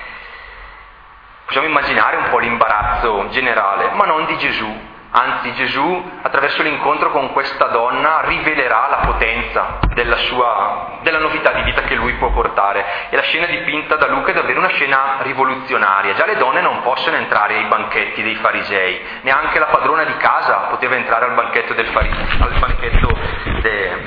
Possiamo 1.44 1.66
immaginare 1.66 2.16
un 2.16 2.28
po' 2.30 2.38
l'imbarazzo 2.38 3.28
generale, 3.30 3.90
ma 3.92 4.04
non 4.04 4.24
di 4.26 4.38
Gesù, 4.38 4.92
Anzi 5.16 5.54
Gesù, 5.54 6.10
attraverso 6.22 6.62
l'incontro 6.62 7.12
con 7.12 7.30
questa 7.30 7.66
donna, 7.66 8.22
rivelerà 8.22 8.88
la 8.90 9.06
potenza 9.06 9.78
della, 9.94 10.16
sua, 10.16 10.98
della 11.02 11.20
novità 11.20 11.52
di 11.52 11.62
vita 11.62 11.82
che 11.82 11.94
lui 11.94 12.14
può 12.14 12.32
portare. 12.32 12.84
E 13.10 13.14
la 13.14 13.22
scena 13.22 13.46
dipinta 13.46 13.94
da 13.94 14.08
Luca 14.08 14.32
è 14.32 14.34
davvero 14.34 14.58
una 14.58 14.70
scena 14.70 15.18
rivoluzionaria. 15.20 16.14
Già 16.14 16.26
le 16.26 16.36
donne 16.36 16.62
non 16.62 16.82
possono 16.82 17.14
entrare 17.14 17.54
ai 17.54 17.66
banchetti 17.66 18.24
dei 18.24 18.34
farisei, 18.34 19.00
neanche 19.20 19.60
la 19.60 19.66
padrona 19.66 20.02
di 20.02 20.16
casa 20.16 20.66
poteva 20.70 20.96
entrare 20.96 21.26
al 21.26 21.34
banchetto 21.34 21.74
del 21.74 21.86
fariseo, 21.86 22.44
al 22.44 22.58
banchetto 22.58 23.18
de, 23.60 24.02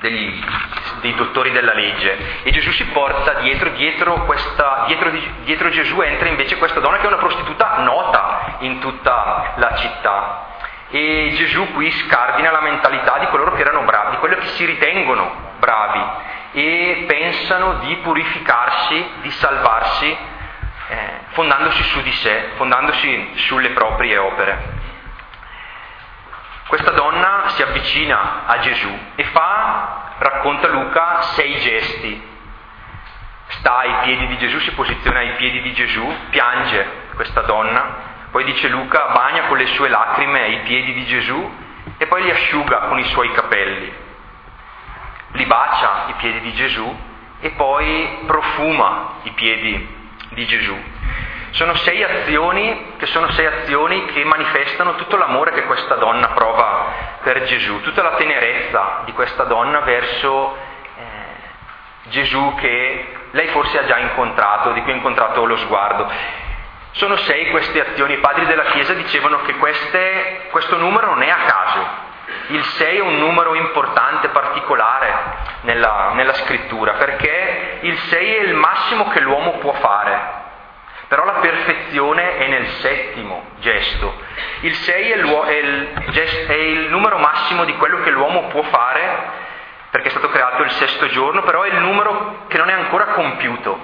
degli, 0.00 0.42
dei 1.00 1.14
dottori 1.14 1.50
della 1.52 1.74
legge. 1.74 2.42
E 2.42 2.50
Gesù 2.50 2.70
si 2.72 2.84
porta 2.86 3.34
dietro, 3.34 3.70
dietro, 3.70 4.24
questa, 4.24 4.84
dietro, 4.86 5.10
dietro 5.44 5.70
Gesù 5.70 6.00
entra 6.00 6.28
invece 6.28 6.56
questa 6.56 6.80
donna 6.80 6.98
che 6.98 7.04
è 7.04 7.06
una 7.06 7.16
prostituta 7.16 7.78
nota 7.78 8.56
in 8.60 8.80
tutta 8.80 9.52
la 9.56 9.76
città. 9.76 10.48
E 10.90 11.32
Gesù 11.36 11.72
qui 11.72 11.90
scardina 11.92 12.50
la 12.50 12.60
mentalità 12.60 13.18
di 13.18 13.26
coloro 13.28 13.52
che 13.52 13.60
erano 13.60 13.82
bravi, 13.82 14.10
di 14.10 14.16
quelli 14.16 14.36
che 14.36 14.48
si 14.48 14.64
ritengono 14.64 15.48
bravi 15.58 16.02
e 16.52 17.04
pensano 17.06 17.74
di 17.74 17.94
purificarsi, 17.96 19.08
di 19.20 19.30
salvarsi, 19.30 20.16
eh, 20.88 21.18
fondandosi 21.28 21.82
su 21.84 22.02
di 22.02 22.10
sé, 22.10 22.48
fondandosi 22.56 23.30
sulle 23.36 23.68
proprie 23.68 24.16
opere. 24.16 24.79
Questa 26.70 26.92
donna 26.92 27.48
si 27.48 27.62
avvicina 27.62 28.46
a 28.46 28.60
Gesù 28.60 28.96
e 29.16 29.24
fa, 29.24 30.12
racconta 30.18 30.68
Luca, 30.68 31.20
sei 31.22 31.58
gesti. 31.58 32.28
Sta 33.48 33.78
ai 33.78 33.94
piedi 34.04 34.28
di 34.28 34.38
Gesù, 34.38 34.56
si 34.60 34.70
posiziona 34.70 35.18
ai 35.18 35.32
piedi 35.32 35.62
di 35.62 35.72
Gesù, 35.72 36.16
piange 36.30 37.08
questa 37.16 37.40
donna, 37.40 38.28
poi 38.30 38.44
dice 38.44 38.68
Luca, 38.68 39.06
bagna 39.06 39.48
con 39.48 39.56
le 39.56 39.66
sue 39.66 39.88
lacrime 39.88 40.42
ai 40.42 40.60
piedi 40.60 40.92
di 40.92 41.06
Gesù 41.06 41.56
e 41.98 42.06
poi 42.06 42.22
li 42.22 42.30
asciuga 42.30 42.82
con 42.82 43.00
i 43.00 43.04
suoi 43.06 43.32
capelli. 43.32 43.92
Li 45.32 45.46
bacia 45.46 46.04
i 46.06 46.12
piedi 46.18 46.38
di 46.38 46.54
Gesù 46.54 46.98
e 47.40 47.50
poi 47.50 48.20
profuma 48.26 49.14
i 49.24 49.30
piedi 49.32 49.88
di 50.28 50.46
Gesù. 50.46 50.78
Sono 51.50 51.74
sei 51.76 52.02
azioni 52.02 52.94
che 52.96 53.06
sono 53.06 53.30
sei 53.32 53.46
azioni 53.46 54.06
che 54.06 54.24
manifestano 54.24 54.94
tutto 54.94 55.16
l'amore 55.16 55.52
che 55.52 55.64
questa 55.64 55.96
donna 55.96 56.28
prova 56.28 56.86
per 57.22 57.44
Gesù, 57.44 57.80
tutta 57.80 58.02
la 58.02 58.14
tenerezza 58.14 59.02
di 59.04 59.12
questa 59.12 59.44
donna 59.44 59.80
verso 59.80 60.56
eh, 60.96 62.08
Gesù 62.10 62.54
che 62.56 63.12
lei 63.32 63.48
forse 63.48 63.78
ha 63.78 63.84
già 63.84 63.98
incontrato, 63.98 64.72
di 64.72 64.82
cui 64.82 64.92
ha 64.92 64.96
incontrato 64.96 65.44
lo 65.44 65.56
sguardo. 65.56 66.08
Sono 66.92 67.16
sei 67.16 67.50
queste 67.50 67.80
azioni, 67.80 68.14
i 68.14 68.18
padri 68.18 68.46
della 68.46 68.64
Chiesa 68.64 68.92
dicevano 68.94 69.42
che 69.42 69.54
queste, 69.54 70.48
questo 70.50 70.76
numero 70.76 71.06
non 71.06 71.22
è 71.22 71.30
a 71.30 71.36
caso, 71.46 72.08
il 72.48 72.64
6 72.64 72.96
è 72.96 73.00
un 73.00 73.18
numero 73.18 73.54
importante, 73.54 74.28
particolare 74.28 75.12
nella, 75.62 76.10
nella, 76.14 76.34
scrittura, 76.34 76.94
perché 76.94 77.78
il 77.82 77.96
6 77.96 78.34
è 78.34 78.40
il 78.42 78.54
massimo 78.54 79.08
che 79.08 79.20
l'uomo 79.20 79.58
può 79.58 79.72
fare. 79.74 80.48
Però 81.10 81.24
la 81.24 81.40
perfezione 81.40 82.36
è 82.36 82.46
nel 82.46 82.68
settimo 82.82 83.46
gesto. 83.58 84.14
Il 84.60 84.72
6 84.76 85.10
è, 85.10 85.18
è, 85.18 86.46
è 86.46 86.52
il, 86.52 86.88
numero 86.88 87.18
massimo 87.18 87.64
di 87.64 87.76
quello 87.78 88.00
che 88.02 88.10
l'uomo 88.10 88.44
può 88.44 88.62
fare, 88.62 89.18
perché 89.90 90.06
è 90.06 90.10
stato 90.12 90.28
creato 90.28 90.62
il 90.62 90.70
sesto 90.70 91.08
giorno, 91.08 91.42
però 91.42 91.62
è 91.62 91.68
il 91.74 91.80
numero 91.80 92.44
che 92.46 92.58
non 92.58 92.68
è 92.68 92.74
ancora 92.74 93.06
compiuto, 93.06 93.76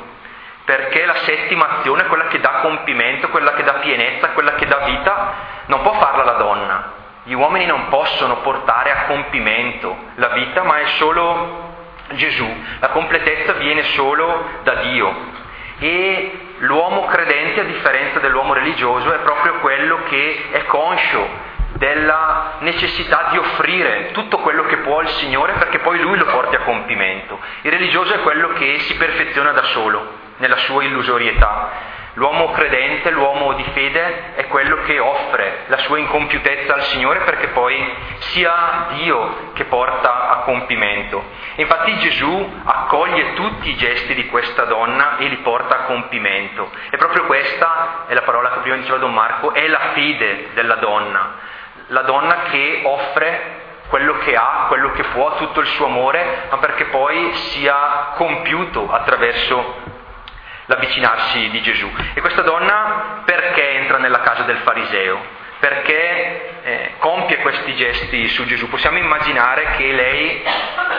perché 0.65 1.05
la 1.05 1.17
settima 1.25 1.79
azione, 1.79 2.07
quella 2.07 2.29
che 2.29 2.39
dà 2.39 2.61
compimento, 2.61 3.29
quella 3.31 3.55
che 3.55 3.65
dà 3.65 3.73
pienezza, 3.73 4.29
quella 4.29 4.55
che 4.55 4.67
dà 4.67 4.85
vita, 4.85 5.35
non 5.67 5.83
può 5.83 5.95
farla 5.95 6.23
la 6.23 6.35
donna. 6.35 6.93
Gli 7.25 7.33
uomini 7.33 7.67
non 7.67 7.89
possono 7.89 8.37
portare 8.37 8.93
a 8.93 9.03
compimento 9.07 9.97
la 10.15 10.29
vita, 10.29 10.63
ma 10.63 10.79
è 10.79 10.87
solo 10.99 11.75
Gesù. 12.11 12.49
La 12.79 12.91
completezza 12.91 13.55
viene 13.55 13.83
solo 13.83 14.49
da 14.63 14.75
Dio. 14.77 15.45
E 15.81 16.46
l'uomo 16.59 17.05
credente, 17.07 17.61
a 17.61 17.65
differenza 17.65 18.19
dell'uomo 18.19 18.53
religioso, 18.53 19.13
è 19.13 19.19
proprio 19.19 19.55
quello 19.61 20.01
che 20.09 20.49
è 20.51 20.65
conscio 20.65 21.55
della 21.77 22.57
necessità 22.61 23.29
di 23.31 23.37
offrire 23.37 24.11
tutto 24.13 24.39
quello 24.39 24.65
che 24.65 24.79
può 24.79 25.01
al 25.01 25.09
Signore 25.09 25.53
perché 25.55 25.79
poi 25.81 26.01
Lui 26.01 26.17
lo 26.17 26.25
porti 26.25 26.57
a 26.57 26.61
compimento. 26.61 27.39
Il 27.63 27.71
religioso 27.71 28.15
è 28.15 28.21
quello 28.21 28.49
che 28.55 28.79
si 28.81 28.95
perfeziona 28.95 29.53
da 29.53 29.63
solo, 29.65 30.25
nella 30.39 30.57
sua 30.59 30.85
illusorietà, 30.85 31.71
L'uomo 32.17 32.51
credente, 32.53 33.11
l'uomo 33.11 33.53
di 33.53 33.65
fede 33.75 34.37
è 34.37 34.47
quello 34.47 34.81
che 34.85 34.99
offre 34.99 35.65
la 35.67 35.77
sua 35.81 35.99
incompiutezza 35.99 36.73
al 36.73 36.83
Signore 36.85 37.21
perché 37.21 37.49
poi 37.49 37.79
sia 38.31 38.87
Dio 38.93 39.51
che 39.53 39.65
porta 39.65 40.31
a 40.31 40.37
compimento. 40.37 41.23
Infatti 41.57 41.99
Gesù 41.99 42.61
accoglie 42.65 43.35
tutti 43.35 43.69
i 43.69 43.77
gesti 43.77 44.15
di 44.15 44.29
questa 44.29 44.65
donna 44.65 45.19
e 45.19 45.27
li 45.27 45.37
porta 45.39 45.81
a 45.81 45.83
compimento. 45.83 46.71
E 46.89 46.97
proprio 46.97 47.27
questa 47.27 48.05
è 48.07 48.15
la 48.15 48.23
parola 48.23 48.51
che 48.53 48.61
prima 48.61 48.77
diceva 48.77 48.97
Don 48.97 49.13
Marco, 49.13 49.53
è 49.53 49.69
la 49.69 49.91
fede 49.93 50.49
della 50.55 50.77
donna. 50.77 51.35
La 51.89 52.01
donna 52.01 52.45
che 52.51 52.81
offre 52.83 53.65
quello 53.89 54.17
che 54.19 54.35
ha, 54.35 54.65
quello 54.69 54.91
che 54.93 55.05
può, 55.13 55.37
tutto 55.37 55.61
il 55.61 55.67
suo 55.67 55.85
amore, 55.85 56.47
ma 56.49 56.57
perché 56.57 56.87
poi 56.87 57.35
sia 57.35 58.13
compiuto 58.15 58.91
attraverso 58.91 59.86
l'avvicinarsi 60.67 61.49
di 61.51 61.61
Gesù. 61.63 61.91
E 62.15 62.21
questa 62.21 62.43
donna 62.43 63.23
perché 63.25 63.71
entra 63.79 63.99
nella 63.99 64.21
casa 64.21 64.43
del 64.43 64.59
fariseo? 64.59 65.45
Perché 65.59 66.63
eh, 66.63 66.95
compie 66.99 67.39
questi 67.39 67.75
gesti 67.75 68.29
su 68.29 68.45
Gesù? 68.45 68.69
Possiamo 68.69 68.99
immaginare 68.99 69.69
che 69.77 69.91
lei 69.91 70.45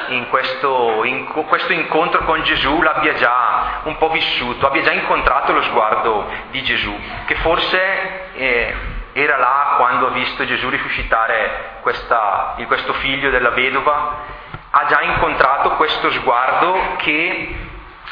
in 0.07 0.27
questo, 0.29 1.03
in 1.03 1.25
questo 1.27 1.73
incontro 1.73 2.23
con 2.23 2.41
Gesù 2.43 2.81
l'abbia 2.81 3.13
già 3.13 3.81
un 3.83 3.97
po' 3.97 4.09
vissuto, 4.09 4.65
abbia 4.65 4.81
già 4.81 4.91
incontrato 4.91 5.53
lo 5.53 5.61
sguardo 5.61 6.27
di 6.49 6.63
Gesù, 6.63 6.97
che 7.25 7.35
forse 7.35 8.33
eh, 8.33 8.75
era 9.13 9.37
là 9.37 9.75
quando 9.77 10.07
ha 10.07 10.11
visto 10.11 10.45
Gesù 10.45 10.69
risuscitare 10.69 11.77
questa, 11.81 12.55
questo 12.65 12.93
figlio 12.93 13.29
della 13.29 13.51
vedova, 13.51 14.23
ha 14.69 14.85
già 14.85 15.01
incontrato 15.01 15.71
questo 15.71 16.11
sguardo 16.11 16.95
che 16.97 17.66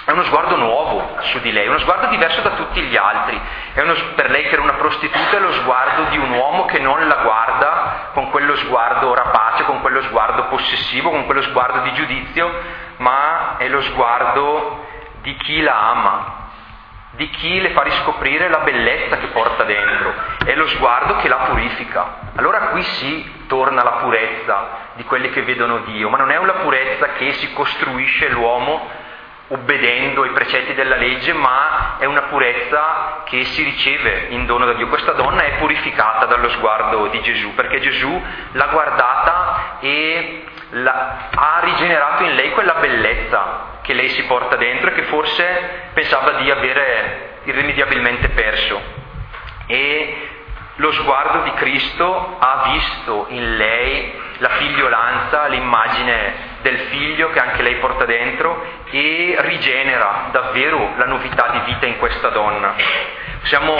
è 0.05 0.11
uno 0.11 0.23
sguardo 0.25 0.55
nuovo 0.55 1.17
su 1.21 1.39
di 1.39 1.51
lei, 1.51 1.67
uno 1.67 1.79
sguardo 1.79 2.05
diverso 2.07 2.39
da 2.41 2.51
tutti 2.51 2.79
gli 2.79 2.95
altri. 2.95 3.41
Uno, 3.73 3.95
per 4.13 4.29
lei 4.29 4.43
che 4.43 4.53
era 4.53 4.61
una 4.61 4.73
prostituta 4.73 5.35
è 5.35 5.39
lo 5.39 5.51
sguardo 5.53 6.03
di 6.09 6.17
un 6.17 6.29
uomo 6.29 6.65
che 6.65 6.77
non 6.77 7.07
la 7.07 7.15
guarda 7.15 8.09
con 8.13 8.29
quello 8.29 8.55
sguardo 8.57 9.15
rapace, 9.15 9.63
con 9.63 9.81
quello 9.81 10.03
sguardo 10.03 10.43
possessivo, 10.45 11.09
con 11.09 11.25
quello 11.25 11.41
sguardo 11.41 11.79
di 11.79 11.93
giudizio, 11.93 12.51
ma 12.97 13.55
è 13.57 13.67
lo 13.67 13.81
sguardo 13.81 14.85
di 15.21 15.35
chi 15.37 15.61
la 15.61 15.89
ama, 15.89 16.33
di 17.13 17.27
chi 17.31 17.59
le 17.59 17.71
fa 17.71 17.81
riscoprire 17.81 18.47
la 18.47 18.59
bellezza 18.59 19.17
che 19.17 19.27
porta 19.27 19.63
dentro, 19.63 20.13
è 20.45 20.53
lo 20.53 20.67
sguardo 20.67 21.15
che 21.15 21.27
la 21.27 21.47
purifica. 21.47 22.17
Allora 22.35 22.59
qui 22.67 22.83
si 22.83 23.45
torna 23.47 23.81
la 23.83 23.93
purezza 23.93 24.67
di 24.93 25.03
quelli 25.03 25.31
che 25.31 25.41
vedono 25.41 25.79
Dio, 25.79 26.09
ma 26.09 26.17
non 26.17 26.29
è 26.29 26.37
una 26.37 26.53
purezza 26.53 27.13
che 27.13 27.33
si 27.33 27.51
costruisce 27.53 28.29
l'uomo 28.29 28.94
obbedendo 29.47 30.23
ai 30.23 30.31
precetti 30.31 30.73
della 30.73 30.95
legge, 30.95 31.33
ma 31.33 31.97
è 31.99 32.05
una 32.05 32.23
purezza 32.23 33.21
che 33.25 33.43
si 33.45 33.63
riceve 33.63 34.27
in 34.29 34.45
dono 34.45 34.65
da 34.65 34.73
Dio. 34.73 34.87
Questa 34.87 35.11
donna 35.11 35.43
è 35.43 35.57
purificata 35.57 36.25
dallo 36.25 36.49
sguardo 36.49 37.07
di 37.07 37.21
Gesù, 37.21 37.53
perché 37.53 37.79
Gesù 37.79 38.23
l'ha 38.51 38.67
guardata 38.67 39.77
e 39.79 40.45
la, 40.71 41.29
ha 41.33 41.59
rigenerato 41.63 42.23
in 42.23 42.33
lei 42.35 42.51
quella 42.51 42.75
bellezza 42.75 43.73
che 43.81 43.93
lei 43.93 44.09
si 44.09 44.23
porta 44.23 44.55
dentro 44.55 44.89
e 44.89 44.93
che 44.93 45.03
forse 45.03 45.89
pensava 45.93 46.31
di 46.33 46.49
avere 46.49 47.39
irrimediabilmente 47.43 48.29
perso. 48.29 48.81
E 49.67 50.29
lo 50.77 50.91
sguardo 50.91 51.43
di 51.43 51.53
Cristo 51.53 52.35
ha 52.39 52.71
visto 52.71 53.27
in 53.29 53.55
lei 53.55 54.21
la 54.39 54.49
figliolanza, 54.49 55.47
l'immagine 55.47 56.53
del 56.65 56.79
figlio 56.89 57.29
che 57.29 57.39
anche 57.39 57.61
lei 57.61 57.75
porta 57.75 58.05
dentro 58.05 58.65
e 58.89 59.35
rigenera 59.37 60.29
davvero 60.31 60.93
la 60.97 61.05
novità 61.05 61.49
di 61.51 61.59
vita 61.71 61.85
in 61.85 61.99
questa 61.99 62.29
donna. 62.29 62.73
Possiamo 63.39 63.77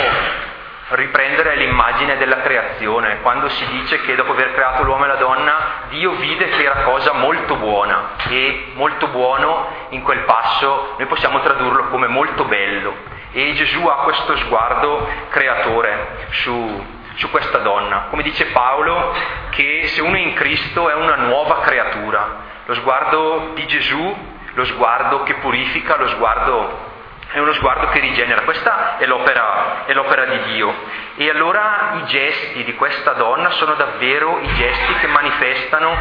riprendere 0.90 1.56
l'immagine 1.56 2.16
della 2.16 2.42
creazione, 2.42 3.20
quando 3.22 3.48
si 3.48 3.66
dice 3.66 4.00
che 4.02 4.14
dopo 4.14 4.30
aver 4.30 4.52
creato 4.54 4.84
l'uomo 4.84 5.02
e 5.02 5.08
la 5.08 5.16
donna, 5.16 5.56
Dio 5.88 6.12
vide 6.12 6.48
che 6.50 6.62
era 6.62 6.82
cosa 6.84 7.12
molto 7.12 7.56
buona 7.56 8.10
e 8.28 8.70
molto 8.74 9.08
buono 9.08 9.66
in 9.88 10.02
quel 10.02 10.20
passo 10.20 10.94
noi 10.96 11.08
possiamo 11.08 11.40
tradurlo 11.40 11.88
come 11.88 12.06
molto 12.06 12.44
bello. 12.44 12.94
E 13.32 13.52
Gesù 13.54 13.84
ha 13.84 14.04
questo 14.04 14.36
sguardo 14.36 15.08
creatore 15.30 16.28
su, 16.30 16.86
su 17.16 17.30
questa 17.30 17.58
donna. 17.58 18.06
Come 18.10 18.22
dice 18.22 18.46
Paolo, 18.46 19.12
che 19.50 19.88
se 19.88 20.00
uno 20.00 20.14
è 20.14 20.20
in 20.20 20.34
Cristo 20.34 20.88
è 20.88 20.94
una 20.94 21.16
nuova 21.16 21.62
creatura. 21.62 22.54
Lo 22.66 22.74
sguardo 22.74 23.52
di 23.54 23.66
Gesù, 23.66 24.16
lo 24.54 24.64
sguardo 24.64 25.22
che 25.22 25.34
purifica, 25.34 25.96
lo 25.96 26.08
sguardo 26.08 26.94
è 27.30 27.38
uno 27.40 27.52
sguardo 27.54 27.88
che 27.88 27.98
rigenera, 27.98 28.42
questa 28.42 28.98
è 28.98 29.04
l'opera, 29.04 29.84
è 29.84 29.92
l'opera, 29.92 30.24
di 30.24 30.52
Dio. 30.52 30.74
E 31.16 31.28
allora 31.28 31.92
i 32.00 32.06
gesti 32.06 32.64
di 32.64 32.74
questa 32.74 33.12
donna 33.12 33.50
sono 33.50 33.74
davvero 33.74 34.38
i 34.40 34.54
gesti 34.54 34.94
che 35.00 35.06
manifestano 35.08 35.96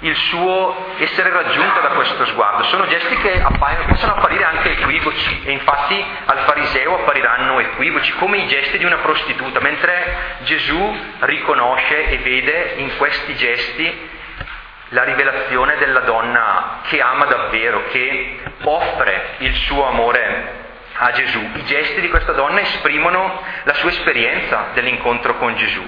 il 0.00 0.16
suo 0.16 0.94
essere 0.98 1.30
raggiunta 1.30 1.80
da 1.80 1.88
questo 1.88 2.24
sguardo. 2.26 2.62
Sono 2.64 2.86
gesti 2.86 3.16
che 3.16 3.40
appaiono, 3.40 3.86
possono 3.86 4.14
apparire 4.14 4.44
anche 4.44 4.70
equivoci 4.70 5.42
e 5.44 5.52
infatti 5.52 6.04
al 6.24 6.38
fariseo 6.38 7.00
appariranno 7.00 7.58
equivoci 7.58 8.12
come 8.14 8.38
i 8.38 8.46
gesti 8.46 8.78
di 8.78 8.84
una 8.84 8.98
prostituta, 8.98 9.60
mentre 9.60 10.38
Gesù 10.44 10.96
riconosce 11.20 12.08
e 12.08 12.18
vede 12.18 12.74
in 12.76 12.96
questi 12.96 13.34
gesti 13.34 14.16
la 14.90 15.04
rivelazione 15.04 15.76
della 15.76 16.00
donna 16.00 16.80
che 16.84 17.00
ama 17.00 17.26
davvero, 17.26 17.84
che 17.90 18.40
offre 18.62 19.34
il 19.38 19.54
suo 19.54 19.86
amore 19.86 20.66
a 20.94 21.12
Gesù. 21.12 21.38
I 21.54 21.64
gesti 21.64 22.00
di 22.00 22.08
questa 22.08 22.32
donna 22.32 22.60
esprimono 22.60 23.42
la 23.64 23.74
sua 23.74 23.90
esperienza 23.90 24.68
dell'incontro 24.72 25.36
con 25.36 25.54
Gesù, 25.56 25.86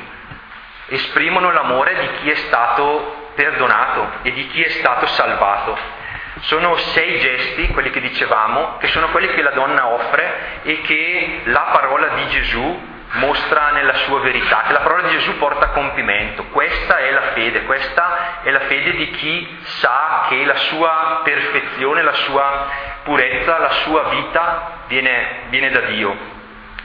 esprimono 0.86 1.50
l'amore 1.50 1.98
di 1.98 2.08
chi 2.20 2.30
è 2.30 2.34
stato 2.36 3.30
perdonato 3.34 4.10
e 4.22 4.32
di 4.32 4.46
chi 4.48 4.62
è 4.62 4.68
stato 4.70 5.06
salvato. 5.06 5.98
Sono 6.40 6.76
sei 6.76 7.18
gesti, 7.18 7.68
quelli 7.68 7.90
che 7.90 8.00
dicevamo, 8.00 8.76
che 8.78 8.86
sono 8.88 9.08
quelli 9.08 9.28
che 9.28 9.42
la 9.42 9.50
donna 9.50 9.88
offre 9.88 10.60
e 10.62 10.80
che 10.82 11.40
la 11.44 11.68
parola 11.72 12.08
di 12.08 12.28
Gesù 12.28 12.89
mostra 13.12 13.70
nella 13.70 13.94
sua 14.04 14.20
verità, 14.20 14.62
che 14.66 14.72
la 14.72 14.80
parola 14.80 15.08
di 15.08 15.18
Gesù 15.18 15.36
porta 15.38 15.66
a 15.66 15.70
compimento. 15.70 16.44
Questa 16.44 16.98
è 16.98 17.10
la 17.10 17.22
fede, 17.32 17.64
questa 17.64 18.40
è 18.42 18.50
la 18.50 18.60
fede 18.60 18.92
di 18.92 19.10
chi 19.10 19.58
sa 19.62 20.26
che 20.28 20.44
la 20.44 20.56
sua 20.56 21.20
perfezione, 21.24 22.02
la 22.02 22.12
sua 22.12 22.68
purezza, 23.02 23.58
la 23.58 23.72
sua 23.84 24.04
vita 24.10 24.84
viene, 24.86 25.42
viene 25.48 25.70
da 25.70 25.80
Dio. 25.80 26.38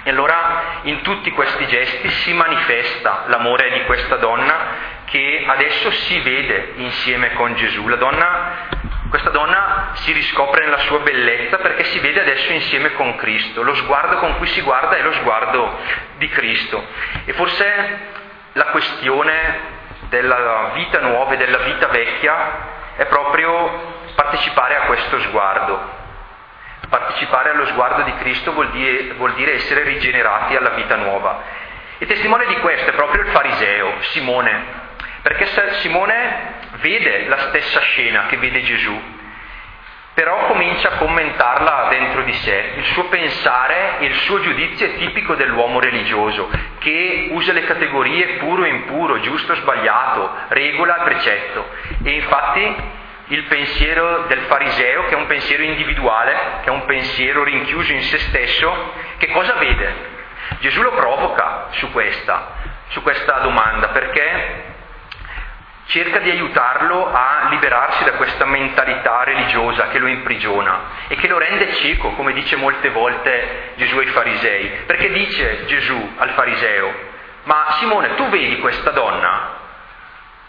E 0.04 0.10
allora 0.12 0.82
in 0.84 1.02
tutti 1.02 1.32
questi 1.32 1.66
gesti 1.66 2.10
si 2.10 2.34
manifesta 2.34 3.24
l'amore 3.26 3.72
di 3.72 3.84
questa 3.86 4.18
donna 4.18 4.94
che 5.06 5.44
adesso 5.48 5.90
si 5.92 6.20
vede 6.20 6.74
insieme 6.76 7.34
con 7.34 7.56
Gesù. 7.56 7.88
La 7.88 7.96
donna 7.96 8.84
questa 9.10 9.30
donna 9.30 9.92
si 9.94 10.12
riscopre 10.12 10.64
nella 10.64 10.80
sua 10.80 11.00
bellezza 11.00 11.58
perché 11.58 11.84
si 11.86 12.00
vede 12.00 12.22
adesso 12.22 12.52
insieme 12.52 12.94
con 12.94 13.16
Cristo. 13.16 13.62
Lo 13.62 13.76
sguardo 13.76 14.18
con 14.18 14.38
cui 14.38 14.48
si 14.48 14.62
guarda 14.62 14.96
è 14.96 15.02
lo 15.02 15.14
sguardo 15.14 15.78
di 16.18 16.28
Cristo. 16.30 16.84
E 17.26 17.34
forse 17.34 18.00
la 18.54 18.66
questione 18.66 19.74
della 20.10 20.72
vita 20.74 21.00
nuova 21.00 21.34
e 21.34 21.38
della 21.38 21.60
vita 21.60 21.88
vecchia 21.88 22.74
è 22.96 23.06
proprio 23.06 23.94
partecipare 24.16 24.76
a 24.78 24.82
questo 24.82 25.20
sguardo. 25.22 26.04
Partecipare 26.90 27.50
allo 27.50 27.66
sguardo 27.68 28.04
di 28.04 28.14
Cristo 28.16 28.54
vuol 28.54 28.70
dire, 28.70 29.14
vuol 29.14 29.34
dire 29.34 29.54
essere 29.54 29.84
rigenerati 29.84 30.56
alla 30.56 30.70
vita 30.70 30.96
nuova. 30.96 31.42
E 31.98 32.06
testimone 32.06 32.46
di 32.46 32.56
questo 32.60 32.90
è 32.90 32.94
proprio 32.94 33.22
il 33.24 33.30
fariseo, 33.30 33.94
Simone, 34.12 34.85
perché 35.22 35.48
Simone 35.80 36.54
vede 36.78 37.28
la 37.28 37.38
stessa 37.50 37.80
scena 37.82 38.26
che 38.28 38.38
vede 38.38 38.62
Gesù, 38.64 39.02
però 40.16 40.48
comincia 40.48 40.92
a 40.94 40.98
commentarla 40.98 41.88
dentro 41.90 42.24
di 42.24 42.32
sé. 42.32 42.72
Il 42.78 42.86
suo 42.86 43.06
pensare 43.06 44.00
e 44.00 44.06
il 44.06 44.16
suo 44.20 44.40
giudizio 44.40 44.86
è 44.86 44.96
tipico 44.96 45.36
dell'uomo 45.36 45.82
religioso, 45.82 46.50
che 46.80 47.28
usa 47.32 47.52
le 47.52 47.66
categorie 47.66 48.38
puro 48.38 48.64
e 48.64 48.70
impuro, 48.70 49.20
giusto 49.20 49.52
o 49.52 49.56
sbagliato, 49.56 50.32
regola 50.48 51.02
e 51.02 51.04
precetto. 51.04 51.70
E 52.02 52.12
infatti 52.12 52.76
il 53.28 53.44
pensiero 53.44 54.24
del 54.28 54.40
fariseo, 54.42 55.06
che 55.08 55.16
è 55.16 55.18
un 55.18 55.26
pensiero 55.26 55.64
individuale, 55.64 56.34
che 56.62 56.70
è 56.70 56.72
un 56.72 56.86
pensiero 56.86 57.44
rinchiuso 57.44 57.92
in 57.92 58.04
se 58.04 58.18
stesso, 58.20 58.94
che 59.18 59.30
cosa 59.32 59.56
vede? 59.56 60.14
Gesù 60.60 60.82
lo 60.82 60.92
provoca 60.92 61.68
su 61.72 61.92
questa, 61.92 62.54
su 62.88 63.02
questa 63.02 63.40
domanda, 63.40 63.90
perché 63.90 64.75
cerca 65.88 66.20
di 66.20 66.30
aiutarlo 66.30 67.12
a 67.12 67.48
liberarsi 67.50 68.04
da 68.04 68.14
questa 68.14 68.46
mentalità 68.46 69.24
religiosa 69.24 69.88
che 69.90 70.00
lo 70.00 70.08
imprigiona 70.08 70.80
e 71.08 71.16
che 71.16 71.28
lo 71.28 71.38
rende 71.38 71.74
cieco, 71.76 72.12
come 72.12 72.34
dice 72.34 72.56
molte 72.56 72.90
volte 72.90 73.74
Gesù 73.76 73.98
ai 73.98 74.08
farisei. 74.08 74.68
Perché 74.86 75.12
dice 75.12 75.66
Gesù 75.66 76.14
al 76.18 76.32
fariseo, 76.32 76.94
ma 77.44 77.76
Simone, 77.80 78.16
tu 78.16 78.28
vedi 78.30 78.60
questa 78.60 78.90
donna? 78.92 79.64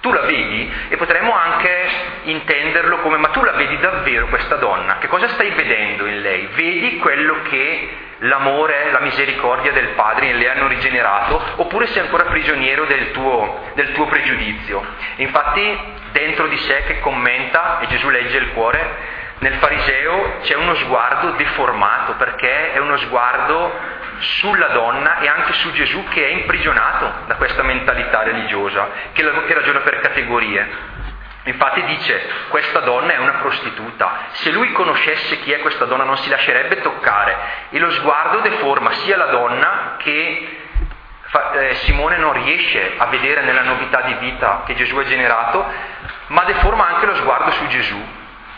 Tu 0.07 0.13
la 0.13 0.21
vedi? 0.21 0.73
E 0.89 0.97
potremmo 0.99 1.35
anche 1.35 1.89
intenderlo 2.23 2.99
come, 2.99 3.17
ma 3.17 3.31
tu 3.31 3.43
la 3.43 3.55
vedi 3.55 3.77
davvero 3.79 4.29
questa 4.29 4.55
donna? 4.55 4.99
Che 4.99 5.09
cosa 5.09 5.27
stai 5.31 5.51
vedendo 5.51 6.07
in 6.07 6.21
lei? 6.21 6.49
Vedi 6.55 6.99
quello 6.99 7.43
che 7.43 7.89
l'amore, 8.19 8.93
la 8.93 9.01
misericordia 9.01 9.73
del 9.73 9.89
Padre 9.97 10.33
le 10.33 10.49
hanno 10.49 10.69
rigenerato, 10.69 11.43
oppure 11.57 11.89
sei 11.89 12.03
ancora 12.03 12.23
prigioniero 12.27 12.85
del 12.85 13.11
tuo, 13.11 13.65
del 13.75 13.91
tuo 13.95 14.07
pregiudizio. 14.07 14.81
Infatti 15.17 15.77
dentro 16.13 16.47
di 16.47 16.57
sé 16.57 16.85
che 16.87 17.01
commenta, 17.01 17.81
e 17.81 17.89
Gesù 17.89 18.09
legge 18.09 18.37
il 18.37 18.53
cuore, 18.53 19.25
nel 19.39 19.55
fariseo 19.55 20.37
c'è 20.43 20.55
uno 20.55 20.77
sguardo 20.77 21.33
deformato 21.33 22.13
perché 22.13 22.75
è 22.75 22.79
uno 22.79 22.97
sguardo 22.97 23.73
sulla 24.19 24.69
donna 24.69 25.19
e 25.19 25.29
anche 25.29 25.53
su 25.55 25.73
Gesù 25.73 26.05
che 26.09 26.27
è 26.27 26.31
imprigionato 26.31 27.13
da 27.27 27.35
questa 27.37 27.63
mentalità 27.63 28.23
religiosa, 28.23 28.89
che, 29.13 29.23
ragiona 29.23 29.81
per 29.81 30.01
categorie. 30.01 31.05
Infatti 31.45 31.85
dice, 31.85 32.29
questa 32.49 32.81
donna 32.81 33.13
è 33.13 33.19
una 33.19 33.39
prostituta. 33.41 34.19
Se 34.33 34.51
lui 34.51 34.73
conoscesse 34.73 35.39
chi 35.41 35.53
è 35.53 35.61
questa 35.61 35.85
donna 35.85 36.03
non 36.03 36.17
si 36.19 36.29
lascerebbe 36.29 36.81
toccare. 36.81 37.37
E 37.71 37.79
lo 37.79 37.91
sguardo 37.93 38.41
deforma 38.41 38.93
sia 38.95 39.17
la 39.17 39.27
donna 39.27 39.95
che 39.99 40.59
eh, 41.55 41.75
Simone 41.77 42.17
non 42.17 42.33
riesce 42.33 42.95
a 42.97 43.07
vedere 43.07 43.43
nella 43.43 43.63
novità 43.63 44.01
di 44.03 44.15
vita 44.15 44.63
che 44.67 44.75
Gesù 44.75 44.97
ha 44.97 45.05
generato, 45.05 45.65
ma 46.29 46.43
deforma 46.45 46.89
anche 46.89 47.07
lo 47.07 47.15
sguardo 47.15 47.53
su 47.53 47.67
Gesù. 47.69 48.05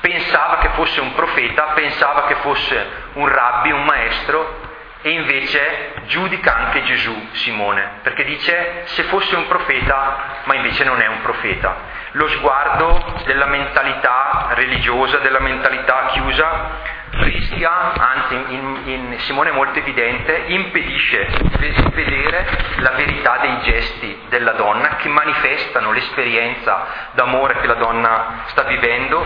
Pensava 0.00 0.58
che 0.58 0.68
fosse 0.70 1.00
un 1.00 1.12
profeta, 1.14 1.72
pensava 1.74 2.24
che 2.26 2.36
fosse 2.36 2.86
un 3.14 3.28
rabbi, 3.28 3.70
un 3.70 3.84
maestro, 3.84 4.67
e 5.00 5.10
invece 5.10 5.92
giudica 6.06 6.56
anche 6.56 6.82
Gesù, 6.82 7.28
Simone, 7.32 8.00
perché 8.02 8.24
dice 8.24 8.82
se 8.86 9.04
fosse 9.04 9.36
un 9.36 9.46
profeta, 9.46 10.42
ma 10.44 10.54
invece 10.54 10.84
non 10.84 11.00
è 11.00 11.06
un 11.06 11.20
profeta. 11.22 11.76
Lo 12.12 12.28
sguardo 12.28 13.22
della 13.24 13.46
mentalità 13.46 14.48
religiosa, 14.54 15.18
della 15.18 15.40
mentalità 15.40 16.06
chiusa, 16.12 16.96
rischia, 17.10 17.92
anzi 17.92 18.34
in, 18.34 18.80
in 18.84 19.14
Simone 19.20 19.50
è 19.50 19.52
molto 19.52 19.78
evidente, 19.78 20.44
impedisce 20.46 21.28
di 21.58 21.74
vedere 21.92 22.46
la 22.78 22.90
verità 22.90 23.38
dei 23.40 23.60
gesti 23.62 24.22
della 24.28 24.52
donna 24.52 24.96
che 24.96 25.08
manifestano 25.08 25.92
l'esperienza 25.92 26.86
d'amore 27.12 27.60
che 27.60 27.66
la 27.66 27.74
donna 27.74 28.42
sta 28.46 28.62
vivendo 28.64 29.24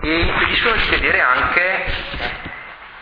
e 0.00 0.18
impediscono 0.18 0.76
di 0.76 0.88
vedere 0.88 1.20
anche 1.20 2.43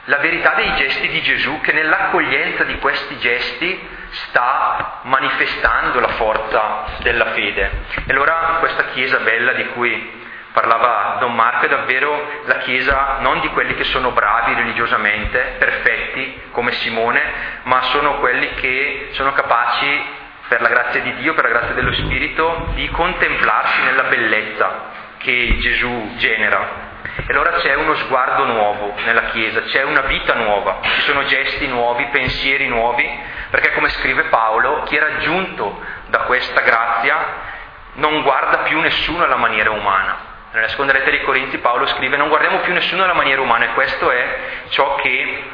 la 0.06 0.16
verità 0.16 0.54
dei 0.54 0.74
gesti 0.74 1.08
di 1.08 1.22
Gesù 1.22 1.60
che 1.60 1.72
nell'accoglienza 1.72 2.64
di 2.64 2.76
questi 2.78 3.18
gesti 3.18 3.88
sta 4.10 5.00
manifestando 5.02 6.00
la 6.00 6.08
forza 6.08 6.84
della 7.02 7.26
fede. 7.32 7.70
E 8.06 8.12
allora 8.12 8.56
questa 8.58 8.86
Chiesa 8.86 9.18
bella 9.18 9.52
di 9.52 9.66
cui 9.68 10.20
parlava 10.52 11.16
Don 11.20 11.34
Marco 11.34 11.66
è 11.66 11.68
davvero 11.68 12.42
la 12.46 12.58
Chiesa 12.58 13.18
non 13.20 13.40
di 13.40 13.48
quelli 13.50 13.74
che 13.74 13.84
sono 13.84 14.10
bravi 14.10 14.54
religiosamente, 14.54 15.54
perfetti 15.58 16.42
come 16.50 16.72
Simone, 16.72 17.22
ma 17.62 17.82
sono 17.82 18.18
quelli 18.18 18.54
che 18.54 19.10
sono 19.12 19.32
capaci 19.32 20.20
per 20.48 20.60
la 20.60 20.68
grazia 20.68 21.00
di 21.00 21.14
Dio, 21.14 21.32
per 21.32 21.44
la 21.44 21.50
grazia 21.50 21.74
dello 21.74 21.92
Spirito, 21.92 22.70
di 22.74 22.88
contemplarsi 22.88 23.82
nella 23.82 24.02
bellezza 24.04 24.90
che 25.18 25.58
Gesù 25.60 26.14
genera 26.16 26.90
e 27.14 27.24
allora 27.28 27.52
c'è 27.58 27.74
uno 27.74 27.94
sguardo 27.96 28.44
nuovo 28.44 28.94
nella 29.04 29.24
Chiesa, 29.24 29.62
c'è 29.64 29.82
una 29.82 30.00
vita 30.02 30.34
nuova, 30.34 30.78
ci 30.82 31.00
sono 31.02 31.24
gesti 31.24 31.66
nuovi, 31.66 32.06
pensieri 32.06 32.66
nuovi, 32.68 33.06
perché 33.50 33.72
come 33.72 33.90
scrive 33.90 34.24
Paolo, 34.24 34.82
chi 34.84 34.96
è 34.96 35.00
raggiunto 35.00 35.78
da 36.06 36.20
questa 36.20 36.60
grazia 36.62 37.50
non 37.94 38.22
guarda 38.22 38.58
più 38.58 38.80
nessuno 38.80 39.24
alla 39.24 39.36
maniera 39.36 39.70
umana. 39.70 40.30
Nella 40.52 40.68
seconda 40.68 40.92
lettera 40.92 41.16
ai 41.16 41.22
Corinzi 41.22 41.58
Paolo 41.58 41.86
scrive 41.86 42.16
non 42.16 42.28
guardiamo 42.28 42.58
più 42.60 42.72
nessuno 42.72 43.04
alla 43.04 43.14
maniera 43.14 43.40
umana 43.40 43.66
e 43.66 43.74
questo 43.74 44.10
è 44.10 44.38
ciò 44.68 44.94
che 44.96 45.44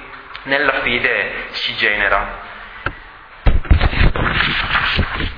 nella 0.45 0.81
fede 0.81 1.47
si 1.51 1.75
genera. 1.77 2.47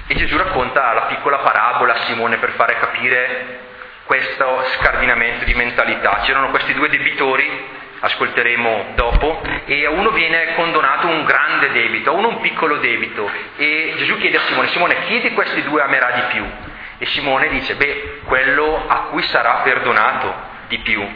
E 0.07 0.15
Gesù 0.15 0.37
racconta 0.37 0.93
la 0.93 1.03
piccola 1.03 1.39
parabola 1.39 1.95
a 1.95 2.05
Simone 2.05 2.37
per 2.37 2.51
fare 2.51 2.79
capire 2.79 3.69
questo 4.11 4.65
scardinamento 4.81 5.45
di 5.45 5.55
mentalità. 5.55 6.23
C'erano 6.25 6.51
questi 6.51 6.75
due 6.75 6.89
debitori, 6.89 7.49
ascolteremo 8.01 8.87
dopo, 8.97 9.41
e 9.67 9.87
a 9.87 9.91
uno 9.91 10.11
viene 10.11 10.55
condonato 10.55 11.07
un 11.07 11.23
grande 11.23 11.71
debito, 11.71 12.11
a 12.11 12.15
uno 12.15 12.27
un 12.27 12.41
piccolo 12.41 12.79
debito. 12.79 13.31
E 13.55 13.95
Gesù 13.99 14.19
chiede 14.19 14.39
a 14.39 14.41
Simone, 14.47 14.67
Simone, 14.71 15.05
chi 15.05 15.21
di 15.21 15.31
questi 15.31 15.63
due 15.63 15.83
amerà 15.83 16.11
di 16.11 16.23
più? 16.33 16.45
E 16.99 17.07
Simone 17.07 17.51
dice, 17.51 17.77
beh, 17.77 18.23
quello 18.25 18.83
a 18.85 18.97
cui 19.11 19.23
sarà 19.23 19.61
perdonato 19.63 20.35
di 20.67 20.79
più. 20.79 21.09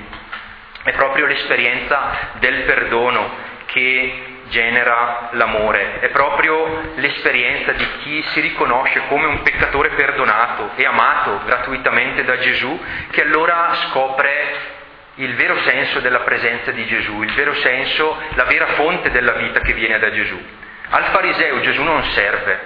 È 0.85 0.93
proprio 0.93 1.27
l'esperienza 1.27 2.29
del 2.35 2.63
perdono 2.63 3.29
che 3.67 4.34
genera 4.49 5.29
l'amore, 5.33 6.01
è 6.01 6.09
proprio 6.09 6.93
l'esperienza 6.97 7.73
di 7.73 7.87
chi 8.03 8.23
si 8.33 8.41
riconosce 8.41 9.03
come 9.09 9.27
un 9.27 9.43
peccatore 9.43 9.91
perdonato 9.91 10.71
e 10.77 10.85
amato 10.85 11.41
gratuitamente 11.45 12.25
da 12.25 12.39
Gesù, 12.39 12.81
che 13.11 13.23
allora 13.23 13.75
scopre 13.89 14.73
il 15.17 15.35
vero 15.35 15.61
senso 15.63 16.01
della 16.01 16.21
presenza 16.21 16.71
di 16.73 16.85
Gesù, 16.87 17.23
il 17.23 17.33
vero 17.35 17.55
senso, 17.55 18.21
la 18.35 18.45
vera 18.45 18.67
fonte 18.75 19.11
della 19.11 19.33
vita 19.33 19.61
che 19.61 19.73
viene 19.73 19.99
da 19.99 20.11
Gesù. 20.11 20.41
Al 20.91 21.05
fariseo 21.05 21.61
Gesù 21.61 21.83
non 21.83 22.03
serve, 22.11 22.61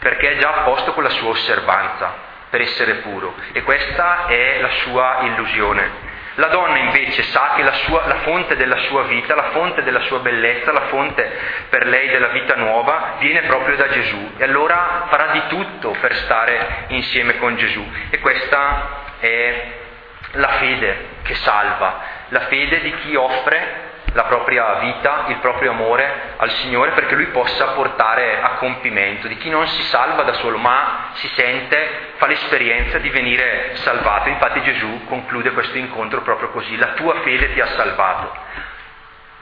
perché 0.00 0.32
è 0.32 0.38
già 0.38 0.48
a 0.48 0.62
posto 0.62 0.92
con 0.92 1.02
la 1.02 1.10
sua 1.10 1.30
osservanza 1.30 2.28
per 2.50 2.62
essere 2.62 2.94
puro 2.94 3.34
e 3.52 3.62
questa 3.62 4.26
è 4.26 4.58
la 4.60 4.70
sua 4.82 5.20
illusione. 5.22 6.08
La 6.40 6.48
donna 6.48 6.78
invece 6.78 7.22
sa 7.24 7.52
che 7.54 7.62
la, 7.62 7.74
sua, 7.74 8.06
la, 8.06 8.20
fonte 8.20 8.56
della 8.56 8.78
sua 8.86 9.02
vita, 9.02 9.34
la 9.34 9.50
fonte 9.50 9.82
della 9.82 10.00
sua 10.00 10.20
bellezza, 10.20 10.72
la 10.72 10.86
fonte 10.86 11.30
per 11.68 11.86
lei 11.86 12.08
della 12.08 12.28
vita 12.28 12.56
nuova 12.56 13.16
viene 13.18 13.42
proprio 13.42 13.76
da 13.76 13.88
Gesù 13.88 14.32
e 14.38 14.44
allora 14.44 15.04
farà 15.10 15.32
di 15.32 15.42
tutto 15.48 15.94
per 16.00 16.14
stare 16.16 16.86
insieme 16.88 17.36
con 17.36 17.56
Gesù. 17.56 17.86
E 18.08 18.20
questa 18.20 19.18
è 19.18 19.66
la 20.32 20.48
fede 20.48 21.08
che 21.24 21.34
salva, 21.34 22.00
la 22.28 22.40
fede 22.46 22.80
di 22.80 22.94
chi 23.02 23.14
offre 23.16 23.89
la 24.12 24.24
propria 24.24 24.74
vita, 24.74 25.24
il 25.28 25.36
proprio 25.36 25.70
amore 25.70 26.34
al 26.36 26.50
Signore 26.52 26.90
perché 26.92 27.14
Lui 27.14 27.26
possa 27.26 27.68
portare 27.68 28.40
a 28.40 28.50
compimento, 28.54 29.28
di 29.28 29.36
chi 29.36 29.50
non 29.50 29.66
si 29.68 29.82
salva 29.82 30.22
da 30.22 30.32
solo 30.34 30.58
ma 30.58 31.10
si 31.14 31.28
sente, 31.34 32.12
fa 32.16 32.26
l'esperienza 32.26 32.98
di 32.98 33.08
venire 33.10 33.76
salvato. 33.76 34.28
Infatti 34.28 34.62
Gesù 34.62 35.04
conclude 35.06 35.52
questo 35.52 35.78
incontro 35.78 36.22
proprio 36.22 36.50
così, 36.50 36.76
la 36.76 36.92
tua 36.94 37.20
fede 37.20 37.52
ti 37.52 37.60
ha 37.60 37.66
salvato. 37.76 38.36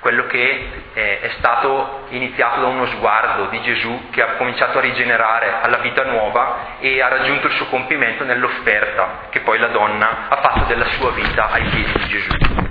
Quello 0.00 0.26
che 0.26 0.92
è 0.92 1.30
stato 1.38 2.04
iniziato 2.10 2.60
da 2.60 2.68
uno 2.68 2.86
sguardo 2.86 3.46
di 3.46 3.60
Gesù 3.62 4.10
che 4.10 4.22
ha 4.22 4.34
cominciato 4.36 4.78
a 4.78 4.80
rigenerare 4.80 5.54
alla 5.60 5.78
vita 5.78 6.04
nuova 6.04 6.76
e 6.78 7.02
ha 7.02 7.08
raggiunto 7.08 7.48
il 7.48 7.54
suo 7.54 7.66
compimento 7.66 8.22
nell'offerta 8.22 9.26
che 9.30 9.40
poi 9.40 9.58
la 9.58 9.66
donna 9.68 10.28
ha 10.28 10.36
fatto 10.36 10.64
della 10.64 10.86
sua 10.90 11.10
vita 11.10 11.50
ai 11.50 11.62
piedi 11.64 11.92
di 11.92 12.06
Gesù. 12.06 12.67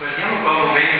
Guardiamo 0.00 0.40
qua 0.40 0.50
un 0.52 0.66
momento 0.68 0.78
che 0.80 0.80
c'è 0.80 0.99